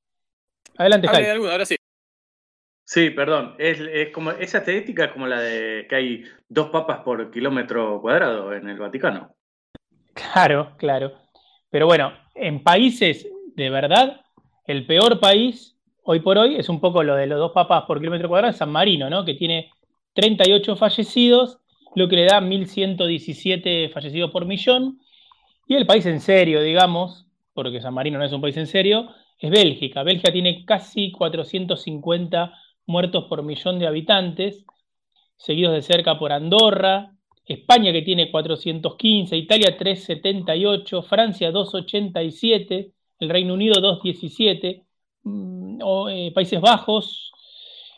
[0.77, 1.23] Adelante, Hable Jai.
[1.23, 1.75] de alguno, ahora sí.
[2.83, 3.55] Sí, perdón.
[3.57, 8.01] Es, es como esa estadística es como la de que hay dos papas por kilómetro
[8.01, 9.35] cuadrado en el Vaticano.
[10.13, 11.13] Claro, claro.
[11.69, 14.21] Pero bueno, en países de verdad,
[14.65, 17.99] el peor país hoy por hoy es un poco lo de los dos papas por
[17.99, 19.25] kilómetro cuadrado, San Marino, ¿no?
[19.25, 19.71] Que tiene
[20.13, 21.59] 38 fallecidos,
[21.95, 24.99] lo que le da 1.117 fallecidos por millón.
[25.67, 27.26] Y el país en serio, digamos,
[27.57, 29.09] porque San Marino no es un país en serio,
[29.39, 30.03] es Bélgica.
[30.03, 32.53] Bélgica tiene casi 450
[32.85, 34.63] muertos por millón de habitantes,
[35.37, 43.55] seguidos de cerca por Andorra, España que tiene 415, Italia 378, Francia 287, el Reino
[43.55, 44.85] Unido 217,
[45.23, 47.31] mm, o, eh, Países Bajos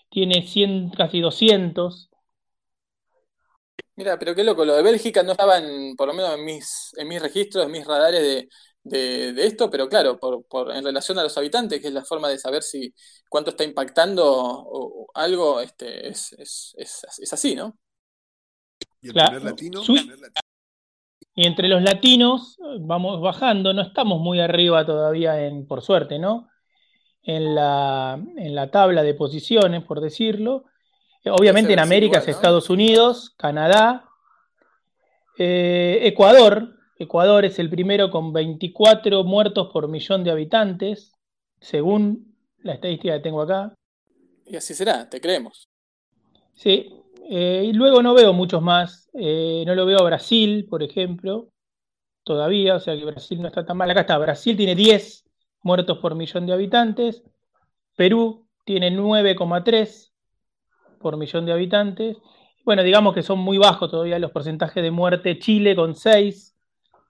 [0.09, 2.09] tiene 100, casi 200.
[3.97, 6.93] Mira, pero qué loco, lo de Bélgica no estaba en, por lo menos en mis,
[6.95, 8.47] en mis registros, en mis radares de,
[8.89, 12.03] de, de esto, pero claro, por, por, en relación a los habitantes, que es la
[12.05, 12.93] forma de saber si
[13.29, 17.77] cuánto está impactando o, o algo, este, es, es, es, es así, ¿no?
[19.01, 19.81] ¿Y el Claro, primer latino?
[21.35, 26.49] Y entre los latinos vamos bajando, no estamos muy arriba todavía, en, por suerte, ¿no?
[27.23, 30.65] En la, en la tabla de posiciones, por decirlo.
[31.23, 32.35] Eh, Obviamente en América igual, es.
[32.35, 34.05] Estados Unidos, Canadá,
[35.37, 36.78] eh, Ecuador.
[36.99, 41.13] Ecuador es el primero con 24 muertos por millón de habitantes,
[41.61, 43.73] según la estadística que tengo acá.
[44.45, 45.69] Y así será, te creemos.
[46.53, 46.93] Sí,
[47.29, 49.09] eh, y luego no veo muchos más.
[49.13, 51.47] Eh, no lo veo a Brasil, por ejemplo,
[52.23, 53.89] todavía, o sea que Brasil no está tan mal.
[53.89, 55.23] Acá está, Brasil tiene 10
[55.63, 57.23] muertos por millón de habitantes.
[57.95, 60.11] Perú tiene 9,3
[60.99, 62.17] por millón de habitantes.
[62.65, 65.39] Bueno, digamos que son muy bajos todavía los porcentajes de muerte.
[65.39, 66.48] Chile con 6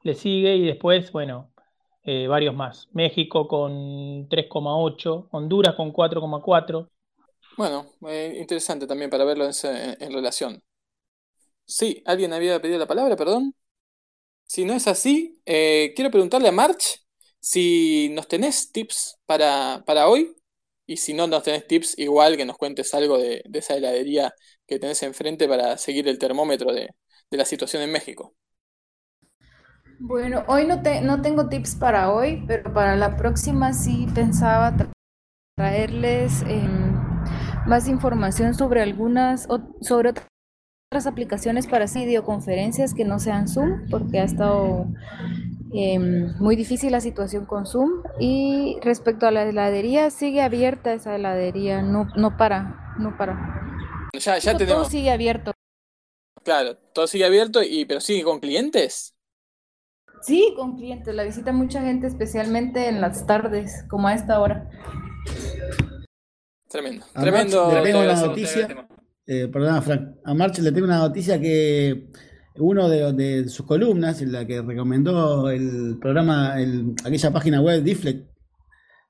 [0.04, 1.52] le sigue y después, bueno,
[2.04, 2.88] eh, varios más.
[2.94, 6.90] México con 3,8, Honduras con 4,4.
[7.58, 10.64] Bueno, eh, interesante también para verlo en, relación.
[11.66, 13.54] Sí, ¿alguien había pedido la palabra, perdón?
[14.46, 17.06] Si no es así, eh, quiero preguntarle a March
[17.40, 20.36] si nos tenés tips para, para hoy
[20.86, 24.34] y si no nos tenés tips, igual que nos cuentes algo de, de esa heladería
[24.66, 26.90] que tenés enfrente para seguir el termómetro de,
[27.30, 28.36] de la situación en México.
[30.00, 34.72] Bueno, hoy no, te, no tengo tips para hoy, pero para la próxima sí pensaba
[34.72, 34.92] tra-
[35.58, 36.96] traerles em,
[37.68, 39.48] más información sobre algunas,
[39.82, 40.12] sobre
[40.92, 44.88] otras aplicaciones para videoconferencias que no sean Zoom, porque ha estado
[45.74, 48.04] em, muy difícil la situación con Zoom.
[48.20, 53.62] Y respecto a la heladería, sigue abierta esa heladería, no, no para, no para.
[54.14, 55.52] Ya, ya Todo tenemos, sigue abierto.
[56.44, 59.14] claro, todo sigue abierto, y, pero sigue con clientes.
[60.22, 64.70] Sí, con clientes, la visita mucha gente, especialmente en las tardes, como a esta hora.
[66.68, 67.66] Tremendo, A tremendo.
[67.66, 68.88] March le tengo una eso, noticia.
[69.26, 70.18] Eh, perdona, Frank.
[70.26, 72.10] A March le tengo una noticia que
[72.58, 77.82] uno de, de sus columnas, en la que recomendó el programa, el- aquella página web
[77.84, 78.30] Deflect,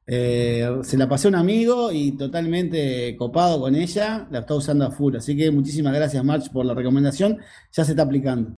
[0.07, 4.85] eh, se la pasé a un amigo y totalmente copado con ella, la está usando
[4.85, 5.15] a full.
[5.15, 7.37] Así que muchísimas gracias, March, por la recomendación.
[7.73, 8.55] Ya se está aplicando.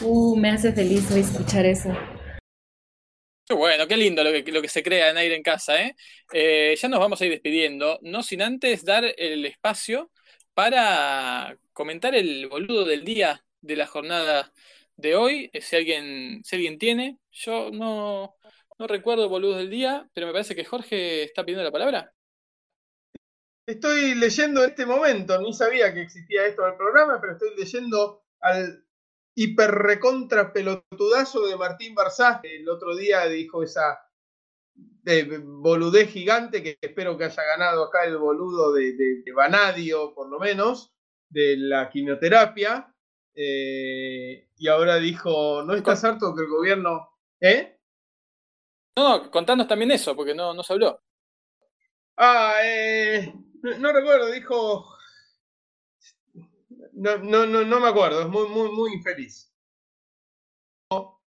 [0.00, 1.90] Uh, me hace feliz hoy escuchar eso.
[3.46, 5.96] Qué bueno, qué lindo lo que, lo que se crea en aire en casa, ¿eh?
[6.32, 10.12] Eh, Ya nos vamos a ir despidiendo, no sin antes dar el espacio
[10.54, 14.52] para comentar el boludo del día de la jornada
[14.96, 15.50] de hoy.
[15.52, 18.36] eh, Si alguien, si alguien tiene, yo no,
[18.78, 22.12] no recuerdo boludos del día, pero me parece que Jorge está pidiendo la palabra.
[23.66, 27.50] Estoy leyendo en este momento, ni sabía que existía esto en el programa, pero estoy
[27.56, 28.84] leyendo al
[29.34, 34.00] hiper recontra pelotudazo de Martín Barzá, el otro día dijo esa
[35.06, 40.12] eh, boludez gigante que espero que haya ganado acá el boludo de, de, de Vanadio,
[40.14, 40.92] por lo menos,
[41.28, 42.94] de la quimioterapia.
[43.34, 47.08] eh, y ahora dijo, ¿no estás harto que el gobierno...
[47.40, 47.78] ¿Eh?
[48.96, 51.00] No, no, contanos también eso, porque no, no se habló.
[52.18, 53.32] Ah, eh,
[53.62, 54.86] no, no recuerdo, dijo.
[57.04, 59.52] No, no, no, no me acuerdo, es muy, muy, muy infeliz.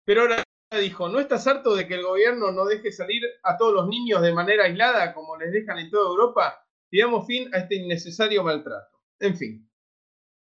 [0.05, 0.43] Pero ahora
[0.79, 4.21] dijo, ¿no estás harto de que el gobierno no deje salir a todos los niños
[4.21, 6.65] de manera aislada como les dejan en toda Europa?
[6.89, 8.99] Y damos fin a este innecesario maltrato.
[9.19, 9.69] En fin.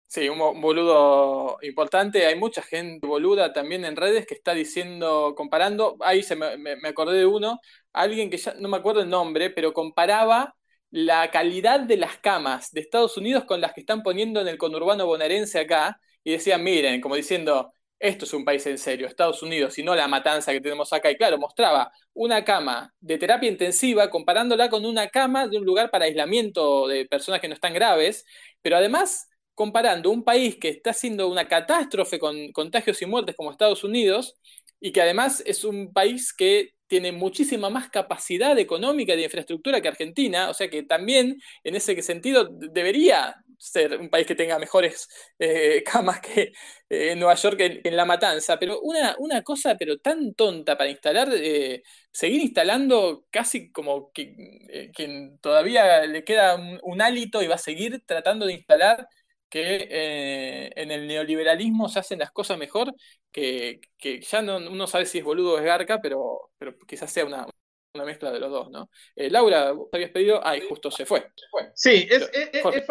[0.07, 2.27] Sí, un bo- un boludo importante.
[2.27, 6.77] Hay mucha gente boluda también en redes que está diciendo, comparando, ahí se me, me-
[6.77, 7.61] me acordé de uno,
[7.93, 10.57] alguien que ya no me acuerdo el nombre, pero comparaba
[10.91, 14.59] la calidad de las camas de Estados Unidos con las que están poniendo en el
[14.59, 19.43] conurbano bonaerense acá, y decían, miren, como diciendo, esto es un país en serio, Estados
[19.43, 21.11] Unidos, y no la matanza que tenemos acá.
[21.11, 25.91] Y claro, mostraba una cama de terapia intensiva comparándola con una cama de un lugar
[25.91, 28.25] para aislamiento de personas que no están graves,
[28.63, 33.51] pero además comparando un país que está siendo una catástrofe con contagios y muertes como
[33.51, 34.37] Estados Unidos,
[34.81, 39.81] y que además es un país que tiene muchísima más capacidad económica y de infraestructura
[39.81, 44.59] que Argentina, o sea que también en ese sentido debería ser un país que tenga
[44.59, 45.09] mejores
[45.39, 46.53] eh, camas que
[46.89, 51.29] eh, Nueva York en, La Matanza, pero una, una cosa pero tan tonta para instalar,
[51.33, 57.55] eh, seguir instalando casi como que, que todavía le queda un, un hálito y va
[57.55, 59.07] a seguir tratando de instalar
[59.51, 62.95] que eh, en el neoliberalismo se hacen las cosas mejor,
[63.33, 67.11] que, que ya no, uno sabe si es boludo o es garca, pero, pero quizás
[67.13, 67.47] sea una,
[67.95, 68.91] una mezcla de los dos, ¿no?
[69.17, 71.21] Eh, Laura, vos te habías pedido, ay, justo se fue.
[71.37, 71.71] se fue.
[71.75, 72.79] Sí, es, es- es- Jorge.
[72.81, 72.87] es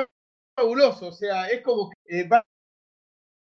[0.56, 1.08] fabuloso.
[1.08, 2.44] O sea, es como que eh, van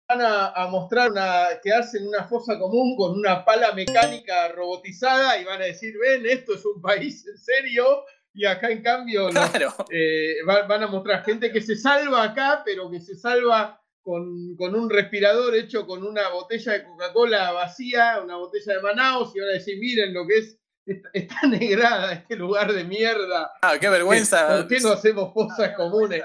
[0.09, 5.43] a, a mostrar una, quedarse en una fosa común con una pala mecánica robotizada y
[5.45, 8.05] van a decir, ven, esto es un país en serio.
[8.39, 9.49] Y acá, en cambio, los-
[9.89, 14.55] eh, va- van a mostrar gente que se salva acá, pero que se salva con,
[14.55, 19.39] con un respirador hecho con una botella de Coca-Cola vacía, una botella de Manaus, y
[19.39, 23.51] van a decir, miren lo que es, está, está negrada este lugar de mierda.
[23.61, 24.47] Ah, qué vergüenza.
[24.47, 26.23] ¿Por qué no hacemos fosas comunes?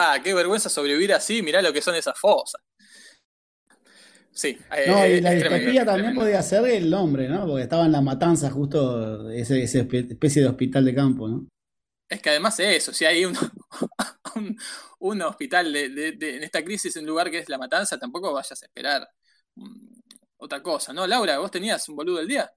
[0.00, 2.60] Ah, qué vergüenza sobrevivir así, mirá lo que son esas fosas.
[4.38, 7.46] Sí, eh, No, y la distopía también podía ser el nombre, ¿no?
[7.46, 11.46] Porque estaba en la matanza justo ese, esa especie de hospital de campo, ¿no?
[12.08, 13.34] Es que además es eso, si hay un,
[14.36, 14.56] un,
[15.00, 17.98] un hospital de, de- de- en esta crisis en un lugar que es La Matanza,
[17.98, 19.08] tampoco vayas a esperar
[19.56, 20.00] mm,
[20.38, 21.06] otra cosa, ¿no?
[21.06, 22.50] Laura, vos tenías un boludo del día.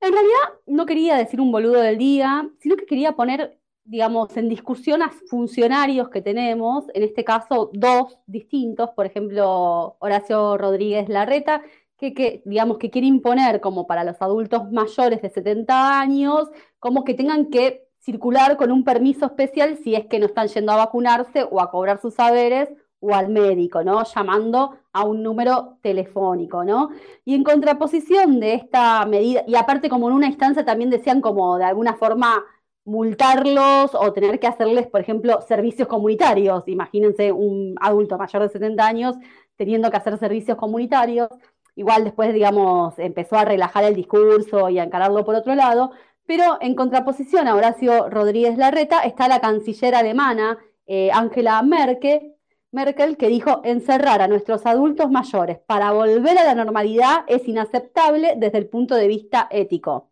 [0.00, 4.48] En realidad no quería decir un boludo del día, sino que quería poner, digamos, en
[4.48, 11.62] discusión a funcionarios que tenemos, en este caso dos distintos, por ejemplo, Horacio Rodríguez Larreta,
[12.10, 16.50] que, digamos, que quiere imponer como para los adultos mayores de 70 años,
[16.80, 20.72] como que tengan que circular con un permiso especial si es que no están yendo
[20.72, 22.68] a vacunarse o a cobrar sus saberes
[22.98, 24.02] o al médico, ¿no?
[24.04, 26.90] Llamando a un número telefónico, ¿no?
[27.24, 31.58] Y en contraposición de esta medida, y aparte como en una instancia también decían como
[31.58, 32.44] de alguna forma
[32.84, 36.64] multarlos o tener que hacerles, por ejemplo, servicios comunitarios.
[36.66, 39.16] Imagínense un adulto mayor de 70 años
[39.56, 41.28] teniendo que hacer servicios comunitarios.
[41.76, 45.92] Igual después, digamos, empezó a relajar el discurso y a encararlo por otro lado,
[46.26, 52.34] pero en contraposición a Horacio Rodríguez Larreta está la canciller alemana, eh, Angela Merkel,
[52.72, 58.34] Merkel, que dijo encerrar a nuestros adultos mayores para volver a la normalidad es inaceptable
[58.36, 60.10] desde el punto de vista ético.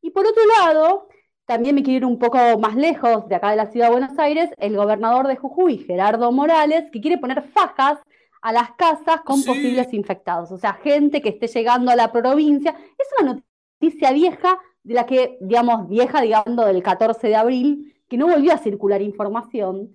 [0.00, 1.08] Y por otro lado,
[1.48, 4.18] también me quiero ir un poco más lejos de acá de la ciudad de Buenos
[4.18, 7.98] Aires, el gobernador de Jujuy, Gerardo Morales, que quiere poner fajas
[8.42, 12.76] a las casas con posibles infectados, o sea, gente que esté llegando a la provincia.
[12.98, 13.40] Es una
[13.80, 18.52] noticia vieja, de la que, digamos, vieja, digamos, del 14 de abril, que no volvió
[18.52, 19.90] a circular información,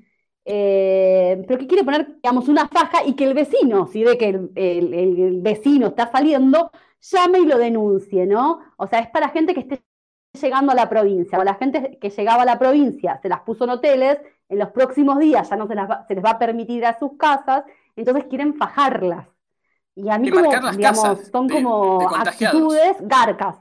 [0.45, 4.29] eh, pero que quiere poner, digamos, una faja y que el vecino, si ve que
[4.29, 8.59] el, el vecino está saliendo, llame y lo denuncie, ¿no?
[8.77, 9.83] O sea, es para gente que esté
[10.39, 13.65] llegando a la provincia, o la gente que llegaba a la provincia se las puso
[13.65, 14.17] en hoteles,
[14.49, 16.97] en los próximos días ya no se, va, se les va a permitir ir a
[16.97, 17.63] sus casas,
[17.95, 19.27] entonces quieren fajarlas.
[19.95, 23.57] Y a mí como, digamos, son como actitudes garcas.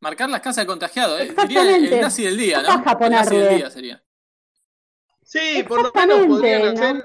[0.00, 3.06] Marcar las casas de contagiados, eh, diría el, nazi del día, ¿no?
[3.06, 4.02] El nazi del día sería.
[5.22, 7.04] Sí, por lo menos podrían hacer,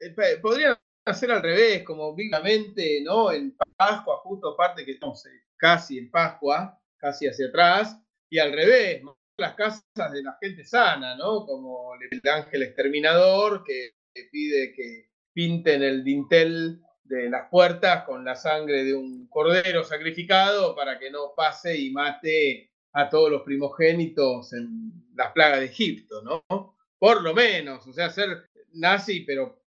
[0.00, 3.30] eh, podrían hacer al revés, como vivamente, ¿no?
[3.32, 5.26] En Pascua, justo aparte que estamos
[5.56, 7.98] casi en Pascua, casi hacia atrás,
[8.30, 9.02] y al revés,
[9.36, 11.44] las casas de la gente sana, ¿no?
[11.44, 13.90] Como el ángel exterminador que
[14.30, 20.76] pide que pinten el dintel de las puertas con la sangre de un cordero sacrificado
[20.76, 26.22] para que no pase y mate a todos los primogénitos en las plagas de Egipto,
[26.22, 26.76] ¿no?
[26.98, 29.64] Por lo menos, o sea, ser nazi, pero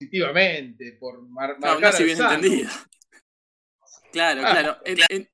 [0.00, 2.70] positivamente, por mar marcar nazi bien entendido.
[4.10, 4.78] Claro, Ah, claro.
[4.84, 5.28] En- en-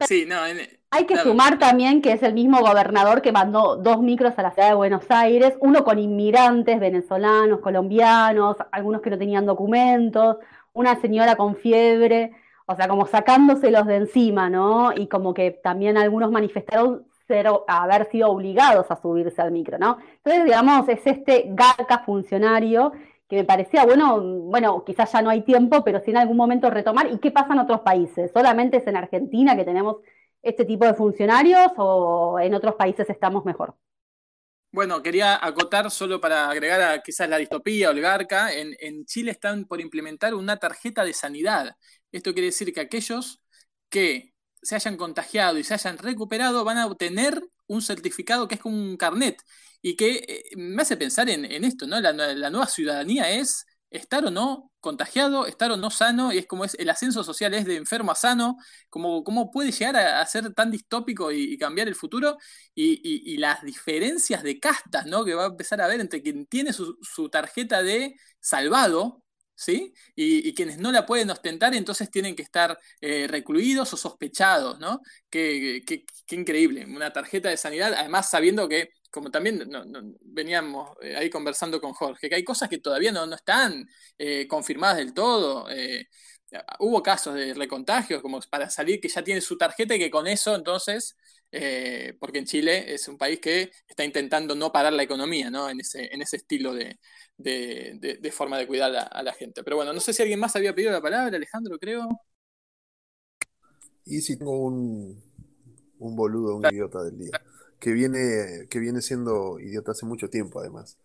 [0.00, 0.58] Sí, no, en-
[0.90, 1.30] Hay que claro.
[1.30, 4.74] sumar también que es el mismo gobernador que mandó dos micros a la ciudad de
[4.74, 10.38] Buenos Aires, uno con inmigrantes venezolanos, colombianos, algunos que no tenían documentos,
[10.72, 12.32] una señora con fiebre,
[12.66, 14.92] o sea, como sacándoselos de encima, ¿no?
[14.96, 19.98] Y como que también algunos manifestaron ser, haber sido obligados a subirse al micro, ¿no?
[20.16, 22.92] Entonces, digamos, es este garca funcionario
[23.28, 26.70] que me parecía, bueno, bueno, quizás ya no hay tiempo, pero sí en algún momento
[26.70, 27.10] retomar.
[27.12, 28.30] ¿Y qué pasa en otros países?
[28.32, 29.96] ¿Solamente es en Argentina que tenemos
[30.42, 33.76] este tipo de funcionarios o en otros países estamos mejor?
[34.70, 38.52] Bueno, quería acotar solo para agregar a quizás la distopía o el garca.
[38.52, 41.76] En, en Chile están por implementar una tarjeta de sanidad.
[42.12, 43.40] Esto quiere decir que aquellos
[43.88, 48.60] que se hayan contagiado y se hayan recuperado van a obtener un certificado que es
[48.60, 49.42] como un carnet
[49.82, 52.00] y que eh, me hace pensar en, esto, ¿no?
[52.00, 52.12] La,
[52.50, 56.74] nueva ciudadanía es estar o no contagiado, estar o no sano, y es como es
[56.74, 58.56] el ascenso social es de enfermo a sano,
[58.90, 62.38] como puede llegar a, ser tan distópico y, cambiar el futuro,
[62.74, 65.24] y, las diferencias de castas, ¿no?
[65.24, 69.22] Que va a empezar a ver entre quien tiene su tarjeta de salvado,
[69.58, 69.92] ¿sí?
[70.14, 74.78] Y, y quienes no la pueden ostentar, entonces tienen que estar eh, recluidos o sospechados,
[74.78, 75.00] ¿no?
[75.30, 79.58] Qué, qué- qué increíble, una tarjeta de sanidad, además sabiendo que, como también
[80.22, 83.86] veníamos eh, ahí conversando con Jorge, que hay cosas que todavía no, no están
[84.18, 85.68] eh, confirmadas del todo.
[85.70, 86.06] eh,
[86.78, 90.26] hubo casos de recontagios, como para salir que ya tiene su tarjeta y que con
[90.26, 91.16] eso entonces,
[91.52, 95.68] eh, porque en Chile es un país que está intentando no parar la economía, ¿no?
[95.70, 96.98] En ese, en ese estilo de,
[97.36, 99.64] de- de- de forma de cuidar a, a la gente.
[99.64, 102.08] Pero bueno, no sé si alguien más había pedido la palabra, Alejandro, creo.
[104.04, 105.20] Y si tengo un,
[105.98, 107.38] un boludo, un idiota del día,
[107.80, 110.96] que viene, que viene siendo idiota hace mucho tiempo además.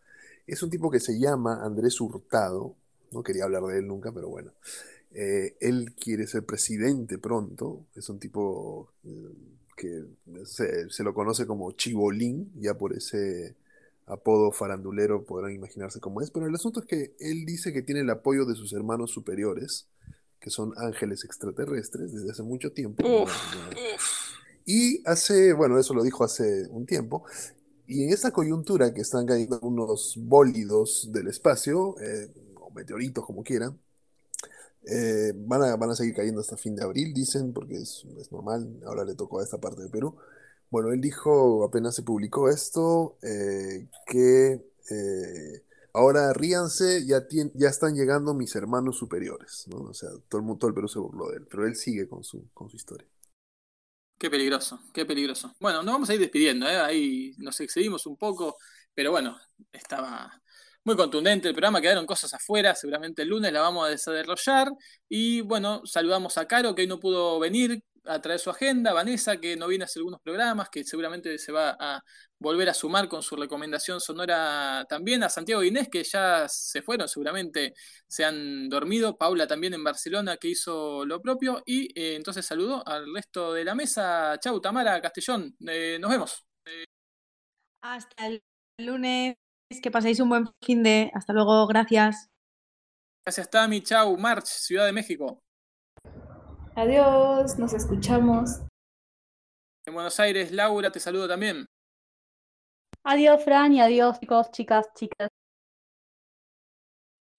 [0.48, 2.76] Es un tipo que se llama Andrés Hurtado,
[3.12, 4.54] no quería hablar de él nunca, pero bueno.
[5.14, 9.32] Eh, él quiere ser presidente pronto, es un tipo eh,
[9.76, 10.06] que
[10.46, 13.56] se, se lo conoce como Chibolín, ya por ese
[14.06, 18.02] apodo farandulero podrán imaginarse cómo es, pero el asunto es que él dice que tiene
[18.02, 19.88] el apoyo de sus hermanos superiores,
[20.40, 23.26] que son ángeles extraterrestres desde hace mucho tiempo.
[24.66, 27.24] Y hace, bueno, eso lo dijo hace un tiempo,
[27.86, 33.44] y en esta coyuntura que están cayendo unos bólidos del espacio, eh, o meteoritos como
[33.44, 33.78] quieran,
[34.86, 38.32] eh, van a, van a seguir cayendo hasta fin de abril, dicen, porque es, es
[38.32, 40.16] normal, ahora le tocó a esta parte de Perú.
[40.70, 47.96] Bueno, él dijo, apenas se publicó esto, eh, que eh, ahora ríanse, ya, ya están
[47.96, 49.78] llegando mis hermanos superiores, ¿no?
[49.82, 52.24] O sea, todo el todo el Perú se burló de él, pero él sigue con
[52.24, 53.08] su, con su historia.
[54.18, 55.54] Qué peligroso, qué peligroso.
[55.60, 56.78] Bueno, nos vamos a ir despidiendo, ¿eh?
[56.78, 58.58] Ahí nos excedimos un poco,
[58.94, 59.38] pero bueno,
[59.72, 60.42] estaba
[60.84, 64.70] muy contundente el programa, quedaron cosas afuera, seguramente el lunes la vamos a desarrollar.
[65.08, 69.38] Y bueno, saludamos a Caro, que hoy no pudo venir a traer su agenda, Vanessa,
[69.38, 72.04] que no viene a hacer algunos programas, que seguramente se va a
[72.38, 76.82] volver a sumar con su recomendación sonora también, a Santiago e Inés, que ya se
[76.82, 77.74] fueron, seguramente
[78.06, 82.84] se han dormido, Paula también en Barcelona, que hizo lo propio, y eh, entonces saludo
[82.86, 84.38] al resto de la mesa.
[84.40, 86.46] Chau, Tamara, Castellón, eh, nos vemos.
[87.82, 88.44] Hasta el
[88.78, 89.36] lunes,
[89.82, 91.12] que paséis un buen fin de.
[91.14, 92.30] Hasta luego, gracias.
[93.26, 95.40] Gracias, Tami, chau, March, Ciudad de México.
[96.76, 98.62] Adiós, nos escuchamos.
[99.86, 101.66] En Buenos Aires, Laura, te saludo también.
[103.04, 105.30] Adiós, Fran, y adiós, chicos, chicas, chicas.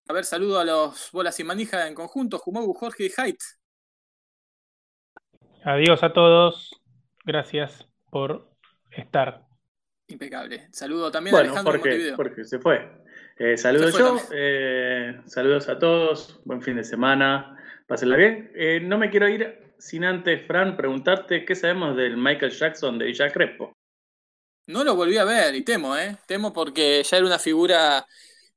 [0.06, 3.40] A ver, saludo a los bolas y manija en conjunto, Jumogu, Jorge y Haidt.
[5.64, 6.70] Adiós a todos.
[7.24, 8.54] Gracias por
[8.90, 9.46] estar.
[10.08, 10.68] Impecable.
[10.72, 12.16] Saludo también Bueno, a Alejandro.
[12.16, 13.02] Jorge se fue.
[13.38, 14.16] Eh, saludos Se fue yo.
[14.32, 16.40] eh, saludos a todos.
[16.44, 17.56] Buen fin de semana.
[17.86, 18.52] Pásenla bien.
[18.54, 23.06] Eh, no me quiero ir sin antes, Fran, preguntarte qué sabemos del Michael Jackson de
[23.06, 23.72] Villa Crespo.
[24.66, 26.16] No lo volví a ver y temo, ¿eh?
[26.26, 28.06] Temo porque ya era una figura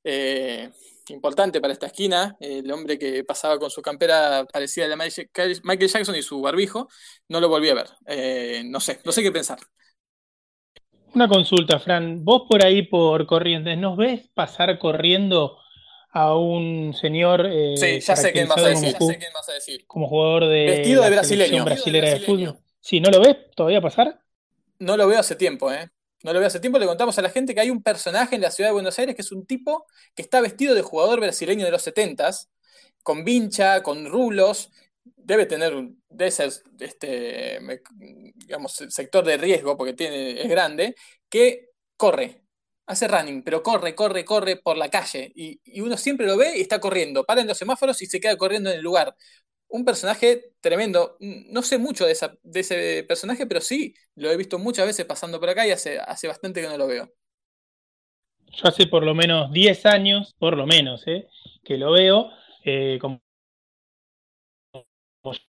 [0.03, 0.69] eh,
[1.09, 2.37] importante para esta esquina.
[2.39, 6.87] El hombre que pasaba con su campera parecida a la Michael Jackson y su barbijo.
[7.27, 7.87] No lo volví a ver.
[8.05, 9.59] Eh, no sé, no sé qué pensar.
[11.13, 12.23] Una consulta, Fran.
[12.23, 15.57] Vos por ahí por Corrientes, ¿nos ves pasar corriendo
[16.11, 18.95] a un señor eh, Sí, ya sé quién vas a decir.
[18.97, 19.83] como, Ya sé quién vas a decir.
[19.87, 21.45] como jugador de Vestido de brasileño.
[21.45, 22.59] selección brasilera de fútbol?
[22.79, 24.19] Sí, ¿no lo ves todavía pasar?
[24.79, 25.89] No lo veo hace tiempo, ¿eh?
[26.23, 26.79] No lo veo hace tiempo.
[26.79, 29.15] Le contamos a la gente que hay un personaje en la ciudad de Buenos Aires
[29.15, 29.85] que es un tipo
[30.15, 32.49] que está vestido de jugador brasileño de los 70s,
[33.03, 34.69] con vincha, con rulos.
[35.15, 36.01] Debe tener, un-
[36.31, 37.59] ser este,
[38.35, 40.95] digamos, sector de riesgo porque tiene, es grande,
[41.29, 42.43] que corre,
[42.85, 45.31] hace running, pero corre, corre, corre por la calle.
[45.35, 47.23] Y, y uno siempre lo ve y está corriendo.
[47.25, 49.15] Para en los semáforos y se queda corriendo en el lugar.
[49.69, 51.17] Un personaje tremendo.
[51.19, 55.05] No sé mucho de, esa- de ese personaje, pero sí, lo he visto muchas veces
[55.05, 57.11] pasando por acá y hace, hace bastante que no lo veo.
[58.51, 61.27] Yo hace por lo menos 10 años, por lo menos, ¿eh?
[61.63, 62.29] que lo veo.
[62.65, 63.21] eh, como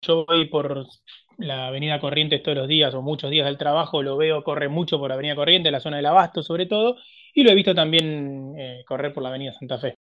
[0.03, 0.87] yo voy por
[1.39, 4.99] la Avenida Corrientes todos los días o muchos días del trabajo, lo veo corre mucho
[4.99, 6.97] por la Avenida Corrientes, la zona del Abasto sobre todo,
[7.35, 9.95] y lo he visto también eh, correr por la Avenida Santa Fe.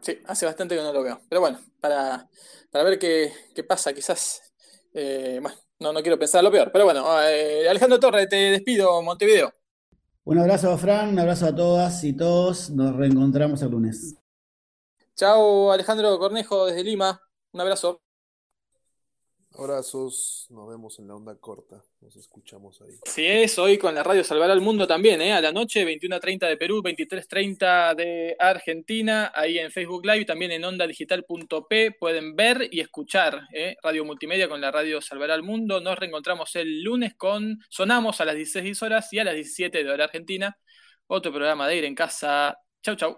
[0.00, 1.20] Sí, hace bastante que no lo veo.
[1.28, 2.28] Pero bueno, para,
[2.70, 4.42] para ver qué, qué pasa, quizás.
[4.94, 6.70] eh, bueno, no, no quiero pensar lo peor.
[6.72, 9.52] Pero bueno, eh, Alejandro Torres, te despido, Montevideo.
[10.24, 12.70] Un abrazo a Fran, un abrazo a todas y todos.
[12.70, 14.16] Nos reencontramos el lunes.
[15.16, 17.20] Chao, Alejandro Cornejo desde Lima.
[17.52, 18.00] Un abrazo.
[19.58, 22.94] Abrazos, nos vemos en la onda corta, nos escuchamos ahí.
[23.04, 25.32] Si es, hoy con la radio Salvará al Mundo también, ¿eh?
[25.32, 30.64] A la noche, 21.30 de Perú, 23.30 de Argentina, ahí en Facebook Live, también en
[30.64, 33.76] ondadigital.p, pueden ver y escuchar, ¿eh?
[33.82, 35.80] Radio Multimedia con la radio Salvará al Mundo.
[35.80, 39.90] Nos reencontramos el lunes con Sonamos a las 16 horas y a las 17 de
[39.90, 40.56] hora Argentina.
[41.08, 42.56] Otro programa de Ir en Casa.
[42.80, 43.16] Chau, chau.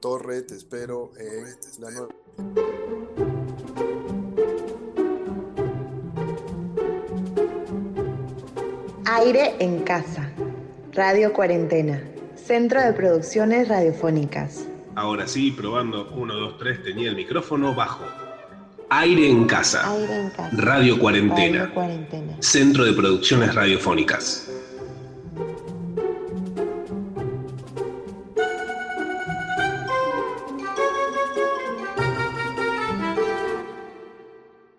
[0.00, 2.83] Torre, te espero en la nueva.
[9.06, 10.30] Aire en casa.
[10.94, 12.02] Radio Cuarentena.
[12.36, 14.66] Centro de Producciones Radiofónicas.
[14.94, 18.02] Ahora sí, probando 1, 2, 3, tenía el micrófono bajo.
[18.88, 19.90] Aire en casa.
[19.92, 20.50] Aire en casa.
[20.56, 21.58] Radio Cuarentena.
[21.64, 22.36] Radio Cuarentena.
[22.40, 24.50] Centro de Producciones Radiofónicas.